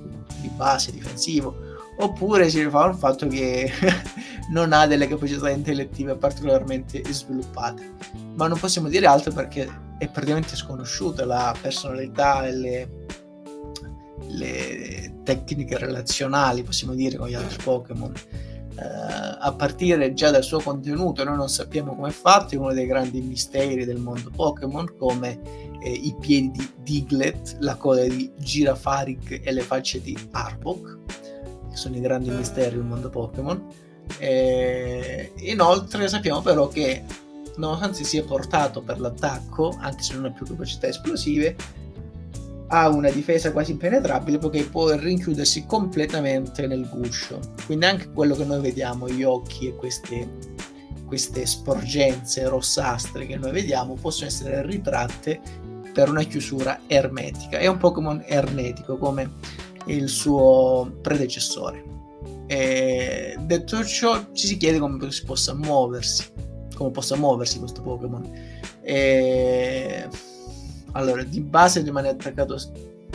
di 0.40 0.48
base 0.48 0.92
difensivo, 0.92 1.56
oppure 1.98 2.48
si 2.48 2.62
rifà 2.62 2.84
un 2.84 2.96
fatto 2.96 3.26
che 3.26 3.70
non 4.50 4.72
ha 4.72 4.86
delle 4.86 5.06
capacità 5.06 5.50
intellettive 5.50 6.16
particolarmente 6.16 7.02
sviluppate. 7.08 7.94
Ma 8.34 8.48
non 8.48 8.58
possiamo 8.58 8.88
dire 8.88 9.06
altro 9.06 9.32
perché 9.32 9.68
è 9.98 10.08
praticamente 10.08 10.56
sconosciuta 10.56 11.24
la 11.24 11.54
personalità 11.60 12.46
e 12.46 12.52
le, 12.52 12.88
le 14.28 15.20
tecniche 15.22 15.78
relazionali, 15.78 16.62
possiamo 16.62 16.94
dire, 16.94 17.16
con 17.16 17.28
gli 17.28 17.34
altri 17.34 17.62
Pokémon 17.62 18.12
a 18.74 19.52
partire 19.52 20.14
già 20.14 20.30
dal 20.30 20.42
suo 20.42 20.60
contenuto, 20.60 21.24
noi 21.24 21.36
non 21.36 21.48
sappiamo 21.48 21.94
come 21.94 22.08
è 22.08 22.12
fatto, 22.12 22.54
è 22.54 22.58
uno 22.58 22.72
dei 22.72 22.86
grandi 22.86 23.20
misteri 23.20 23.84
del 23.84 23.98
mondo 23.98 24.30
Pokémon, 24.34 24.96
come 24.96 25.40
eh, 25.82 25.90
i 25.90 26.14
piedi 26.18 26.50
di 26.50 26.70
Diglett, 26.82 27.56
la 27.60 27.76
coda 27.76 28.02
di 28.02 28.30
Girafarig 28.38 29.40
e 29.44 29.52
le 29.52 29.62
facce 29.62 30.00
di 30.00 30.16
Arbok, 30.30 30.98
che 31.70 31.76
sono 31.76 31.96
i 31.96 32.00
grandi 32.00 32.30
misteri 32.30 32.76
del 32.76 32.84
mondo 32.84 33.10
Pokémon. 33.10 33.66
E, 34.18 35.32
inoltre 35.36 36.08
sappiamo 36.08 36.40
però 36.40 36.68
che 36.68 37.04
nonostante 37.56 38.04
sia 38.04 38.24
portato 38.24 38.80
per 38.80 39.00
l'attacco, 39.00 39.76
anche 39.78 40.02
se 40.02 40.14
non 40.14 40.26
ha 40.26 40.30
più 40.30 40.46
capacità 40.46 40.86
esplosive, 40.86 41.56
ha 42.74 42.88
una 42.88 43.10
difesa 43.10 43.52
quasi 43.52 43.72
impenetrabile 43.72 44.38
perché 44.38 44.64
può 44.64 44.90
rinchiudersi 44.94 45.66
completamente 45.66 46.66
nel 46.66 46.88
guscio. 46.88 47.38
Quindi 47.66 47.84
anche 47.84 48.10
quello 48.10 48.34
che 48.34 48.44
noi 48.44 48.62
vediamo, 48.62 49.08
gli 49.10 49.22
occhi 49.22 49.68
e 49.68 49.76
queste, 49.76 50.26
queste 51.04 51.44
sporgenze 51.44 52.48
rossastre 52.48 53.26
che 53.26 53.36
noi 53.36 53.52
vediamo 53.52 53.94
possono 54.00 54.28
essere 54.28 54.64
ritratte 54.64 55.38
per 55.92 56.08
una 56.08 56.22
chiusura 56.22 56.80
ermetica. 56.86 57.58
È 57.58 57.66
un 57.66 57.76
Pokémon 57.76 58.24
ernetico 58.26 58.96
come 58.96 59.32
il 59.86 60.08
suo 60.08 60.98
predecessore. 61.02 61.84
E 62.46 63.36
detto 63.38 63.84
ciò, 63.84 64.32
ci 64.32 64.46
si 64.46 64.56
chiede 64.56 64.78
come 64.78 65.10
si 65.10 65.24
possa 65.24 65.52
muoversi, 65.52 66.24
come 66.74 66.90
possa 66.90 67.16
muoversi 67.16 67.58
questo 67.58 67.82
Pokémon. 67.82 68.26
E 68.80 70.08
allora, 70.92 71.22
di 71.22 71.40
base 71.40 71.80
rimane 71.80 72.08
attaccato 72.08 72.58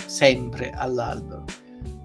sempre 0.05 0.71
all'albero, 0.71 1.45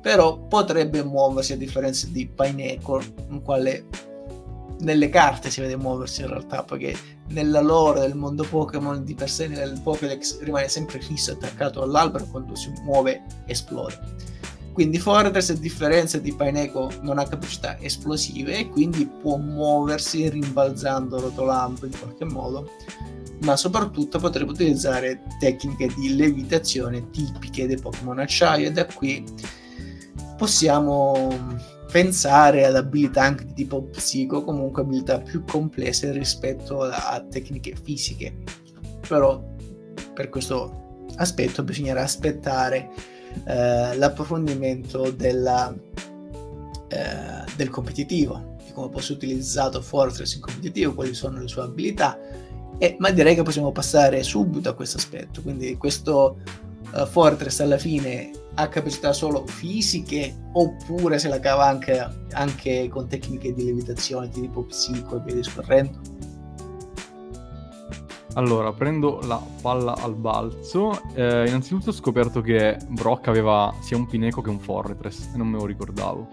però 0.00 0.38
potrebbe 0.38 1.02
muoversi 1.02 1.52
a 1.52 1.56
differenza 1.56 2.06
di 2.10 2.26
Pineapple, 2.26 3.14
in 3.28 3.42
quale 3.42 3.84
nelle 4.80 5.08
carte 5.08 5.50
si 5.50 5.60
vede 5.60 5.76
muoversi 5.76 6.22
in 6.22 6.28
realtà, 6.28 6.64
perché 6.64 6.96
nella 7.28 7.60
lore 7.60 8.00
del 8.00 8.14
mondo 8.14 8.44
Pokémon 8.44 9.04
di 9.04 9.14
per 9.14 9.30
sé 9.30 9.46
nel 9.46 9.80
Pokédex 9.82 10.40
rimane 10.40 10.68
sempre 10.68 11.00
fisso 11.00 11.32
attaccato 11.32 11.82
all'albero 11.82 12.26
quando 12.26 12.54
si 12.54 12.72
muove 12.82 13.22
esplode. 13.46 14.30
Quindi 14.72 14.98
Fortress 14.98 15.50
a 15.50 15.54
differenza 15.54 16.18
di 16.18 16.34
Pineco 16.34 16.90
non 17.02 17.18
ha 17.18 17.24
capacità 17.24 17.78
esplosive 17.78 18.58
e 18.58 18.68
quindi 18.70 19.06
può 19.06 19.36
muoversi 19.36 20.28
rimbalzando, 20.30 21.20
rotolando 21.20 21.84
in 21.84 21.98
qualche 21.98 22.24
modo, 22.24 22.70
ma 23.42 23.56
soprattutto 23.56 24.18
potrebbe 24.18 24.52
utilizzare 24.52 25.22
tecniche 25.38 25.88
di 25.96 26.16
levitazione 26.16 27.10
tipiche 27.10 27.66
dei 27.66 27.78
Pokémon 27.78 28.18
acciaio 28.18 28.68
e 28.68 28.72
da 28.72 28.86
qui 28.86 29.24
possiamo 30.36 31.60
pensare 31.90 32.64
ad 32.64 32.74
abilità 32.76 33.22
anche 33.22 33.44
di 33.44 33.52
tipo 33.52 33.82
psico, 33.82 34.42
comunque 34.42 34.82
abilità 34.82 35.20
più 35.20 35.44
complesse 35.44 36.10
rispetto 36.10 36.82
a, 36.82 37.24
tecniche 37.28 37.74
fisiche. 37.80 38.42
Però 39.06 39.42
per 40.14 40.30
questo 40.30 41.04
aspetto 41.16 41.62
bisognerà 41.62 42.02
aspettare 42.02 42.90
eh, 43.44 43.96
l'approfondimento 43.96 45.10
della, 45.10 45.74
eh, 46.88 47.44
del 47.56 47.68
competitivo, 47.68 48.56
di 48.64 48.72
come 48.72 48.88
posso 48.88 49.12
utilizzato 49.12 49.82
Fortress 49.82 50.34
in 50.34 50.40
competitivo, 50.40 50.94
quali 50.94 51.12
sono 51.12 51.40
le 51.40 51.48
sue 51.48 51.62
abilità, 51.62 52.18
e, 52.82 52.96
ma 52.98 53.12
direi 53.12 53.36
che 53.36 53.42
possiamo 53.42 53.70
passare 53.70 54.24
subito 54.24 54.68
a 54.68 54.72
questo 54.72 54.96
aspetto. 54.96 55.40
Quindi 55.40 55.76
questo 55.76 56.38
uh, 56.92 57.06
Fortress 57.06 57.60
alla 57.60 57.78
fine 57.78 58.32
ha 58.54 58.66
capacità 58.66 59.12
solo 59.12 59.46
fisiche 59.46 60.48
oppure 60.52 61.20
se 61.20 61.28
la 61.28 61.38
cava 61.38 61.64
anche, 61.66 62.04
anche 62.32 62.88
con 62.88 63.06
tecniche 63.06 63.54
di 63.54 63.66
levitazione 63.66 64.28
di 64.30 64.40
tipo 64.40 64.64
psico 64.64 65.18
e 65.18 65.20
via 65.24 65.34
discorrendo? 65.36 66.00
Allora, 68.34 68.72
prendo 68.72 69.20
la 69.26 69.40
palla 69.60 69.94
al 69.98 70.16
balzo. 70.16 71.02
Eh, 71.14 71.46
innanzitutto 71.46 71.90
ho 71.90 71.92
scoperto 71.92 72.40
che 72.40 72.78
Brock 72.88 73.28
aveva 73.28 73.72
sia 73.78 73.96
un 73.96 74.08
Pineco 74.08 74.42
che 74.42 74.50
un 74.50 74.58
Fortress 74.58 75.30
e 75.32 75.36
non 75.36 75.46
me 75.46 75.58
lo 75.58 75.66
ricordavo. 75.66 76.28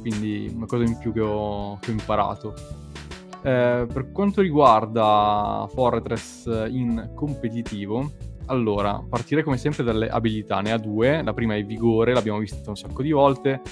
Quindi 0.00 0.50
una 0.52 0.66
cosa 0.66 0.82
in 0.82 0.98
più 0.98 1.12
che 1.12 1.20
ho, 1.20 1.78
che 1.78 1.90
ho 1.90 1.92
imparato. 1.92 2.84
Eh, 3.46 3.86
per 3.92 4.10
quanto 4.10 4.40
riguarda 4.40 5.68
Fortress 5.70 6.46
in 6.68 7.12
competitivo, 7.14 8.10
allora, 8.46 9.00
partirei 9.08 9.44
come 9.44 9.56
sempre 9.56 9.84
dalle 9.84 10.08
abilità. 10.08 10.60
Ne 10.60 10.72
ha 10.72 10.78
due. 10.78 11.22
La 11.22 11.32
prima 11.32 11.54
è 11.54 11.64
vigore, 11.64 12.12
l'abbiamo 12.12 12.40
vista 12.40 12.68
un 12.68 12.76
sacco 12.76 13.02
di 13.02 13.12
volte. 13.12 13.62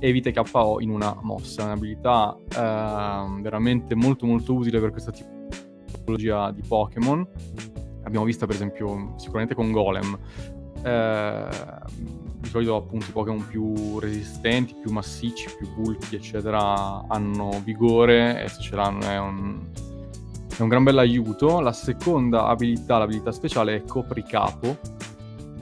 Evite 0.00 0.32
KO 0.32 0.80
in 0.80 0.90
una 0.90 1.16
mossa. 1.22 1.64
Un'abilità 1.64 2.36
eh, 2.36 3.40
veramente 3.40 3.94
molto 3.94 4.26
molto 4.26 4.52
utile 4.52 4.80
per 4.80 4.90
questo 4.90 5.10
tipo 5.10 5.30
tipologia 5.90 6.50
di 6.50 6.62
Pokémon. 6.66 7.26
Abbiamo 8.04 8.26
visto 8.26 8.44
per 8.46 8.56
esempio 8.56 9.14
sicuramente 9.16 9.54
con 9.54 9.72
Golem. 9.72 10.18
Eh, 10.82 11.48
di 12.42 12.48
solito 12.48 12.74
appunto 12.74 13.06
i 13.08 13.12
Pokémon 13.12 13.46
più 13.46 14.00
resistenti, 14.00 14.74
più 14.74 14.90
massicci, 14.90 15.48
più 15.56 15.72
bulky, 15.74 16.16
eccetera, 16.16 17.06
hanno 17.06 17.62
vigore 17.64 18.42
e 18.42 18.48
se 18.48 18.60
ce 18.60 18.74
l'hanno 18.74 19.00
è 19.02 19.16
un, 19.16 19.60
è 20.56 20.60
un 20.60 20.68
gran 20.68 20.82
bel 20.82 20.98
aiuto. 20.98 21.60
La 21.60 21.72
seconda 21.72 22.46
abilità, 22.46 22.98
l'abilità 22.98 23.30
speciale, 23.30 23.76
è 23.76 23.84
Copricapo, 23.84 24.76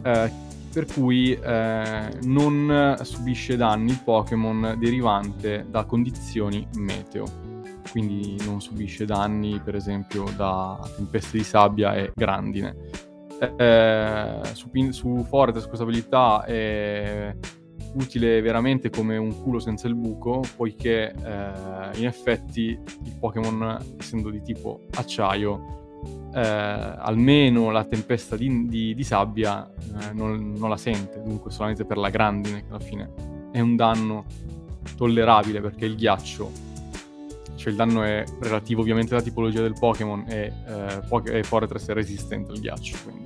eh, 0.03 0.33
per 0.73 0.87
cui 0.87 1.33
eh, 1.33 2.19
non 2.23 2.97
subisce 3.03 3.57
danni 3.57 3.91
il 3.91 4.01
Pokémon 4.03 4.77
derivante 4.79 5.67
da 5.69 5.85
condizioni 5.85 6.67
meteo 6.77 7.49
quindi 7.91 8.37
non 8.45 8.61
subisce 8.61 9.05
danni 9.05 9.59
per 9.59 9.75
esempio 9.75 10.25
da 10.37 10.79
tempeste 10.95 11.39
di 11.39 11.45
sabbia 11.45 11.97
e 11.97 12.13
grandine. 12.15 13.09
Eh, 13.41 14.41
su, 14.53 14.69
su 14.91 15.25
Fortress 15.27 15.67
questa 15.67 15.85
abilità 15.85 16.45
è 16.45 17.35
utile 17.95 18.41
veramente 18.43 18.91
come 18.91 19.17
un 19.17 19.43
culo 19.43 19.59
senza 19.59 19.89
il 19.89 19.95
buco, 19.95 20.43
poiché 20.57 21.13
eh, 21.13 21.99
in 21.99 22.07
effetti 22.07 22.79
il 23.05 23.17
Pokémon, 23.19 23.79
essendo 23.99 24.31
di 24.31 24.43
tipo 24.43 24.87
acciaio, 24.93 25.79
eh, 26.35 26.41
almeno 26.41 27.71
la 27.71 27.85
tempesta 27.85 28.37
di, 28.37 28.69
di, 28.69 28.95
di 28.95 29.05
sabbia 29.05 29.69
eh, 29.69 30.13
non, 30.13 30.53
non, 30.57 30.69
la 30.69 30.77
sente, 30.77 31.23
dunque 31.23 31.51
solamente 31.51 31.85
per 31.85 31.97
la 31.97 32.11
grandine, 32.11 32.61
che 32.61 32.69
alla 32.69 32.79
fine 32.79 33.13
è 33.51 33.61
un 33.61 33.75
danno 33.75 34.25
tollerabile 34.97 35.61
perché 35.61 35.85
il 35.85 35.95
ghiaccio 35.95 36.69
cioè 37.61 37.71
il 37.71 37.77
danno 37.77 38.03
è 38.03 38.25
relativo 38.41 38.81
ovviamente 38.81 39.13
alla 39.13 39.23
tipologia 39.23 39.61
del 39.61 39.75
Pokémon 39.79 40.25
e, 40.27 40.51
eh, 40.67 41.39
e 41.39 41.43
Fortress 41.43 41.89
è 41.89 41.93
resistente 41.93 42.53
al 42.53 42.59
ghiaccio, 42.59 42.97
quindi 43.05 43.20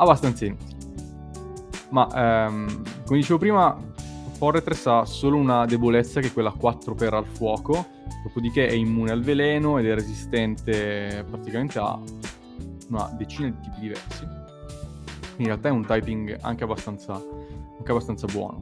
abbastanza. 0.00 0.56
Ma 1.90 2.08
ehm, 2.46 2.82
come 3.04 3.18
dicevo 3.18 3.38
prima, 3.38 3.76
Fortress 4.32 4.86
ha 4.86 5.04
solo 5.04 5.36
una 5.36 5.66
debolezza 5.66 6.20
che 6.20 6.28
è 6.28 6.32
quella 6.32 6.52
4 6.52 6.94
per 6.94 7.14
al 7.14 7.26
fuoco, 7.26 7.86
dopodiché 8.24 8.66
è 8.66 8.72
immune 8.72 9.10
al 9.10 9.22
veleno 9.22 9.78
ed 9.78 9.86
è 9.86 9.94
resistente 9.94 11.24
praticamente 11.28 11.78
a 11.78 12.00
una 12.88 13.14
decina 13.16 13.48
di 13.48 13.60
tipi 13.60 13.80
diversi. 13.80 14.24
In 15.36 15.46
realtà 15.46 15.68
è 15.68 15.72
un 15.72 15.84
typing 15.84 16.38
anche 16.40 16.64
abbastanza, 16.64 17.14
anche 17.14 17.90
abbastanza 17.90 18.26
buono. 18.26 18.60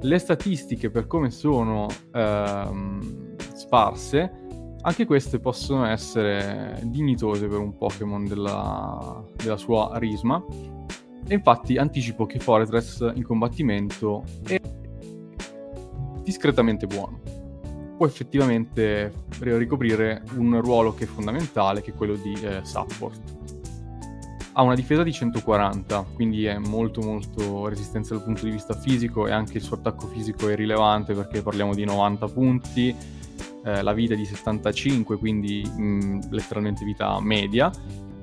Le 0.00 0.18
statistiche 0.18 0.90
per 0.90 1.06
come 1.06 1.30
sono 1.30 1.86
ehm, 2.12 3.36
sparse, 3.54 4.46
anche 4.82 5.06
queste 5.06 5.38
possono 5.38 5.86
essere 5.86 6.80
dignitose 6.84 7.46
per 7.46 7.58
un 7.58 7.76
Pokémon 7.76 8.24
della, 8.24 9.24
della 9.36 9.56
sua 9.56 9.92
risma. 9.94 10.42
E 11.26 11.34
infatti 11.34 11.76
anticipo 11.76 12.26
che 12.26 12.40
Fortress 12.40 13.12
in 13.14 13.22
combattimento 13.22 14.24
è 14.44 14.60
discretamente 16.22 16.86
buono. 16.86 17.20
Può 17.96 18.06
effettivamente 18.06 19.12
ricoprire 19.38 20.24
un 20.34 20.60
ruolo 20.60 20.94
che 20.94 21.04
è 21.04 21.06
fondamentale, 21.06 21.80
che 21.80 21.92
è 21.92 21.94
quello 21.94 22.16
di 22.16 22.32
eh, 22.42 22.60
support. 22.64 23.40
Ha 24.54 24.62
una 24.62 24.74
difesa 24.74 25.04
di 25.04 25.12
140, 25.12 26.06
quindi 26.12 26.44
è 26.44 26.58
molto 26.58 27.00
molto 27.00 27.68
resistente 27.68 28.08
dal 28.10 28.24
punto 28.24 28.44
di 28.44 28.50
vista 28.50 28.74
fisico 28.74 29.28
e 29.28 29.30
anche 29.30 29.58
il 29.58 29.62
suo 29.62 29.76
attacco 29.76 30.08
fisico 30.08 30.48
è 30.48 30.56
rilevante 30.56 31.14
perché 31.14 31.40
parliamo 31.40 31.72
di 31.72 31.84
90 31.84 32.26
punti, 32.26 32.94
eh, 33.64 33.82
la 33.82 33.92
vita 33.92 34.14
di 34.14 34.24
75, 34.24 35.18
quindi 35.18 35.62
mh, 35.64 35.82
mm, 35.82 36.20
letteralmente 36.30 36.84
vita 36.84 37.20
media, 37.20 37.70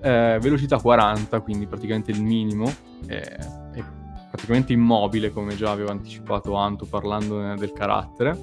eh, 0.01 0.37
velocità 0.41 0.79
40, 0.79 1.39
quindi 1.41 1.67
praticamente 1.67 2.11
il 2.11 2.21
minimo, 2.21 2.71
eh, 3.07 3.21
è 3.21 3.83
praticamente 4.29 4.73
immobile 4.73 5.31
come 5.31 5.55
già 5.55 5.71
avevo 5.71 5.91
anticipato 5.91 6.53
Anto 6.53 6.85
parlando 6.85 7.55
del 7.55 7.71
carattere. 7.71 8.37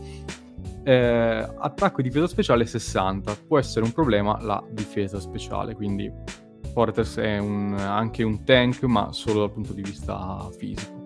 Eh, 0.83 1.49
attacco 1.59 2.01
e 2.01 2.03
difesa 2.03 2.29
speciale 2.29 2.65
60, 2.65 3.37
può 3.47 3.59
essere 3.59 3.85
un 3.85 3.93
problema 3.93 4.39
la 4.41 4.63
difesa 4.71 5.19
speciale, 5.19 5.75
quindi 5.75 6.13
Fortress 6.73 7.19
è 7.19 7.39
un, 7.39 7.75
anche 7.75 8.23
un 8.23 8.45
tank 8.45 8.83
ma 8.85 9.13
solo 9.13 9.41
dal 9.41 9.53
punto 9.53 9.73
di 9.73 9.83
vista 9.83 10.49
fisico. 10.57 11.05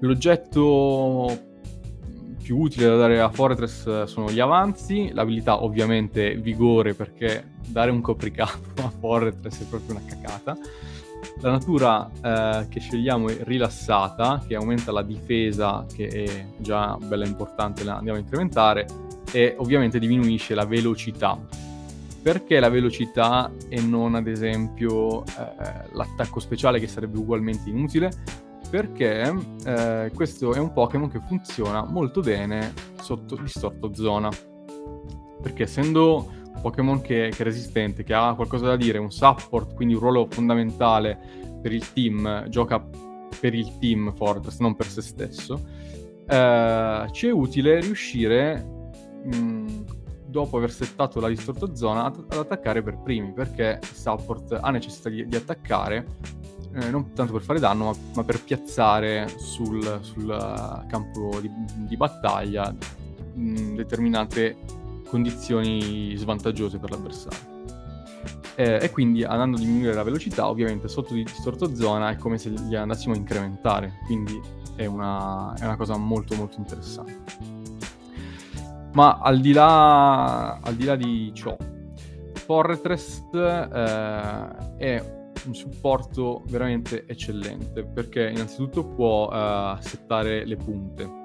L'oggetto 0.00 1.54
più 2.46 2.58
utile 2.58 2.86
da 2.86 2.94
dare 2.94 3.20
a 3.20 3.28
Fortress 3.28 3.84
eh, 3.86 4.06
sono 4.06 4.30
gli 4.30 4.38
avanzi, 4.38 5.10
l'abilità 5.12 5.64
ovviamente 5.64 6.36
vigore 6.36 6.94
perché 6.94 7.54
dare 7.66 7.90
un 7.90 8.00
copricapo 8.00 8.82
a 8.86 8.88
Fortress 8.88 9.62
è 9.62 9.64
proprio 9.64 9.96
una 9.96 10.04
cacata. 10.06 10.56
La 11.40 11.50
natura 11.50 12.08
eh, 12.22 12.68
che 12.68 12.78
scegliamo 12.78 13.30
è 13.30 13.38
rilassata, 13.40 14.44
che 14.46 14.54
aumenta 14.54 14.92
la 14.92 15.02
difesa, 15.02 15.86
che 15.92 16.06
è 16.06 16.46
già 16.58 16.96
bella 16.96 17.26
importante, 17.26 17.82
la 17.82 17.96
andiamo 17.96 18.16
a 18.16 18.20
incrementare, 18.20 18.86
e 19.32 19.56
ovviamente 19.58 19.98
diminuisce 19.98 20.54
la 20.54 20.66
velocità. 20.66 21.36
Perché 22.22 22.60
la 22.60 22.68
velocità 22.68 23.50
e 23.68 23.80
non 23.80 24.14
ad 24.14 24.28
esempio 24.28 25.24
eh, 25.24 25.88
l'attacco 25.94 26.38
speciale 26.38 26.78
che 26.78 26.86
sarebbe 26.86 27.18
ugualmente 27.18 27.68
inutile? 27.68 28.10
Perché 28.70 29.34
eh, 29.64 30.10
questo 30.14 30.52
è 30.54 30.58
un 30.58 30.72
Pokémon 30.72 31.08
che 31.10 31.20
funziona 31.26 31.84
molto 31.84 32.20
bene 32.20 32.72
sotto 33.00 33.36
distorto 33.36 33.94
zona. 33.94 34.28
Perché 35.40 35.64
essendo 35.64 36.26
un 36.54 36.60
Pokémon 36.60 37.00
che, 37.00 37.30
che, 37.34 37.42
è 37.42 37.44
resistente, 37.44 38.02
che 38.02 38.14
ha 38.14 38.34
qualcosa 38.34 38.66
da 38.66 38.76
dire, 38.76 38.98
un 38.98 39.10
support, 39.10 39.74
quindi 39.74 39.94
un 39.94 40.00
ruolo 40.00 40.26
fondamentale 40.28 41.18
per 41.60 41.72
il 41.72 41.92
team, 41.92 42.48
gioca 42.48 42.84
per 43.40 43.54
il 43.54 43.78
team 43.78 44.14
Fortress, 44.14 44.58
non 44.58 44.74
per 44.74 44.86
se 44.86 45.02
stesso, 45.02 45.60
eh, 46.26 47.06
ci 47.12 47.26
è 47.26 47.30
utile 47.30 47.80
riuscire, 47.80 48.64
mh, 49.24 49.84
dopo 50.26 50.56
aver 50.56 50.70
settato 50.70 51.20
la 51.20 51.28
distorto 51.28 51.74
zona, 51.74 52.04
ad, 52.04 52.24
ad, 52.28 52.38
attaccare 52.38 52.82
per 52.82 52.98
primi, 53.02 53.32
perché 53.32 53.78
il 53.80 53.96
support 53.96 54.58
ha 54.60 54.70
necessità 54.70 55.08
di, 55.08 55.26
di 55.26 55.36
attaccare 55.36 56.06
eh, 56.76 56.90
non 56.90 57.12
tanto 57.14 57.32
per 57.32 57.42
fare 57.42 57.58
danno, 57.58 57.86
ma, 57.86 57.92
ma 58.16 58.24
per 58.24 58.42
piazzare 58.42 59.28
sul, 59.36 59.98
sul 60.02 60.84
campo 60.88 61.38
di, 61.40 61.50
di 61.74 61.96
battaglia 61.96 62.70
mh, 63.34 63.74
determinate 63.76 64.56
condizioni 65.08 66.14
svantaggiose 66.16 66.78
per 66.78 66.90
l'avversario. 66.90 67.54
Eh, 68.56 68.78
e 68.82 68.90
quindi 68.90 69.22
andando 69.22 69.56
a 69.56 69.60
diminuire 69.60 69.94
la 69.94 70.02
velocità, 70.02 70.48
ovviamente 70.48 70.88
sotto 70.88 71.14
di 71.14 71.22
distorto 71.24 71.74
zona 71.74 72.10
è 72.10 72.16
come 72.16 72.38
se 72.38 72.50
li 72.50 72.76
andassimo 72.76 73.14
a 73.14 73.16
incrementare, 73.16 74.00
quindi 74.06 74.40
è 74.76 74.86
una, 74.86 75.54
è 75.54 75.64
una 75.64 75.76
cosa 75.76 75.96
molto 75.96 76.34
molto 76.36 76.58
interessante. 76.58 77.24
Ma 78.92 79.18
al 79.22 79.40
di 79.40 79.52
là, 79.52 80.58
al 80.58 80.74
di, 80.74 80.84
là 80.84 80.96
di 80.96 81.30
ciò, 81.34 81.54
Fortress 82.32 83.22
eh, 83.34 84.76
è 84.78 85.15
un 85.44 85.54
supporto 85.54 86.42
veramente 86.48 87.04
eccellente 87.06 87.84
perché 87.84 88.30
innanzitutto 88.30 88.84
può 88.84 89.28
uh, 89.28 89.76
settare 89.80 90.44
le 90.44 90.56
punte. 90.56 91.24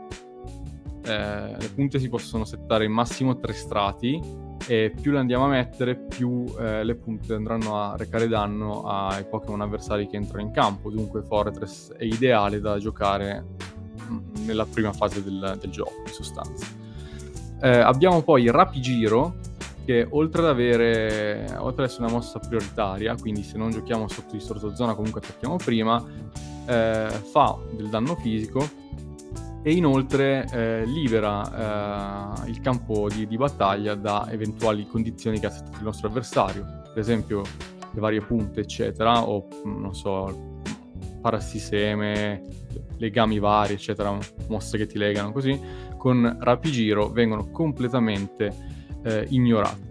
Eh, 1.03 1.55
le 1.57 1.69
punte 1.73 1.97
si 1.99 2.09
possono 2.09 2.45
settare 2.45 2.85
in 2.85 2.91
massimo 2.91 3.39
tre 3.39 3.53
strati 3.53 4.19
e 4.67 4.93
più 5.01 5.11
le 5.11 5.17
andiamo 5.17 5.45
a 5.45 5.49
mettere 5.49 5.95
più 5.95 6.45
eh, 6.59 6.83
le 6.83 6.95
punte 6.95 7.33
andranno 7.33 7.81
a 7.81 7.95
recare 7.97 8.27
danno 8.27 8.83
ai 8.83 9.25
Pokémon 9.25 9.61
avversari 9.61 10.07
che 10.07 10.17
entrano 10.17 10.43
in 10.43 10.51
campo. 10.51 10.91
Dunque 10.91 11.23
Fortress 11.23 11.91
è 11.93 12.03
ideale 12.03 12.59
da 12.59 12.77
giocare 12.77 13.43
mm, 14.09 14.45
nella 14.45 14.65
prima 14.65 14.93
fase 14.93 15.23
del, 15.23 15.57
del 15.59 15.71
gioco 15.71 16.03
in 16.05 16.13
sostanza. 16.13 16.67
Eh, 17.61 17.69
abbiamo 17.69 18.21
poi 18.21 18.49
Rapigiro 18.49 19.35
che 19.85 20.07
oltre 20.09 20.41
ad 20.41 20.47
avere 20.47 21.45
oltre 21.57 21.83
ad 21.83 21.89
essere 21.89 22.05
una 22.05 22.13
mossa 22.13 22.39
prioritaria, 22.39 23.15
quindi 23.15 23.43
se 23.43 23.57
non 23.57 23.71
giochiamo 23.71 24.07
sotto 24.07 24.33
distorto 24.33 24.75
zona 24.75 24.93
comunque 24.93 25.21
attacchiamo 25.21 25.55
prima, 25.57 26.03
eh, 26.65 27.09
fa 27.09 27.57
del 27.71 27.89
danno 27.89 28.15
fisico 28.15 28.79
e 29.63 29.73
inoltre 29.73 30.47
eh, 30.51 30.85
libera 30.85 32.43
eh, 32.45 32.49
il 32.49 32.61
campo 32.61 33.07
di, 33.09 33.27
di, 33.27 33.37
battaglia 33.37 33.93
da 33.95 34.27
eventuali 34.31 34.87
condizioni 34.87 35.39
che 35.39 35.45
ha 35.47 35.51
settato 35.51 35.77
il 35.77 35.83
nostro 35.83 36.07
avversario, 36.07 36.63
per 36.63 36.97
esempio 36.97 37.43
le 37.93 37.99
varie 37.99 38.21
punte 38.21 38.61
eccetera 38.61 39.27
o 39.27 39.47
non 39.65 39.93
so 39.93 40.59
parassiseme, 41.21 42.41
legami 42.97 43.37
vari 43.37 43.73
eccetera, 43.73 44.17
mosse 44.47 44.77
che 44.77 44.87
ti 44.87 44.97
legano 44.97 45.31
così, 45.31 45.59
con 45.97 46.37
rapigiro 46.39 47.09
vengono 47.09 47.51
completamente 47.51 48.70
eh, 49.03 49.25
ignorate. 49.29 49.89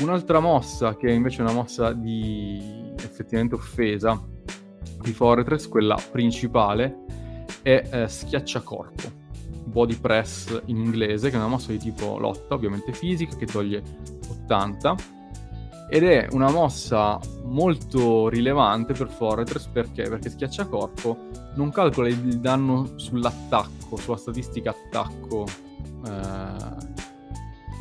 Un'altra 0.00 0.40
mossa, 0.40 0.96
che 0.96 1.10
invece 1.10 1.38
è 1.38 1.42
una 1.42 1.52
mossa 1.52 1.92
di 1.92 2.92
effettivamente 2.98 3.54
offesa 3.54 4.20
di 5.00 5.12
Fortress, 5.12 5.68
quella 5.68 5.98
principale, 6.10 7.04
è 7.62 7.88
eh, 7.90 8.08
schiacciacorpo, 8.08 9.10
body 9.66 9.96
press 9.96 10.62
in 10.66 10.78
inglese, 10.78 11.28
che 11.30 11.36
è 11.36 11.38
una 11.38 11.48
mossa 11.48 11.70
di 11.70 11.78
tipo 11.78 12.18
lotta, 12.18 12.54
ovviamente 12.54 12.92
fisica, 12.92 13.36
che 13.36 13.46
toglie 13.46 13.82
80, 14.28 14.96
ed 15.88 16.02
è 16.02 16.26
una 16.32 16.50
mossa 16.50 17.20
molto 17.44 18.28
rilevante 18.28 18.94
per 18.94 19.08
Fortress 19.08 19.66
perché? 19.66 20.04
Perché 20.04 20.30
schiacciacorpo 20.30 21.16
non 21.54 21.70
calcola 21.70 22.08
il 22.08 22.40
danno 22.40 22.92
sull'attacco, 22.96 23.96
sulla 23.96 24.16
statistica 24.16 24.70
attacco 24.70 25.44
eh, 26.06 26.93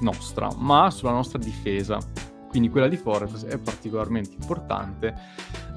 nostra, 0.03 0.49
ma 0.57 0.91
sulla 0.91 1.11
nostra 1.11 1.39
difesa. 1.39 1.97
Quindi 2.49 2.69
quella 2.69 2.87
di 2.87 2.97
Fortress 2.97 3.45
è 3.45 3.57
particolarmente 3.57 4.35
importante. 4.39 5.15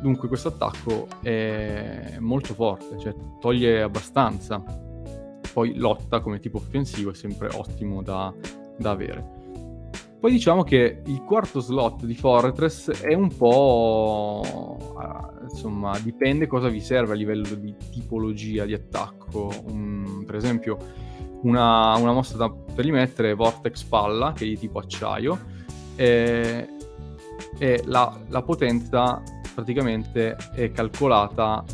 Dunque 0.02 0.28
questo 0.28 0.48
attacco 0.48 1.06
è 1.22 2.16
molto 2.18 2.52
forte, 2.52 2.98
cioè 2.98 3.14
toglie 3.40 3.80
abbastanza. 3.80 4.62
Poi 5.54 5.74
lotta 5.76 6.20
come 6.20 6.38
tipo 6.38 6.58
offensivo 6.58 7.12
è 7.12 7.14
sempre 7.14 7.48
ottimo 7.54 8.02
da, 8.02 8.30
da 8.76 8.90
avere. 8.90 9.44
Poi 10.20 10.30
diciamo 10.30 10.64
che 10.64 11.02
il 11.06 11.22
quarto 11.22 11.60
slot 11.60 12.04
di 12.04 12.14
Fortress 12.14 12.90
è 12.90 13.14
un 13.14 13.34
po'... 13.34 14.76
Uh, 14.96 15.44
insomma, 15.44 15.98
dipende 16.00 16.46
cosa 16.46 16.68
vi 16.68 16.80
serve 16.80 17.12
a 17.12 17.16
livello 17.16 17.54
di 17.54 17.74
tipologia 17.90 18.64
di 18.64 18.74
attacco. 18.74 19.50
Um, 19.68 20.24
per 20.26 20.34
esempio, 20.34 20.78
una, 21.42 21.96
una 21.96 22.12
mossa 22.12 22.36
da, 22.36 22.50
per 22.50 22.84
rimettere 22.84 23.34
Vortex 23.34 23.82
Palla, 23.84 24.32
che 24.32 24.44
è 24.44 24.48
di 24.48 24.58
tipo 24.58 24.78
acciaio, 24.78 25.38
e, 25.94 26.68
e 27.58 27.82
la, 27.86 28.18
la, 28.28 28.42
potenza 28.42 29.22
praticamente 29.54 30.36
è 30.52 30.70
calcolata 30.70 31.64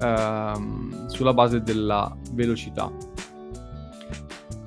ehm, 0.00 1.06
sulla 1.08 1.32
base 1.34 1.62
della 1.62 2.16
velocità. 2.32 2.90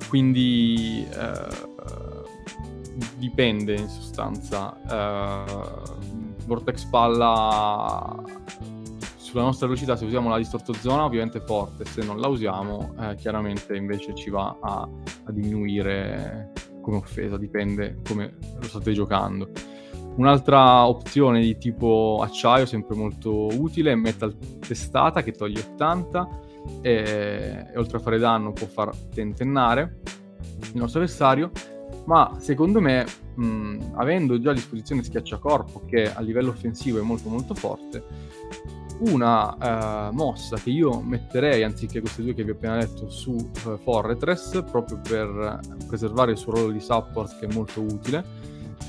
Quindi 0.08 1.06
eh, 1.10 1.72
dipende 3.16 3.74
in 3.74 3.88
sostanza. 3.88 4.76
Eh, 4.88 6.02
Vortex 6.46 6.84
Palla 6.84 8.22
sulla 9.34 9.46
nostra 9.46 9.66
velocità 9.66 9.96
se 9.96 10.04
usiamo 10.04 10.28
la 10.28 10.38
distorto 10.38 10.72
zona 10.74 11.04
ovviamente 11.04 11.38
è 11.38 11.40
forte, 11.40 11.84
se 11.84 12.04
non 12.04 12.20
la 12.20 12.28
usiamo 12.28 12.94
eh, 13.00 13.16
chiaramente 13.16 13.74
invece 13.74 14.14
ci 14.14 14.30
va 14.30 14.56
a, 14.60 14.88
a, 15.24 15.32
diminuire 15.32 16.52
come 16.80 16.98
offesa, 16.98 17.36
dipende 17.36 17.98
come 18.06 18.36
lo 18.56 18.62
state 18.62 18.92
giocando. 18.92 19.50
Un'altra 20.14 20.86
opzione 20.86 21.40
di 21.40 21.58
tipo 21.58 22.20
acciaio, 22.22 22.64
sempre 22.64 22.94
molto 22.94 23.48
utile, 23.48 23.90
è 23.90 23.94
Metal 23.96 24.38
Testata 24.60 25.24
che 25.24 25.32
toglie 25.32 25.62
80 25.72 26.28
e, 26.80 27.66
e 27.72 27.76
oltre 27.76 27.96
a 27.96 28.00
fare 28.00 28.18
danno 28.18 28.52
può 28.52 28.68
far 28.68 28.94
tentennare 29.12 29.98
il 30.60 30.76
nostro 30.76 31.00
avversario 31.00 31.50
ma 32.04 32.36
secondo 32.38 32.80
me 32.80 33.04
mh, 33.34 33.94
avendo 33.94 34.38
già 34.38 34.50
a 34.50 34.54
disposizione 34.54 35.02
schiacciacorpo 35.02 35.84
che 35.86 36.12
a 36.12 36.20
livello 36.20 36.50
offensivo 36.50 37.00
è 37.00 37.02
molto 37.02 37.28
molto 37.28 37.54
forte 37.54 38.83
una 39.00 40.08
uh, 40.08 40.14
mossa 40.14 40.56
che 40.56 40.70
io 40.70 41.00
metterei 41.00 41.62
anziché 41.62 42.00
queste 42.00 42.22
due 42.22 42.34
che 42.34 42.44
vi 42.44 42.50
ho 42.50 42.54
appena 42.54 42.78
detto 42.78 43.08
su 43.08 43.32
uh, 43.32 43.76
Fortress 43.78 44.62
proprio 44.70 45.00
per 45.00 45.60
preservare 45.86 46.32
il 46.32 46.38
suo 46.38 46.52
ruolo 46.52 46.70
di 46.70 46.80
support 46.80 47.38
che 47.38 47.46
è 47.46 47.52
molto 47.52 47.80
utile 47.80 48.24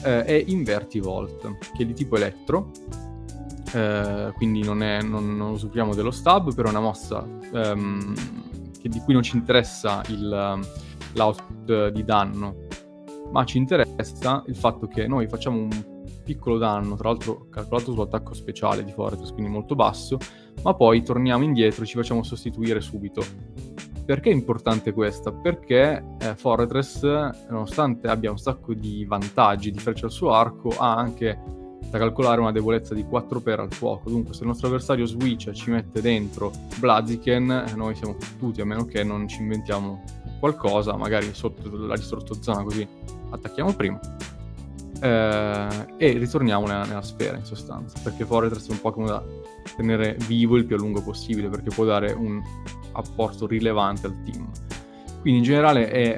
uh, 0.03 0.23
è 0.23 0.43
Invertivolt 0.47 1.57
che 1.75 1.83
è 1.83 1.85
di 1.85 1.93
tipo 1.93 2.15
elettro. 2.15 2.71
Quindi 4.35 4.63
non, 4.63 4.81
è, 4.81 5.01
non, 5.01 5.35
non 5.35 5.51
usufruiamo 5.51 5.93
dello 5.93 6.11
stab 6.11 6.53
però 6.53 6.69
è 6.69 6.71
una 6.71 6.79
mossa 6.79 7.27
um, 7.51 8.13
di 8.81 8.99
cui 8.99 9.13
non 9.13 9.21
ci 9.21 9.35
interessa 9.35 10.01
il, 10.07 10.61
l'output 11.11 11.89
di 11.89 12.05
danno. 12.05 12.67
Ma 13.33 13.43
ci 13.43 13.57
interessa 13.57 14.43
il 14.47 14.55
fatto 14.55 14.87
che 14.87 15.07
noi 15.07 15.27
facciamo 15.27 15.57
un 15.57 15.94
piccolo 16.25 16.57
danno, 16.57 16.95
tra 16.95 17.09
l'altro 17.09 17.47
calcolato 17.49 17.93
sull'attacco 17.93 18.33
speciale 18.33 18.83
di 18.83 18.91
Fortress, 18.91 19.31
quindi 19.31 19.51
molto 19.51 19.75
basso, 19.75 20.17
ma 20.63 20.73
poi 20.73 21.03
torniamo 21.03 21.43
indietro 21.43 21.83
e 21.83 21.85
ci 21.85 21.95
facciamo 21.95 22.23
sostituire 22.23 22.81
subito. 22.81 23.23
Perché 24.03 24.29
è 24.29 24.33
importante 24.33 24.91
questa? 24.91 25.31
Perché 25.31 26.03
eh, 26.19 26.35
Fortress, 26.35 27.03
nonostante 27.49 28.07
abbia 28.07 28.31
un 28.31 28.37
sacco 28.37 28.73
di 28.73 29.05
vantaggi 29.05 29.71
di 29.71 29.79
freccia 29.79 30.05
al 30.05 30.11
suo 30.11 30.31
arco, 30.31 30.69
ha 30.77 30.95
anche 30.95 31.39
da 31.89 31.97
calcolare 31.99 32.41
una 32.41 32.51
debolezza 32.51 32.93
di 32.93 33.03
4 33.03 33.39
per 33.41 33.59
al 33.59 33.71
fuoco. 33.71 34.09
Dunque, 34.09 34.33
se 34.33 34.41
il 34.41 34.47
nostro 34.47 34.67
avversario 34.67 35.05
switch 35.05 35.51
ci 35.51 35.69
mette 35.69 36.01
dentro 36.01 36.51
Blaziken, 36.79 37.65
eh, 37.67 37.75
noi 37.75 37.95
siamo 37.95 38.15
fottuti, 38.19 38.61
a 38.61 38.65
meno 38.65 38.85
che 38.85 39.03
non 39.03 39.27
ci 39.27 39.41
inventiamo 39.41 40.03
qualcosa, 40.39 40.95
magari 40.95 41.33
sotto 41.33 41.75
la 41.75 41.95
distorto 41.95 42.35
zona, 42.41 42.63
così 42.63 42.87
attacchiamo 43.29 43.73
prima 43.73 43.99
eh, 45.01 45.85
e 45.97 46.17
ritorniamo 46.17 46.65
nella, 46.65 46.85
nella, 46.85 47.01
sfera 47.01 47.37
in 47.37 47.45
sostanza, 47.45 47.99
perché 48.03 48.25
Fortress 48.25 48.67
è 48.67 48.71
un 48.71 48.81
Pokémon 48.81 49.07
da 49.07 49.23
tenere 49.75 50.17
vivo 50.27 50.57
il 50.57 50.65
più 50.65 50.75
a 50.75 50.79
lungo 50.79 51.01
possibile, 51.01 51.49
perché 51.49 51.69
può 51.69 51.85
dare 51.85 52.11
un 52.11 52.41
apporto 52.93 53.47
rilevante 53.47 54.07
al 54.07 54.23
team. 54.23 54.49
Quindi 55.21 55.39
in 55.39 55.45
generale 55.45 55.89
è 55.89 56.17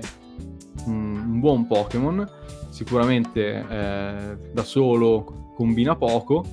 un, 0.85 1.39
buon 1.39 1.67
Pokémon, 1.67 2.29
sicuramente 2.69 3.65
eh, 3.67 4.37
da 4.51 4.63
solo 4.63 5.51
combina 5.55 5.95
poco, 5.95 6.43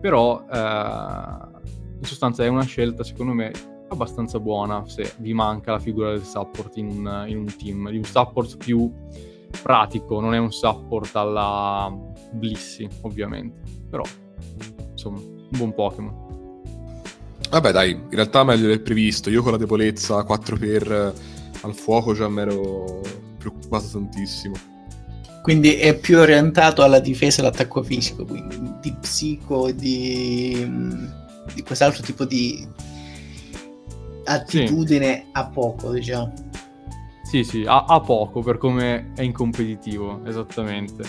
però 0.00 0.44
eh, 0.50 0.56
in 1.98 2.02
sostanza 2.02 2.44
è 2.44 2.48
una 2.48 2.64
scelta 2.64 3.02
secondo 3.02 3.32
me 3.32 3.50
abbastanza 3.88 4.40
buona 4.40 4.86
se 4.86 5.14
vi 5.18 5.32
manca 5.32 5.72
la 5.72 5.78
figura 5.78 6.10
del 6.10 6.24
support 6.24 6.76
in 6.76 7.24
in 7.26 7.38
un 7.38 7.56
team, 7.56 7.90
di 7.90 7.96
un 7.96 8.04
support 8.04 8.56
più 8.56 8.92
pratico, 9.60 10.20
non 10.20 10.34
è 10.34 10.38
un 10.38 10.52
support 10.52 11.14
alla 11.16 11.92
Blissy, 12.32 12.88
ovviamente. 13.02 13.60
Però, 13.88 14.02
insomma, 14.90 15.18
un 15.18 15.48
buon 15.50 15.74
Pokémon. 15.74 16.22
Vabbè, 17.50 17.70
dai, 17.70 17.90
in 17.90 18.10
realtà 18.10 18.42
meglio 18.44 18.66
del 18.66 18.80
previsto. 18.80 19.30
Io 19.30 19.42
con 19.42 19.52
la 19.52 19.58
debolezza 19.58 20.24
4x 20.24 21.12
al 21.62 21.74
fuoco 21.74 22.14
già 22.14 22.28
mi 22.28 22.40
ero 22.40 23.00
preoccupato 23.38 23.86
tantissimo. 23.92 24.54
Quindi 25.42 25.74
è 25.74 25.94
più 25.98 26.18
orientato 26.18 26.82
alla 26.82 27.00
difesa 27.00 27.42
e 27.42 27.44
all'attacco 27.44 27.82
fisico, 27.82 28.24
quindi 28.24 28.56
di 28.80 28.94
psico, 28.98 29.70
di, 29.70 30.66
di 31.54 31.62
quest'altro 31.62 32.02
tipo 32.02 32.24
di 32.24 32.66
attitudine 34.24 35.14
sì. 35.14 35.26
a 35.32 35.46
poco, 35.48 35.92
diciamo. 35.92 36.32
Sì, 37.24 37.42
sì, 37.42 37.64
ha, 37.66 37.84
ha 37.86 38.00
poco 38.00 38.42
per 38.42 38.58
come 38.58 39.12
è 39.14 39.22
in 39.22 39.32
competitivo, 39.32 40.24
esattamente. 40.24 41.02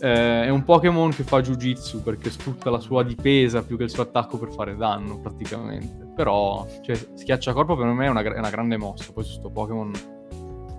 Eh, 0.00 0.44
è 0.44 0.48
un 0.48 0.64
Pokémon 0.64 1.10
che 1.10 1.22
fa 1.22 1.42
Jiu-Jitsu 1.42 2.02
perché 2.02 2.30
sfrutta 2.30 2.70
la 2.70 2.80
sua 2.80 3.04
difesa 3.04 3.62
più 3.62 3.76
che 3.76 3.84
il 3.84 3.90
suo 3.90 4.02
attacco 4.02 4.38
per 4.38 4.50
fare 4.50 4.74
danno, 4.74 5.20
praticamente. 5.20 6.12
Però, 6.16 6.66
cioè, 6.80 6.96
schiacciacorpo 6.96 7.76
per 7.76 7.86
me 7.86 8.06
è 8.06 8.08
una, 8.08 8.22
è 8.22 8.38
una 8.38 8.50
grande 8.50 8.78
mossa. 8.78 9.12
Poi 9.12 9.22
su 9.22 9.32
sto 9.32 9.50
Pokémon 9.50 9.92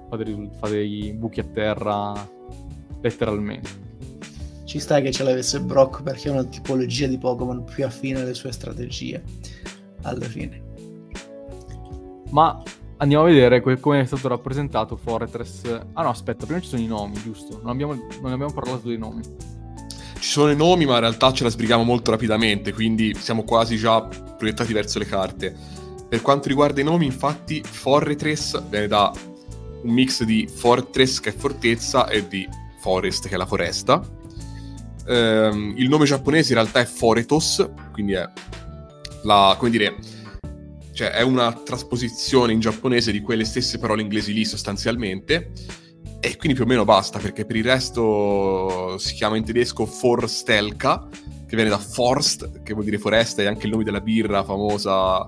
fa 0.09 0.17
dei, 0.17 0.49
fa 0.59 0.67
dei 0.67 1.13
buchi 1.13 1.39
a 1.41 1.45
terra 1.45 2.13
letteralmente. 3.01 3.69
Ci 4.65 4.79
sta 4.79 4.99
che 4.99 5.11
ce 5.11 5.23
l'avesse 5.23 5.61
Brock 5.61 6.01
perché 6.01 6.29
è 6.29 6.31
una 6.31 6.43
tipologia 6.43 7.05
di 7.05 7.19
Pokémon 7.19 7.63
più 7.63 7.85
affine 7.85 8.21
alle 8.21 8.33
sue 8.33 8.51
strategie. 8.51 9.23
Alla 10.01 10.25
fine. 10.25 10.63
Ma 12.31 12.61
andiamo 13.01 13.23
a 13.23 13.27
vedere 13.27 13.61
come 13.61 14.01
è 14.01 14.05
stato 14.05 14.27
rappresentato 14.27 14.95
Fortress. 14.95 15.65
Ah 15.93 16.03
no, 16.03 16.09
aspetta, 16.09 16.45
prima 16.45 16.61
ci 16.61 16.69
sono 16.69 16.81
i 16.81 16.87
nomi, 16.87 17.21
giusto? 17.21 17.59
Non 17.61 17.71
abbiamo, 17.71 17.93
non 18.21 18.31
abbiamo 18.31 18.53
parlato 18.53 18.87
dei 18.87 18.97
nomi. 18.97 19.21
Ci 20.19 20.29
sono 20.29 20.51
i 20.51 20.55
nomi, 20.55 20.85
ma 20.85 20.93
in 20.95 20.99
realtà 21.01 21.33
ce 21.33 21.43
la 21.43 21.49
sbrighiamo 21.49 21.83
molto 21.83 22.11
rapidamente, 22.11 22.73
quindi 22.73 23.15
siamo 23.15 23.43
quasi 23.43 23.75
già 23.75 24.01
proiettati 24.01 24.71
verso 24.71 24.99
le 24.99 25.05
carte. 25.05 25.55
Per 26.07 26.21
quanto 26.21 26.47
riguarda 26.47 26.79
i 26.79 26.83
nomi, 26.83 27.05
infatti, 27.05 27.61
Fortress 27.63 28.61
viene 28.69 28.87
da 28.87 29.11
un 29.83 29.91
mix 29.91 30.23
di 30.23 30.47
Fortress, 30.47 31.19
che 31.19 31.29
è 31.29 31.33
fortezza, 31.33 32.07
e 32.07 32.27
di 32.27 32.47
Forest, 32.81 33.27
che 33.27 33.33
è 33.33 33.37
la 33.37 33.47
foresta. 33.47 33.99
Ehm, 35.07 35.73
il 35.75 35.89
nome 35.89 36.05
giapponese 36.05 36.53
in 36.53 36.59
realtà 36.59 36.81
è 36.81 36.85
Foretos, 36.85 37.67
quindi 37.91 38.13
è 38.13 38.29
la, 39.23 39.55
come 39.57 39.71
dire, 39.71 39.95
cioè 40.93 41.09
è 41.09 41.21
una 41.21 41.53
trasposizione 41.53 42.53
in 42.53 42.59
giapponese 42.59 43.11
di 43.11 43.21
quelle 43.21 43.45
stesse 43.45 43.77
parole 43.79 44.01
inglesi 44.01 44.33
lì 44.33 44.45
sostanzialmente. 44.45 45.51
E 46.23 46.37
quindi 46.37 46.53
più 46.55 46.65
o 46.65 46.67
meno 46.67 46.85
basta 46.85 47.17
perché 47.17 47.45
per 47.45 47.55
il 47.55 47.63
resto 47.63 48.95
si 48.99 49.15
chiama 49.15 49.37
in 49.37 49.43
tedesco 49.43 49.87
Forstelka 49.87 51.07
che 51.47 51.55
viene 51.55 51.69
da 51.71 51.79
Forst 51.79 52.61
che 52.61 52.73
vuol 52.73 52.85
dire 52.85 52.99
foresta 52.99 53.41
e 53.41 53.47
anche 53.47 53.65
il 53.65 53.71
nome 53.71 53.83
della 53.83 54.01
birra 54.01 54.43
famosa 54.43 55.27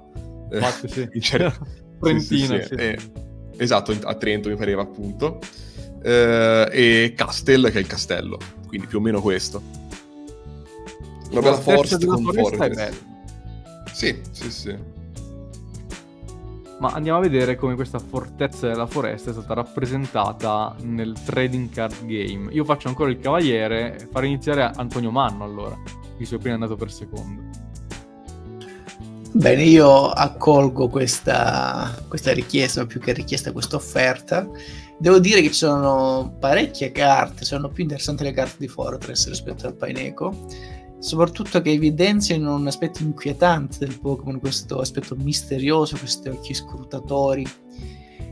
Infatti, 0.51 0.87
sì. 0.87 1.09
in 1.11 1.19
cer- 1.21 1.59
Trentina 1.99 2.61
sì, 2.61 2.67
sì. 2.67 2.73
Eh, 2.75 2.97
esatto 3.57 3.97
a 4.03 4.13
Trento 4.13 4.49
mi 4.49 4.55
pareva 4.55 4.83
appunto. 4.83 5.39
Eh, 6.03 6.67
e 6.71 7.13
Castel 7.15 7.71
che 7.71 7.77
è 7.77 7.81
il 7.81 7.87
castello 7.87 8.37
quindi 8.67 8.85
più 8.85 8.99
o 8.99 9.01
meno 9.01 9.19
questo. 9.19 9.63
Una 11.31 11.41
bella 11.41 11.59
Forst 11.59 12.05
con 12.05 12.23
Forest 12.23 12.93
sì 13.93 14.19
sì 14.31 14.51
sì 14.51 14.75
ma 16.79 16.89
andiamo 16.89 17.19
a 17.19 17.21
vedere 17.21 17.55
come 17.55 17.75
questa 17.75 17.99
fortezza 17.99 18.67
della 18.67 18.87
foresta 18.87 19.29
è 19.29 19.33
stata 19.33 19.53
rappresentata 19.53 20.75
nel 20.81 21.13
trading 21.23 21.69
card 21.69 22.05
game. 22.05 22.51
Io 22.51 22.63
faccio 22.63 22.87
ancora 22.87 23.09
il 23.09 23.19
cavaliere, 23.19 24.07
farei 24.11 24.29
iniziare 24.29 24.71
Antonio 24.75 25.11
Manno 25.11 25.43
allora, 25.43 25.77
visto 26.17 26.35
che 26.35 26.41
prima 26.41 26.57
è 26.57 26.59
andato 26.59 26.75
per 26.75 26.91
secondo. 26.91 27.41
Bene, 29.35 29.63
io 29.63 30.09
accolgo 30.09 30.89
questa, 30.89 31.91
questa 32.07 32.33
richiesta, 32.33 32.85
più 32.85 32.99
che 32.99 33.13
richiesta, 33.13 33.51
questa 33.51 33.77
offerta. 33.77 34.47
Devo 34.99 35.17
dire 35.17 35.41
che 35.41 35.47
ci 35.47 35.55
sono 35.55 36.35
parecchie 36.39 36.91
carte, 36.91 37.43
sono 37.43 37.69
più 37.69 37.81
interessanti 37.81 38.23
le 38.23 38.31
carte 38.31 38.57
di 38.59 38.67
Fortress 38.67 39.27
rispetto 39.27 39.65
al 39.65 39.75
Paineco 39.75 40.47
soprattutto 41.03 41.61
che 41.61 41.71
evidenziano 41.71 42.55
un 42.55 42.65
aspetto 42.65 43.03
inquietante 43.03 43.79
del 43.79 43.99
Pokémon, 43.99 44.39
questo 44.39 44.79
aspetto 44.79 45.17
misterioso, 45.17 45.97
questi 45.97 46.29
occhi 46.29 46.53
scrutatori, 46.53 47.45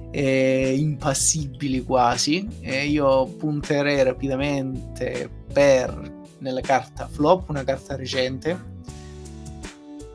eh, 0.09 0.74
impassibili 0.78 1.84
quasi. 1.84 2.47
E 2.61 2.88
io 2.88 3.26
punterei 3.26 4.01
rapidamente 4.03 5.30
per 5.51 6.19
nella 6.38 6.61
carta 6.61 7.09
flop, 7.11 7.49
una 7.49 7.65
carta 7.65 7.97
recente 7.97 8.69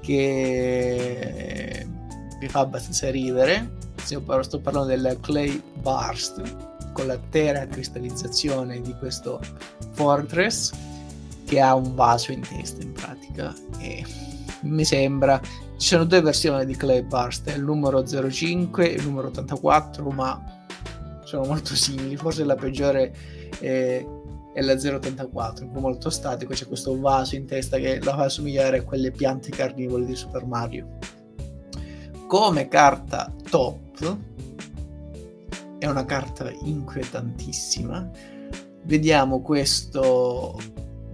che 0.00 1.86
mi 2.40 2.48
fa 2.48 2.61
abbastanza 2.61 3.11
ridere. 3.11 3.74
Sto 4.02 4.22
parlando 4.61 4.84
del 4.84 5.18
Clay 5.20 5.61
Burst 5.82 6.40
con 6.94 7.07
la 7.07 7.18
terra 7.28 7.66
cristallizzazione 7.66 8.80
di 8.80 8.94
questo 8.98 9.40
Fortress 9.92 10.72
che 11.47 11.61
ha 11.61 11.74
un 11.74 11.94
vaso 11.94 12.32
in 12.32 12.40
testa 12.40 12.82
in 12.82 12.92
pratica 12.92 13.55
e 13.78 14.05
mi 14.62 14.84
sembra 14.84 15.40
ci 15.78 15.88
sono 15.88 16.05
due 16.05 16.20
versioni 16.20 16.64
di 16.64 16.74
Clay 16.74 17.03
Burst 17.03 17.53
il 17.55 17.62
numero 17.62 18.05
05 18.05 18.90
e 18.90 18.94
il 18.94 19.05
numero 19.05 19.28
84 19.28 20.11
ma 20.11 20.57
sono 21.26 21.44
molto 21.44 21.74
simili. 21.74 22.16
Forse 22.16 22.44
la 22.44 22.55
peggiore 22.55 23.12
è, 23.59 24.07
è 24.55 24.61
la 24.62 24.72
084 24.72 25.66
un 25.66 25.70
po' 25.72 25.80
molto 25.80 26.09
statico. 26.09 26.55
C'è 26.55 26.66
questo 26.66 26.99
vaso 26.99 27.34
in 27.34 27.47
testa 27.47 27.78
che 27.78 28.01
la 28.03 28.14
fa 28.14 28.24
assomigliare 28.24 28.78
a 28.78 28.82
quelle 28.84 29.11
piante 29.11 29.51
carnivore 29.51 30.07
di 30.07 30.14
Super 30.14 30.47
Mario. 30.47 30.99
Come 32.26 32.68
carta 32.68 33.32
top 33.51 34.16
è 35.78 35.86
una 35.86 36.05
carta 36.05 36.51
inquietantissima. 36.64 38.11
Vediamo 38.84 39.42
questo 39.42 40.59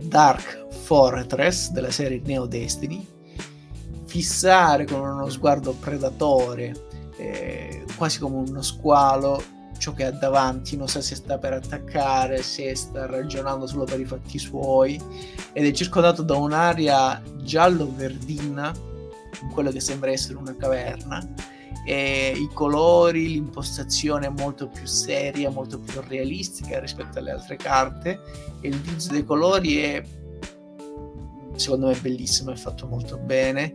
Dark 0.08 0.66
Fortress 0.70 1.70
della 1.70 1.90
serie 1.90 2.20
Neo 2.24 2.46
Destiny, 2.46 3.06
fissare 4.04 4.84
con 4.84 5.00
uno 5.00 5.28
sguardo 5.28 5.72
predatore, 5.72 6.74
eh, 7.16 7.84
quasi 7.96 8.18
come 8.18 8.36
uno 8.36 8.62
squalo, 8.62 9.42
ciò 9.78 9.92
che 9.94 10.04
ha 10.04 10.12
davanti, 10.12 10.76
non 10.76 10.86
sa 10.86 11.00
se 11.00 11.14
sta 11.16 11.38
per 11.38 11.54
attaccare, 11.54 12.42
se 12.42 12.74
sta 12.74 13.06
ragionando 13.06 13.66
solo 13.66 13.84
per 13.84 13.98
i 13.98 14.04
fatti 14.04 14.38
suoi, 14.38 15.00
ed 15.52 15.66
è 15.66 15.72
circondato 15.72 16.22
da 16.22 16.36
un'area 16.36 17.20
giallo-verdina, 17.42 18.72
in 19.42 19.48
quello 19.50 19.70
che 19.70 19.80
sembra 19.80 20.10
essere 20.10 20.38
una 20.38 20.54
caverna, 20.56 21.26
e 21.84 22.32
i 22.36 22.48
colori, 22.52 23.28
l'impostazione 23.28 24.26
è 24.26 24.30
molto 24.30 24.68
più 24.68 24.86
seria, 24.86 25.50
molto 25.50 25.78
più 25.78 26.00
realistica 26.06 26.78
rispetto 26.78 27.18
alle 27.18 27.32
altre 27.32 27.56
carte. 27.56 28.20
E 28.60 28.68
il 28.68 28.74
utilizzo 28.74 29.12
dei 29.12 29.24
colori 29.24 29.78
è 29.78 30.02
secondo 31.56 31.86
me 31.88 31.94
bellissimo, 31.94 32.52
è 32.52 32.56
fatto 32.56 32.86
molto 32.86 33.16
bene. 33.18 33.74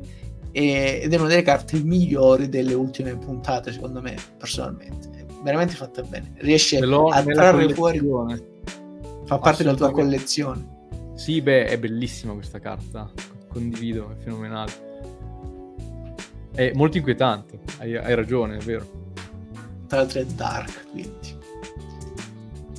E, 0.51 1.01
ed 1.03 1.13
è 1.13 1.17
una 1.17 1.27
delle 1.27 1.41
carte 1.41 1.77
migliori 1.83 2.49
delle 2.49 2.73
ultime 2.73 3.15
puntate 3.17 3.71
secondo 3.71 4.01
me 4.01 4.15
personalmente, 4.37 5.09
è 5.11 5.25
veramente 5.43 5.75
fatta 5.75 6.01
bene, 6.01 6.33
riesce 6.37 6.77
a 6.77 7.23
trarre 7.23 7.73
fuori, 7.73 7.99
fa 9.25 9.37
parte 9.37 9.63
della 9.63 9.75
tua 9.75 9.91
collezione. 9.91 10.75
Sì, 11.15 11.41
beh, 11.41 11.65
è 11.65 11.77
bellissima 11.77 12.33
questa 12.33 12.59
carta, 12.59 13.11
condivido, 13.49 14.11
è 14.11 14.23
fenomenale. 14.23 14.86
È 16.57 16.71
molto 16.73 16.97
inquietante, 16.97 17.59
hai, 17.77 17.95
hai 17.95 18.15
ragione, 18.15 18.57
è 18.57 18.59
vero. 18.61 19.13
Tra 19.85 19.99
l'altro 19.99 20.21
è 20.21 20.25
dark, 20.25 20.87
quindi 20.89 21.37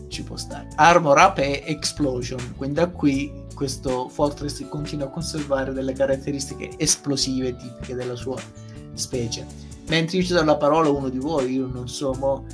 ci 0.09 0.25
può 0.25 0.37
stare. 0.37 0.67
Armor 0.75 1.17
Up 1.17 1.39
e 1.39 1.63
Explosion, 1.65 2.55
quindi 2.57 2.75
da 2.75 2.89
qui 2.89 3.33
questo 3.55 4.09
Fortress 4.09 4.67
continua 4.69 5.07
a 5.07 5.11
conservare 5.11 5.73
delle 5.73 5.93
caratteristiche 5.93 6.71
esplosive 6.77 7.55
tipiche 7.55 7.95
della 7.95 8.17
sua 8.17 8.35
specie. 8.95 9.47
Mentre 9.87 10.17
io 10.17 10.25
ci 10.25 10.33
do 10.33 10.43
la 10.43 10.57
parola 10.57 10.89
a 10.89 10.91
uno 10.91 11.09
di 11.09 11.19
voi, 11.19 11.53
io 11.53 11.69
non 11.69 11.89
so 11.89 12.13
mo, 12.15 12.47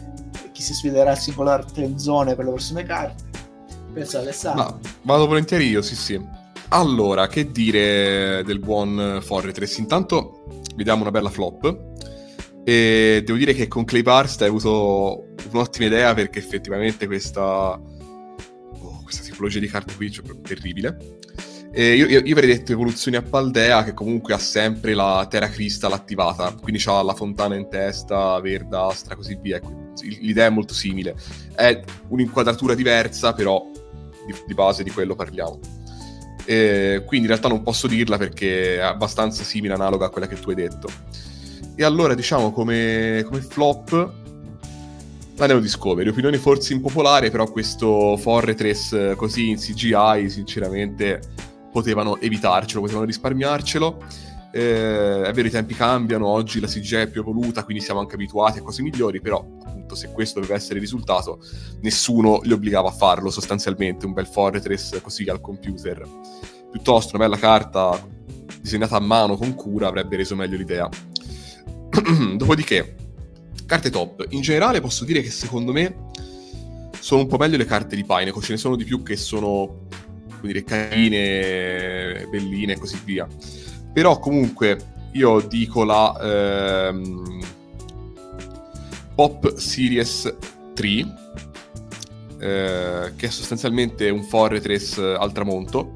chi 0.52 0.60
si 0.60 0.74
sfiderà 0.74 1.12
a 1.12 1.16
singolare 1.16 1.64
tre 1.72 1.98
zone 1.98 2.34
per 2.34 2.44
le 2.44 2.50
prossime 2.50 2.82
carte. 2.82 3.24
Penso 3.94 4.18
Alessandro. 4.18 4.62
Ma 4.62 4.78
vado 5.04 5.26
volentieri 5.26 5.68
io, 5.68 5.80
sì 5.80 5.96
sì. 5.96 6.42
Allora, 6.68 7.26
che 7.28 7.50
dire 7.50 8.42
del 8.44 8.58
buon 8.58 9.20
Fortress? 9.22 9.78
Intanto 9.78 10.44
vediamo 10.74 11.02
una 11.02 11.10
bella 11.10 11.30
flop. 11.30 11.92
E 12.64 13.22
devo 13.24 13.36
dire 13.36 13.52
che 13.52 13.68
con 13.68 13.84
Clay 13.84 14.02
Burst 14.02 14.40
hai 14.42 14.48
avuto 14.48 15.34
un'ottima 15.50 15.86
idea 15.86 16.14
perché 16.14 16.38
effettivamente 16.38 17.06
questa, 17.06 17.72
oh, 17.72 19.02
questa 19.02 19.22
tipologia 19.22 19.58
di 19.58 19.68
carte 19.68 19.94
qui 19.94 20.06
è 20.06 20.10
cioè, 20.10 20.24
terribile. 20.40 21.18
Io, 21.74 22.06
io, 22.06 22.20
io, 22.20 22.32
avrei 22.32 22.46
detto 22.46 22.70
evoluzioni 22.70 23.16
a 23.16 23.22
Paldea 23.22 23.82
che 23.82 23.94
comunque 23.94 24.32
ha 24.32 24.38
sempre 24.38 24.94
la 24.94 25.26
Terra 25.28 25.48
Crystal 25.48 25.92
attivata, 25.92 26.54
quindi 26.62 26.80
ha 26.86 27.02
la 27.02 27.14
fontana 27.14 27.56
in 27.56 27.68
testa, 27.68 28.40
verdastra, 28.40 29.16
così 29.16 29.36
via. 29.42 29.60
L'idea 30.20 30.46
è 30.46 30.50
molto 30.50 30.72
simile. 30.72 31.16
È 31.52 31.82
un'inquadratura 32.08 32.74
diversa, 32.74 33.32
però 33.32 33.66
di, 34.24 34.34
di 34.46 34.54
base 34.54 34.84
di 34.84 34.90
quello 34.90 35.16
parliamo. 35.16 35.58
E 36.44 37.02
quindi 37.06 37.26
in 37.26 37.32
realtà 37.32 37.48
non 37.48 37.62
posso 37.62 37.86
dirla 37.86 38.18
perché 38.18 38.76
è 38.76 38.80
abbastanza 38.80 39.42
simile, 39.44 39.74
analoga 39.74 40.06
a 40.06 40.08
quella 40.10 40.26
che 40.26 40.38
tu 40.38 40.50
hai 40.50 40.56
detto. 40.56 40.88
E 41.76 41.84
allora 41.84 42.14
diciamo 42.14 42.52
come, 42.52 43.24
come 43.26 43.40
flop 43.40 44.12
la 45.36 45.46
Neo 45.46 45.58
Discovery, 45.58 46.08
opinione 46.08 46.38
forse 46.38 46.72
impopolare, 46.72 47.30
però 47.30 47.50
questo 47.50 48.16
Fortress 48.16 49.14
così 49.16 49.48
in 49.48 49.56
CGI 49.56 50.30
sinceramente 50.30 51.20
potevano 51.72 52.20
evitarcelo, 52.20 52.80
potevano 52.80 53.06
risparmiarcelo. 53.06 54.02
Eh, 54.56 55.22
è 55.22 55.32
vero, 55.32 55.48
i 55.48 55.50
tempi 55.50 55.74
cambiano, 55.74 56.28
oggi 56.28 56.60
la 56.60 56.68
CGI 56.68 56.94
è 56.94 57.10
più 57.10 57.22
evoluta, 57.22 57.64
quindi 57.64 57.82
siamo 57.82 57.98
anche 57.98 58.14
abituati 58.14 58.60
a 58.60 58.62
cose 58.62 58.82
migliori, 58.82 59.20
però 59.20 59.44
appunto 59.64 59.96
se 59.96 60.12
questo 60.12 60.38
doveva 60.38 60.56
essere 60.56 60.74
il 60.74 60.82
risultato, 60.82 61.40
nessuno 61.80 62.38
li 62.44 62.52
obbligava 62.52 62.88
a 62.88 62.92
farlo 62.92 63.30
sostanzialmente, 63.30 64.06
un 64.06 64.12
bel 64.12 64.28
Fortress 64.28 65.00
così 65.00 65.28
al 65.28 65.40
computer. 65.40 66.06
Piuttosto 66.70 67.16
una 67.16 67.24
bella 67.24 67.36
carta 67.36 68.00
disegnata 68.60 68.94
a 68.94 69.00
mano 69.00 69.36
con 69.36 69.54
cura 69.54 69.88
avrebbe 69.88 70.18
reso 70.18 70.36
meglio 70.36 70.56
l'idea. 70.56 70.88
Dopodiché, 72.36 72.94
carte 73.66 73.90
top. 73.90 74.24
In 74.28 74.40
generale 74.40 74.80
posso 74.80 75.04
dire 75.04 75.20
che 75.20 75.30
secondo 75.30 75.72
me 75.72 76.10
sono 77.00 77.22
un 77.22 77.26
po' 77.26 77.38
meglio 77.38 77.56
le 77.56 77.64
carte 77.64 77.96
di 77.96 78.04
Pineco, 78.04 78.40
ce 78.40 78.52
ne 78.52 78.58
sono 78.58 78.76
di 78.76 78.84
più 78.84 79.02
che 79.02 79.16
sono, 79.16 79.88
come 80.28 80.52
dire, 80.52 80.62
carine, 80.62 82.28
belline 82.30 82.74
e 82.74 82.78
così 82.78 83.00
via. 83.04 83.26
Però 83.94 84.18
comunque 84.18 85.08
io 85.12 85.40
dico 85.40 85.84
la 85.84 86.88
ehm, 86.88 87.40
Pop 89.14 89.54
Series 89.54 90.36
3, 90.74 90.88
eh, 92.40 93.12
che 93.14 93.26
è 93.26 93.30
sostanzialmente 93.30 94.10
un 94.10 94.24
Fortress 94.24 94.98
al 94.98 95.30
tramonto. 95.30 95.94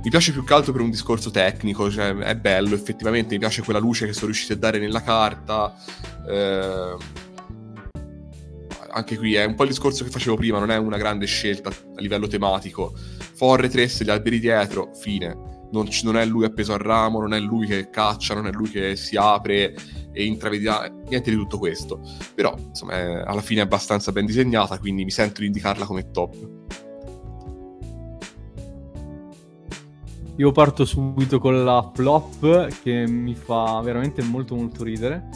Mi 0.00 0.10
piace 0.10 0.30
più 0.30 0.44
che 0.44 0.54
altro 0.54 0.70
per 0.70 0.80
un 0.80 0.90
discorso 0.90 1.30
tecnico, 1.30 1.90
cioè 1.90 2.14
è 2.14 2.36
bello, 2.36 2.76
effettivamente 2.76 3.34
mi 3.34 3.40
piace 3.40 3.62
quella 3.62 3.80
luce 3.80 4.06
che 4.06 4.12
sono 4.12 4.26
riusciti 4.26 4.52
a 4.52 4.56
dare 4.56 4.78
nella 4.78 5.02
carta. 5.02 5.74
Eh, 6.28 6.96
anche 8.90 9.16
qui 9.16 9.34
è 9.34 9.44
un 9.44 9.56
po' 9.56 9.64
il 9.64 9.70
discorso 9.70 10.04
che 10.04 10.10
facevo 10.10 10.36
prima, 10.36 10.60
non 10.60 10.70
è 10.70 10.76
una 10.76 10.98
grande 10.98 11.26
scelta 11.26 11.70
a 11.70 12.00
livello 12.00 12.28
tematico. 12.28 12.94
Fortress, 13.34 14.04
gli 14.04 14.10
alberi 14.10 14.38
dietro, 14.38 14.92
fine 14.94 15.47
non, 15.72 15.88
non, 16.02 16.16
è 16.16 16.24
lui 16.24 16.44
appeso 16.44 16.72
al 16.72 16.78
ramo, 16.78 17.20
non 17.20 17.34
è 17.34 17.40
lui 17.40 17.66
che 17.66 17.90
caccia, 17.90 18.34
non 18.34 18.46
è 18.46 18.52
lui 18.52 18.68
che 18.68 18.96
si 18.96 19.16
apre 19.16 19.74
e 20.12 20.24
intravede 20.24 21.02
niente 21.08 21.30
di 21.30 21.36
tutto 21.36 21.58
questo. 21.58 22.00
Però, 22.34 22.54
insomma, 22.56 22.92
è, 22.92 23.22
alla 23.26 23.40
fine 23.40 23.60
è 23.60 23.64
abbastanza 23.64 24.12
ben 24.12 24.26
disegnata, 24.26 24.78
quindi 24.78 25.04
mi 25.04 25.10
sento 25.10 25.40
di 25.40 25.46
indicarla 25.46 25.84
come 25.84 26.10
top. 26.10 26.56
Io 30.36 30.52
parto 30.52 30.84
subito 30.84 31.40
con 31.40 31.64
la 31.64 31.90
flop 31.92 32.68
che 32.82 33.08
mi 33.08 33.34
fa 33.34 33.80
veramente 33.82 34.22
molto 34.22 34.54
molto 34.54 34.84
ridere, 34.84 35.28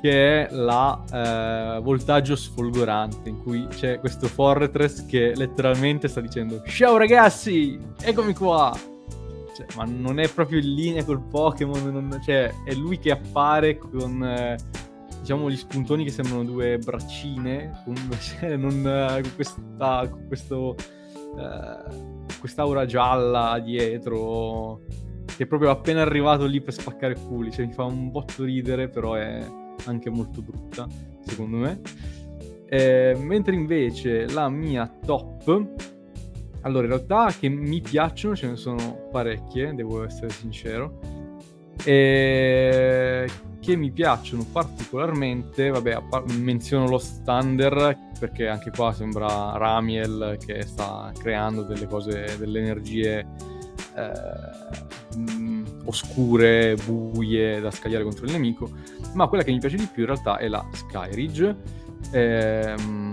che 0.00 0.48
è 0.48 0.52
la 0.52 1.76
eh, 1.76 1.80
voltaggio 1.80 2.34
sfolgorante, 2.34 3.28
in 3.28 3.40
cui 3.40 3.68
c'è 3.68 4.00
questo 4.00 4.26
Fortress 4.26 5.06
che 5.06 5.32
letteralmente 5.36 6.08
sta 6.08 6.20
dicendo 6.20 6.60
Ciao 6.66 6.96
ragazzi, 6.96 7.78
eccomi 8.00 8.34
qua! 8.34 8.91
Cioè, 9.66 9.76
ma 9.76 9.84
non 9.84 10.18
è 10.18 10.28
proprio 10.28 10.58
in 10.58 10.74
linea 10.74 11.04
col 11.04 11.20
Pokémon, 11.20 12.20
cioè, 12.24 12.52
è 12.64 12.74
lui 12.74 12.98
che 12.98 13.10
appare 13.10 13.78
con, 13.78 14.24
eh, 14.24 14.56
diciamo, 15.20 15.50
gli 15.50 15.56
spuntoni 15.56 16.04
che 16.04 16.10
sembrano 16.10 16.44
due 16.44 16.78
braccine, 16.78 17.82
con, 17.84 17.94
cioè, 18.20 18.56
non, 18.56 18.86
eh, 18.86 19.20
con, 19.22 19.32
questa, 19.34 20.08
con 20.08 20.26
questo, 20.26 20.76
eh, 21.38 22.36
quest'aura 22.40 22.86
gialla 22.86 23.58
dietro, 23.60 24.82
che 25.36 25.44
è 25.44 25.46
proprio 25.46 25.70
appena 25.70 26.02
arrivato 26.02 26.46
lì 26.46 26.60
per 26.60 26.72
spaccare 26.72 27.14
culi, 27.14 27.50
cioè 27.50 27.66
mi 27.66 27.72
fa 27.72 27.84
un 27.84 28.10
botto 28.10 28.44
ridere, 28.44 28.88
però 28.88 29.14
è 29.14 29.44
anche 29.86 30.10
molto 30.10 30.42
brutta, 30.42 30.86
secondo 31.24 31.56
me. 31.56 31.80
Eh, 32.66 33.14
mentre 33.20 33.54
invece 33.54 34.26
la 34.30 34.48
mia 34.48 34.90
top 35.04 35.91
allora, 36.62 36.84
in 36.84 36.92
realtà 36.92 37.32
che 37.38 37.48
mi 37.48 37.80
piacciono 37.80 38.34
ce 38.36 38.48
ne 38.48 38.56
sono 38.56 39.08
parecchie, 39.10 39.74
devo 39.74 40.04
essere 40.04 40.30
sincero. 40.30 40.98
E 41.84 43.28
che 43.62 43.76
mi 43.76 43.92
piacciono 43.92 44.44
particolarmente, 44.50 45.70
vabbè, 45.70 46.02
menziono 46.38 46.88
lo 46.88 47.00
Thunder 47.24 47.96
perché 48.18 48.48
anche 48.48 48.70
qua 48.70 48.92
sembra 48.92 49.56
Ramiel 49.56 50.36
che 50.44 50.62
sta 50.62 51.12
creando 51.16 51.62
delle 51.62 51.86
cose, 51.86 52.36
delle 52.38 52.58
energie 52.58 53.24
eh, 53.94 55.16
mh, 55.16 55.82
oscure, 55.84 56.76
buie 56.84 57.60
da 57.60 57.70
scagliare 57.70 58.02
contro 58.02 58.26
il 58.26 58.32
nemico, 58.32 58.68
ma 59.14 59.28
quella 59.28 59.44
che 59.44 59.52
mi 59.52 59.60
piace 59.60 59.76
di 59.76 59.88
più 59.90 60.02
in 60.02 60.08
realtà 60.08 60.38
è 60.38 60.48
la 60.48 60.66
Skyridge. 60.72 61.56
Ehm, 62.10 63.11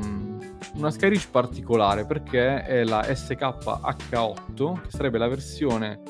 una 0.79 0.91
Skyreach 0.91 1.29
particolare 1.29 2.05
perché 2.05 2.63
è 2.63 2.83
la 2.83 3.01
SKH8, 3.01 4.81
che 4.81 4.89
sarebbe 4.89 5.17
la 5.17 5.27
versione 5.27 6.01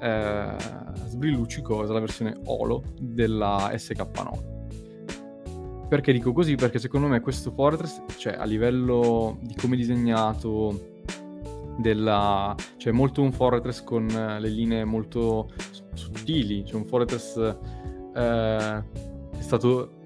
eh, 0.00 0.56
sbrilluccicosa, 1.06 1.92
la 1.92 2.00
versione 2.00 2.36
Olo 2.44 2.82
della 3.00 3.70
SK9. 3.72 4.56
Perché 5.88 6.12
dico 6.12 6.32
così? 6.32 6.54
Perché 6.54 6.78
secondo 6.78 7.06
me 7.06 7.20
questo 7.20 7.50
Fortress, 7.52 8.02
cioè 8.18 8.34
a 8.34 8.44
livello 8.44 9.38
di 9.40 9.54
come 9.54 9.74
è 9.74 9.78
disegnato, 9.78 10.96
della... 11.78 12.54
cioè 12.76 12.92
molto 12.92 13.22
un 13.22 13.32
Fortress 13.32 13.82
con 13.84 14.06
le 14.06 14.48
linee 14.48 14.84
molto 14.84 15.48
sottili, 15.94 16.64
cioè 16.66 16.80
un 16.80 16.86
Fortress 16.86 17.36
eh, 18.14 18.84
è 19.30 19.40
stato 19.40 20.02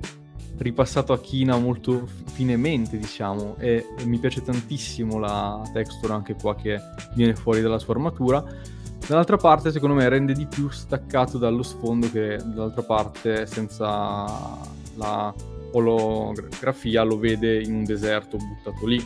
ripassato 0.62 1.12
a 1.12 1.20
china 1.20 1.58
molto 1.58 2.06
finemente, 2.32 2.96
diciamo, 2.96 3.56
e 3.58 3.86
mi 4.04 4.18
piace 4.18 4.42
tantissimo 4.42 5.18
la 5.18 5.62
texture 5.72 6.12
anche 6.12 6.34
qua 6.34 6.54
che 6.54 6.80
viene 7.14 7.34
fuori 7.34 7.60
dalla 7.60 7.78
sua 7.78 7.94
armatura. 7.94 8.44
Dall'altra 9.06 9.36
parte, 9.36 9.72
secondo 9.72 9.96
me, 9.96 10.08
rende 10.08 10.32
di 10.32 10.46
più 10.46 10.70
staccato 10.70 11.36
dallo 11.36 11.62
sfondo 11.62 12.10
che 12.10 12.36
dall'altra 12.36 12.82
parte, 12.82 13.46
senza 13.46 14.58
la 14.94 15.34
olografia, 15.72 17.02
lo 17.02 17.18
vede 17.18 17.60
in 17.62 17.74
un 17.74 17.84
deserto 17.84 18.36
buttato 18.36 18.86
lì. 18.86 19.04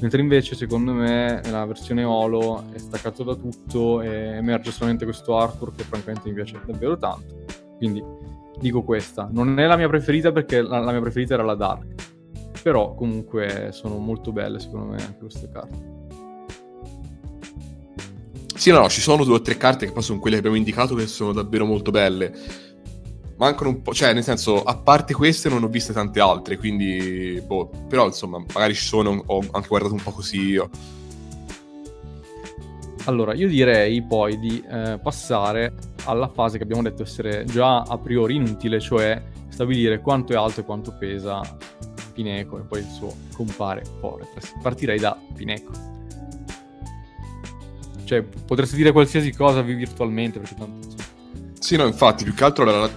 Mentre 0.00 0.20
invece, 0.20 0.56
secondo 0.56 0.92
me, 0.92 1.40
la 1.50 1.64
versione 1.66 2.04
Holo 2.04 2.64
è 2.72 2.78
staccato 2.78 3.22
da 3.22 3.34
tutto 3.34 4.00
e 4.00 4.08
emerge 4.08 4.70
solamente 4.70 5.04
questo 5.04 5.36
artwork 5.36 5.76
che 5.76 5.84
francamente 5.84 6.28
mi 6.28 6.34
piace 6.34 6.60
davvero 6.66 6.98
tanto. 6.98 7.44
Quindi 7.76 8.02
dico 8.58 8.82
questa. 8.82 9.28
Non 9.30 9.58
è 9.58 9.66
la 9.66 9.76
mia 9.76 9.88
preferita 9.88 10.32
perché 10.32 10.62
la, 10.62 10.78
la 10.78 10.90
mia 10.90 11.00
preferita 11.00 11.34
era 11.34 11.42
la 11.42 11.54
Dark. 11.54 12.12
Però 12.62 12.94
comunque 12.94 13.70
sono 13.72 13.98
molto 13.98 14.32
belle 14.32 14.58
secondo 14.58 14.92
me 14.92 15.02
anche 15.02 15.18
queste 15.20 15.50
carte. 15.52 15.92
Sì, 18.54 18.70
no, 18.70 18.78
no, 18.78 18.88
ci 18.88 19.00
sono 19.00 19.24
due 19.24 19.34
o 19.34 19.42
tre 19.42 19.56
carte 19.56 19.86
che 19.86 19.92
poi 19.92 20.02
sono 20.02 20.20
quelle 20.20 20.36
che 20.36 20.40
abbiamo 20.40 20.56
indicato 20.56 20.94
che 20.94 21.06
sono 21.06 21.32
davvero 21.32 21.66
molto 21.66 21.90
belle. 21.90 22.32
Mancano 23.36 23.68
un 23.68 23.82
po', 23.82 23.92
cioè, 23.92 24.14
nel 24.14 24.22
senso, 24.22 24.62
a 24.62 24.76
parte 24.76 25.12
queste 25.12 25.48
non 25.48 25.64
ho 25.64 25.68
viste 25.68 25.92
tante 25.92 26.20
altre, 26.20 26.56
quindi, 26.56 27.42
boh, 27.44 27.68
però 27.88 28.06
insomma, 28.06 28.38
magari 28.54 28.74
ci 28.74 28.84
sono, 28.84 29.22
ho 29.26 29.44
anche 29.50 29.68
guardato 29.68 29.92
un 29.92 30.02
po' 30.02 30.12
così 30.12 30.40
io. 30.40 30.70
Allora, 33.06 33.34
io 33.34 33.48
direi 33.48 34.02
poi 34.02 34.38
di 34.38 34.64
eh, 34.66 34.98
passare 35.02 35.74
alla 36.04 36.28
fase 36.28 36.56
che 36.58 36.64
abbiamo 36.64 36.82
detto 36.82 37.02
essere 37.02 37.44
già 37.44 37.82
a 37.82 37.98
priori 37.98 38.36
inutile, 38.36 38.80
cioè 38.80 39.22
stabilire 39.48 40.00
quanto 40.00 40.32
è 40.32 40.36
alto 40.36 40.60
e 40.60 40.64
quanto 40.64 40.92
pesa 40.98 41.40
Pineco 42.12 42.58
e 42.58 42.62
poi 42.62 42.80
il 42.80 42.88
suo 42.88 43.14
compare 43.34 43.82
Fortress. 44.00 44.54
Partirei 44.62 44.98
da 44.98 45.18
Pineco. 45.34 45.72
Cioè, 48.04 48.22
potresti 48.22 48.76
dire 48.76 48.92
qualsiasi 48.92 49.32
cosa 49.32 49.62
virtualmente, 49.62 50.38
perché 50.38 50.54
tanto... 50.54 50.88
Sì, 51.58 51.76
no, 51.76 51.86
infatti, 51.86 52.24
più 52.24 52.34
che 52.34 52.44
altro 52.44 52.64
la, 52.64 52.90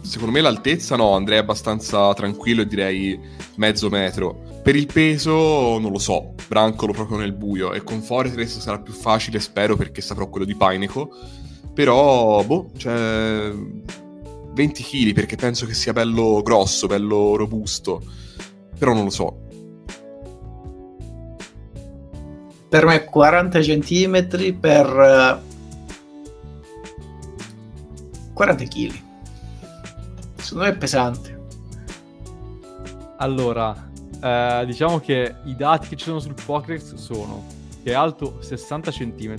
secondo 0.00 0.32
me 0.32 0.40
l'altezza 0.40 0.96
no, 0.96 1.14
andrei 1.14 1.38
abbastanza 1.38 2.12
tranquillo 2.14 2.62
e 2.62 2.66
direi 2.66 3.20
mezzo 3.56 3.88
metro. 3.88 4.48
Per 4.62 4.74
il 4.74 4.86
peso 4.86 5.78
non 5.78 5.90
lo 5.92 5.98
so, 5.98 6.34
brancolo 6.48 6.92
proprio 6.92 7.18
nel 7.18 7.32
buio 7.32 7.72
e 7.72 7.82
con 7.82 8.00
Fortress 8.02 8.58
sarà 8.58 8.78
più 8.78 8.92
facile, 8.92 9.40
spero, 9.40 9.76
perché 9.76 10.00
saprò 10.00 10.28
quello 10.28 10.46
di 10.46 10.56
Pineco. 10.56 11.14
Però, 11.72 12.44
boh, 12.44 12.70
cioè 12.76 13.52
20 14.52 14.82
kg 14.82 15.12
perché 15.12 15.36
penso 15.36 15.66
che 15.66 15.74
sia 15.74 15.92
bello 15.92 16.42
grosso, 16.42 16.86
bello 16.86 17.36
robusto. 17.36 18.02
Però 18.78 18.92
non 18.92 19.04
lo 19.04 19.10
so. 19.10 19.48
Per 22.68 22.84
me 22.86 23.04
40 23.04 23.60
cm 23.60 24.58
per 24.58 25.42
40 28.32 28.64
kg. 28.64 29.02
Secondo 30.36 30.64
me 30.64 30.70
è 30.70 30.76
pesante. 30.76 31.38
Allora, 33.18 33.90
eh, 34.22 34.62
diciamo 34.66 34.98
che 35.00 35.34
i 35.44 35.56
dati 35.56 35.88
che 35.88 35.96
ci 35.96 36.04
sono 36.04 36.20
sul 36.20 36.34
Pokédex 36.44 36.94
sono 36.94 37.44
che 37.82 37.90
è 37.90 37.94
alto 37.94 38.40
60 38.40 38.90
cm, 38.90 39.34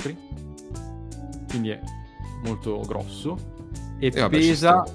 quindi 1.49 1.69
è 1.69 1.79
molto 2.43 2.79
grosso, 2.81 3.37
e, 3.99 4.07
e 4.07 4.29
pesa 4.29 4.71
vabbè, 4.73 4.91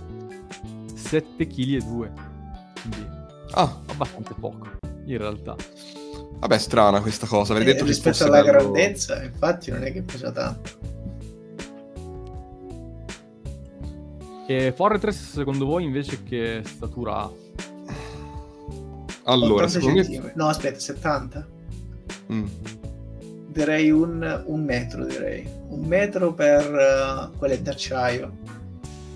7 0.94 1.46
kg 1.46 1.74
e 1.74 1.78
2, 1.78 2.12
quindi 2.80 3.08
ah. 3.52 3.80
abbastanza 3.86 4.34
poco 4.38 4.66
in 5.06 5.18
realtà. 5.18 5.56
Vabbè, 6.38 6.58
strana 6.58 7.00
questa 7.00 7.26
cosa, 7.26 7.52
avrei 7.52 7.68
eh, 7.68 7.72
detto 7.72 7.84
rispetto 7.84 8.24
alla 8.24 8.42
bello... 8.42 8.58
grandezza, 8.58 9.22
infatti 9.22 9.70
non 9.70 9.84
è 9.84 9.92
che 9.92 10.02
pesa 10.02 10.30
tanto. 10.30 10.94
E 14.48 14.72
Fortress 14.72 15.32
secondo 15.32 15.64
voi 15.64 15.84
invece 15.84 16.22
che 16.22 16.62
statura 16.64 17.16
ha? 17.16 17.32
Allora, 19.24 19.64
80 19.64 19.68
secondo 19.68 20.02
me... 20.08 20.32
No, 20.36 20.46
aspetta, 20.46 20.78
70? 20.78 21.46
Mm. 22.32 22.46
Direi 23.48 23.90
un, 23.90 24.44
un 24.46 24.64
metro, 24.64 25.04
direi. 25.04 25.55
Un 25.68 25.86
metro 25.86 26.34
per 26.34 26.70
uh, 26.70 27.36
quelle 27.36 27.60
d'acciaio. 27.60 28.32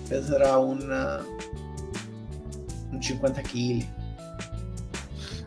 Peserà 0.07 0.57
un, 0.57 0.79
uh, 0.79 2.93
un 2.93 3.01
50 3.01 3.41
kg. 3.41 3.99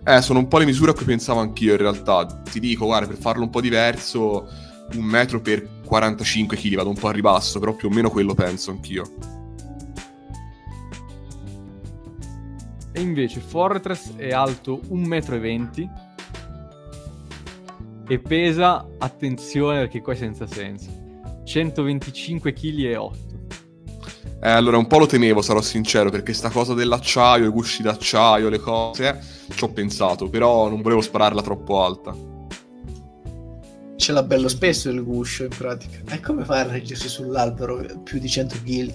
Eh, 0.06 0.20
sono 0.20 0.38
un 0.38 0.48
po' 0.48 0.58
le 0.58 0.66
misure 0.66 0.90
a 0.90 0.94
cui 0.94 1.06
pensavo 1.06 1.40
anch'io 1.40 1.72
in 1.72 1.78
realtà. 1.78 2.26
Ti 2.26 2.60
dico, 2.60 2.86
guarda, 2.86 3.06
per 3.06 3.16
farlo 3.16 3.44
un 3.44 3.50
po' 3.50 3.60
diverso, 3.60 4.48
un 4.94 5.04
metro 5.04 5.40
per 5.40 5.66
45 5.84 6.56
kg, 6.56 6.74
vado 6.76 6.88
un 6.90 6.96
po' 6.96 7.08
a 7.08 7.12
ribasso, 7.12 7.58
però 7.58 7.74
più 7.74 7.88
o 7.88 7.90
meno 7.90 8.10
quello 8.10 8.34
penso 8.34 8.70
anch'io. 8.70 9.04
E 12.92 13.00
invece 13.00 13.40
Fortress 13.40 14.14
è 14.16 14.30
alto 14.30 14.80
1,20 14.88 15.82
m 15.82 16.03
e 18.06 18.18
pesa, 18.18 18.86
attenzione 18.98 19.80
perché 19.80 20.00
qua 20.00 20.12
è 20.12 20.16
senza 20.16 20.46
senso, 20.46 20.88
125 21.44 22.52
kg 22.52 22.78
e 22.84 22.96
8. 22.96 23.18
Eh, 24.42 24.50
allora 24.50 24.76
un 24.76 24.86
po' 24.86 24.98
lo 24.98 25.06
temevo, 25.06 25.40
sarò 25.40 25.62
sincero, 25.62 26.10
perché 26.10 26.34
sta 26.34 26.50
cosa 26.50 26.74
dell'acciaio, 26.74 27.46
i 27.46 27.50
gusci 27.50 27.82
d'acciaio, 27.82 28.50
le 28.50 28.58
cose, 28.58 29.18
ci 29.54 29.64
ho 29.64 29.70
pensato, 29.72 30.28
però 30.28 30.68
non 30.68 30.82
volevo 30.82 31.00
spararla 31.00 31.40
troppo 31.40 31.82
alta. 31.82 32.14
Ce 33.96 34.12
l'ha 34.12 34.22
bello 34.22 34.48
spesso 34.48 34.90
il 34.90 35.02
guscio 35.02 35.44
in 35.44 35.50
pratica. 35.56 36.00
E 36.14 36.20
come 36.20 36.44
fa 36.44 36.56
a 36.60 36.62
reggersi 36.64 37.08
sull'albero 37.08 38.00
più 38.02 38.18
di 38.18 38.28
100 38.28 38.56
kg? 38.62 38.92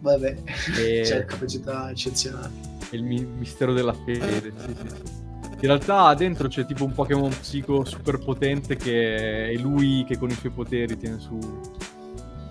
Vabbè, 0.00 0.36
E- 0.78 1.00
c'è 1.04 1.24
capacità 1.26 1.90
eccezionali. 1.90 2.52
È 2.88 2.94
il 2.94 3.02
mi- 3.02 3.24
mistero 3.24 3.74
della 3.74 3.92
fede. 3.92 4.52
sì, 4.56 4.74
sì, 4.74 4.74
sì. 4.88 5.22
In 5.64 5.70
realtà 5.70 6.12
dentro 6.12 6.46
c'è 6.46 6.66
tipo 6.66 6.84
un 6.84 6.92
Pokémon 6.92 7.30
psico 7.30 7.86
super 7.86 8.18
potente 8.18 8.76
che 8.76 9.48
è 9.48 9.54
lui 9.54 10.04
che 10.06 10.18
con 10.18 10.28
i 10.28 10.34
suoi 10.34 10.52
poteri 10.52 10.94
tiene 10.98 11.18
su. 11.18 11.38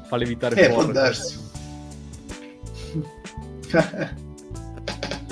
fa 0.06 0.16
levitare 0.16 0.56
Eh, 0.56 0.70
può 0.74 0.84
darsi. 0.88 1.38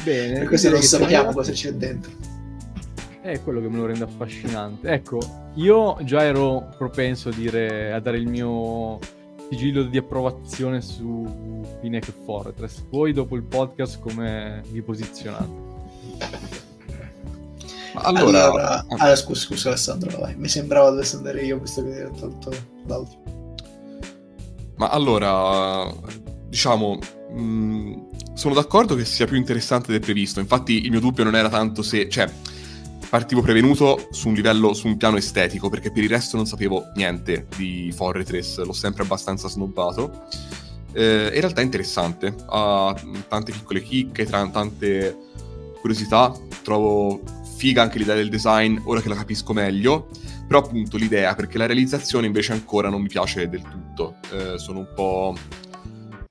Bene. 0.03 0.39
Per 0.39 0.47
questo 0.47 0.69
non 0.69 0.83
sappiamo 0.83 1.33
cosa 1.33 1.51
c'è 1.53 1.73
dentro. 1.73 2.11
È 3.19 3.41
quello 3.41 3.59
che 3.59 3.67
me 3.67 3.77
lo 3.77 3.87
rende 3.87 4.03
affascinante. 4.03 4.87
Ecco, 4.87 5.17
io 5.55 5.97
già 6.03 6.21
ero 6.21 6.75
propenso 6.77 7.29
a, 7.29 7.33
dire, 7.33 7.93
a 7.93 7.99
dare 7.99 8.19
il 8.19 8.27
mio 8.27 8.99
sigillo 9.49 9.81
di 9.81 9.97
approvazione 9.97 10.81
su 10.81 11.65
Pinec 11.81 12.13
Fortress. 12.25 12.83
Voi 12.91 13.11
dopo 13.11 13.35
il 13.35 13.41
podcast 13.43 13.99
come 13.99 14.61
vi 14.69 14.83
posizionate? 14.83 16.69
Allora, 17.93 18.45
allora, 18.45 18.85
ah, 18.97 19.15
scusa, 19.15 19.41
scusa 19.41 19.69
Alessandro, 19.69 20.17
vai. 20.19 20.35
mi 20.37 20.47
sembrava 20.47 20.89
dovessi 20.89 21.15
andare 21.15 21.43
io 21.43 21.59
visto 21.59 21.83
che 21.83 22.03
hai 22.03 22.19
tolto 22.19 22.51
l'altro. 22.87 23.19
ma 24.77 24.89
allora, 24.89 25.93
diciamo, 26.47 26.97
mh, 27.33 28.33
sono 28.33 28.53
d'accordo 28.53 28.95
che 28.95 29.05
sia 29.05 29.25
più 29.27 29.37
interessante 29.37 29.91
del 29.91 30.01
previsto. 30.01 30.39
Infatti, 30.39 30.85
il 30.85 30.91
mio 30.91 30.99
dubbio 30.99 31.23
non 31.23 31.35
era 31.35 31.49
tanto 31.49 31.81
se, 31.81 32.09
cioè, 32.09 32.31
partivo 33.09 33.41
prevenuto 33.41 34.07
su 34.09 34.29
un 34.29 34.33
livello, 34.33 34.73
su 34.73 34.87
un 34.87 34.95
piano 34.97 35.17
estetico, 35.17 35.69
perché 35.69 35.91
per 35.91 36.03
il 36.03 36.09
resto 36.09 36.37
non 36.37 36.45
sapevo 36.47 36.91
niente 36.95 37.47
di 37.57 37.91
Fortress, 37.93 38.63
l'ho 38.63 38.73
sempre 38.73 39.03
abbastanza 39.03 39.49
snobbato. 39.49 40.27
Eh, 40.93 41.31
in 41.33 41.39
realtà 41.39 41.61
è 41.61 41.63
interessante, 41.63 42.33
ha 42.47 42.95
tante 43.27 43.51
piccole 43.51 43.83
chicche, 43.83 44.25
tra 44.25 44.47
tante 44.47 45.17
curiosità, 45.81 46.33
trovo 46.63 47.21
figa 47.61 47.83
anche 47.83 47.99
l'idea 47.99 48.15
del 48.15 48.29
design, 48.29 48.79
ora 48.85 49.01
che 49.01 49.07
la 49.07 49.13
capisco 49.13 49.53
meglio, 49.53 50.09
però 50.47 50.61
appunto 50.61 50.97
l'idea, 50.97 51.35
perché 51.35 51.59
la 51.59 51.67
realizzazione 51.67 52.25
invece 52.25 52.53
ancora 52.53 52.89
non 52.89 53.03
mi 53.03 53.07
piace 53.07 53.47
del 53.47 53.61
tutto, 53.61 54.15
Eh, 54.31 54.57
sono 54.57 54.79
un 54.79 54.87
po' 54.95 55.35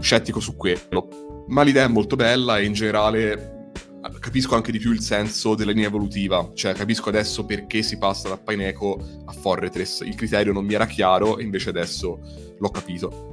scettico 0.03 0.41
su 0.41 0.57
quello, 0.57 1.45
ma 1.47 1.63
l'idea 1.63 1.85
è 1.85 1.89
molto 1.89 2.17
bella 2.17 2.59
e 2.59 2.65
in 2.65 2.73
generale 2.73 3.73
eh, 3.79 4.19
capisco 4.19 4.57
anche 4.57 4.73
di 4.73 4.81
più 4.81 4.91
il 4.91 5.03
senso 5.03 5.55
della 5.55 5.71
linea 5.71 5.87
evolutiva, 5.87 6.51
cioè 6.53 6.73
capisco 6.73 7.11
adesso 7.11 7.45
perché 7.45 7.83
si 7.83 7.97
passa 7.97 8.29
da 8.29 8.37
Paineco 8.37 9.01
a 9.27 9.33
Forretress, 9.33 10.01
il 10.01 10.17
criterio 10.17 10.53
non 10.53 10.65
mi 10.65 10.75
era 10.75 10.87
chiaro 10.87 11.39
e 11.39 11.45
invece 11.45 11.69
adesso 11.69 12.19
l'ho 12.59 12.71
capito. 12.71 13.29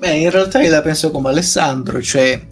Beh, 0.00 0.16
in 0.16 0.30
realtà 0.30 0.60
io 0.60 0.70
la 0.70 0.82
penso 0.82 1.12
come 1.12 1.28
Alessandro, 1.28 2.02
cioè 2.02 2.48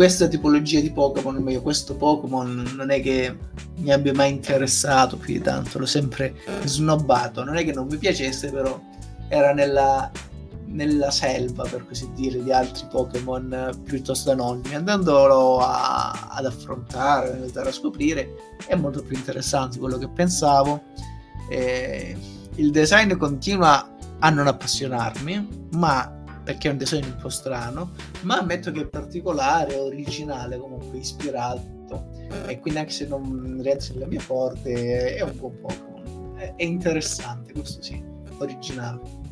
questa 0.00 0.28
tipologia 0.28 0.80
di 0.80 0.90
Pokémon, 0.92 1.36
meglio 1.42 1.60
questo 1.60 1.94
Pokémon 1.94 2.72
non 2.74 2.88
è 2.88 3.02
che 3.02 3.36
mi 3.80 3.92
abbia 3.92 4.14
mai 4.14 4.30
interessato 4.30 5.18
più 5.18 5.34
di 5.34 5.42
tanto, 5.42 5.78
l'ho 5.78 5.84
sempre 5.84 6.36
snobbato, 6.64 7.44
non 7.44 7.58
è 7.58 7.64
che 7.66 7.74
non 7.74 7.86
mi 7.86 7.98
piacesse, 7.98 8.50
però 8.50 8.80
era 9.28 9.52
nella, 9.52 10.10
nella 10.68 11.10
selva, 11.10 11.64
per 11.64 11.86
così 11.86 12.10
dire, 12.14 12.42
di 12.42 12.50
altri 12.50 12.86
Pokémon 12.90 13.78
piuttosto 13.84 14.30
anonimi. 14.30 14.74
Andandolo 14.74 15.58
a- 15.58 16.30
ad 16.30 16.46
affrontare, 16.46 17.32
andare 17.32 17.68
a 17.68 17.72
scoprire, 17.72 18.56
è 18.66 18.76
molto 18.76 19.02
più 19.02 19.14
interessante 19.14 19.78
quello 19.78 19.98
che 19.98 20.08
pensavo. 20.08 20.82
Eh, 21.50 22.16
il 22.54 22.70
design 22.70 23.18
continua 23.18 23.96
a 24.18 24.30
non 24.30 24.46
appassionarmi, 24.46 25.68
ma 25.72 26.19
perché 26.42 26.68
è 26.68 26.72
un 26.72 26.78
design 26.78 27.04
un 27.04 27.16
po' 27.20 27.28
strano, 27.28 27.92
ma 28.22 28.38
ammetto 28.38 28.70
che 28.70 28.82
è 28.82 28.86
particolare, 28.86 29.76
originale, 29.76 30.58
comunque 30.58 30.98
ispirato. 30.98 32.08
E 32.46 32.60
quindi 32.60 32.78
anche 32.78 32.92
se 32.92 33.06
non 33.06 33.58
rientra 33.60 33.94
nelle 33.94 34.06
mie 34.06 34.20
porte, 34.24 35.16
è 35.16 35.22
un 35.22 35.36
buon 35.36 35.60
Pokémon. 35.60 36.36
È, 36.36 36.62
interessante, 36.62 37.52
questo 37.52 37.82
sì, 37.82 38.02
originale. 38.38 39.28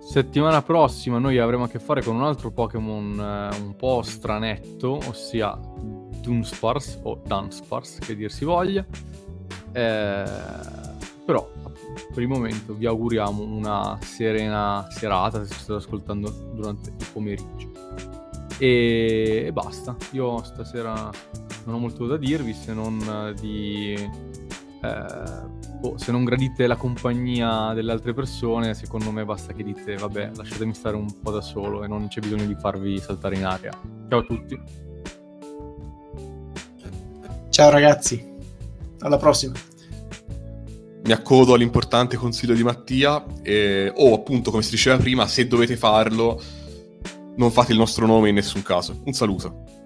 Settimana 0.00 0.60
prossima 0.60 1.18
noi 1.18 1.38
avremo 1.38 1.64
a 1.64 1.68
che 1.68 1.78
fare 1.78 2.02
con 2.02 2.16
un 2.16 2.24
altro 2.24 2.50
Pokémon 2.50 3.18
eh, 3.18 3.56
un 3.60 3.74
po' 3.76 4.02
stranetto, 4.02 4.98
ossia 5.08 5.58
Dunsparce 6.20 7.00
o 7.04 7.22
Dunsparce, 7.24 7.98
che 8.00 8.14
dir 8.14 8.30
si 8.30 8.44
voglia. 8.44 8.84
Eh, 9.72 10.24
però 11.24 11.48
per 12.12 12.22
il 12.22 12.28
momento 12.28 12.74
vi 12.74 12.86
auguriamo 12.86 13.42
una 13.42 13.98
serena 14.02 14.86
serata 14.90 15.44
se 15.44 15.52
ci 15.52 15.60
state 15.60 15.78
ascoltando 15.78 16.30
durante 16.54 16.90
il 16.90 17.06
pomeriggio. 17.12 17.70
E, 18.58 19.44
e 19.46 19.52
basta, 19.52 19.96
io 20.12 20.42
stasera 20.44 21.10
non 21.64 21.74
ho 21.74 21.78
molto 21.78 22.06
da 22.06 22.16
dirvi 22.16 22.52
se 22.52 22.72
non 22.72 23.00
eh, 23.00 23.34
di... 23.40 23.94
eh, 23.94 25.60
boh, 25.80 25.96
se 25.96 26.12
non 26.12 26.24
gradite 26.24 26.66
la 26.66 26.76
compagnia 26.76 27.72
delle 27.72 27.92
altre 27.92 28.14
persone, 28.14 28.74
secondo 28.74 29.10
me 29.10 29.24
basta 29.24 29.52
che 29.52 29.62
dite, 29.62 29.96
vabbè, 29.96 30.32
lasciatemi 30.36 30.74
stare 30.74 30.96
un 30.96 31.20
po' 31.20 31.30
da 31.30 31.40
solo 31.40 31.84
e 31.84 31.88
non 31.88 32.08
c'è 32.08 32.20
bisogno 32.20 32.46
di 32.46 32.54
farvi 32.54 32.98
saltare 32.98 33.36
in 33.36 33.44
aria. 33.44 33.72
Ciao 34.08 34.18
a 34.20 34.22
tutti. 34.22 34.60
Ciao 37.48 37.70
ragazzi, 37.70 38.34
alla 39.00 39.18
prossima. 39.18 39.52
Mi 41.04 41.12
accodo 41.12 41.54
all'importante 41.54 42.16
consiglio 42.16 42.54
di 42.54 42.62
Mattia 42.62 43.24
e, 43.42 43.92
o 43.94 44.14
appunto 44.14 44.50
come 44.50 44.62
si 44.62 44.70
diceva 44.70 44.96
prima, 44.96 45.26
se 45.26 45.48
dovete 45.48 45.76
farlo, 45.76 46.40
non 47.36 47.50
fate 47.50 47.72
il 47.72 47.78
nostro 47.78 48.06
nome 48.06 48.28
in 48.28 48.36
nessun 48.36 48.62
caso. 48.62 49.00
Un 49.04 49.12
saluto. 49.12 49.81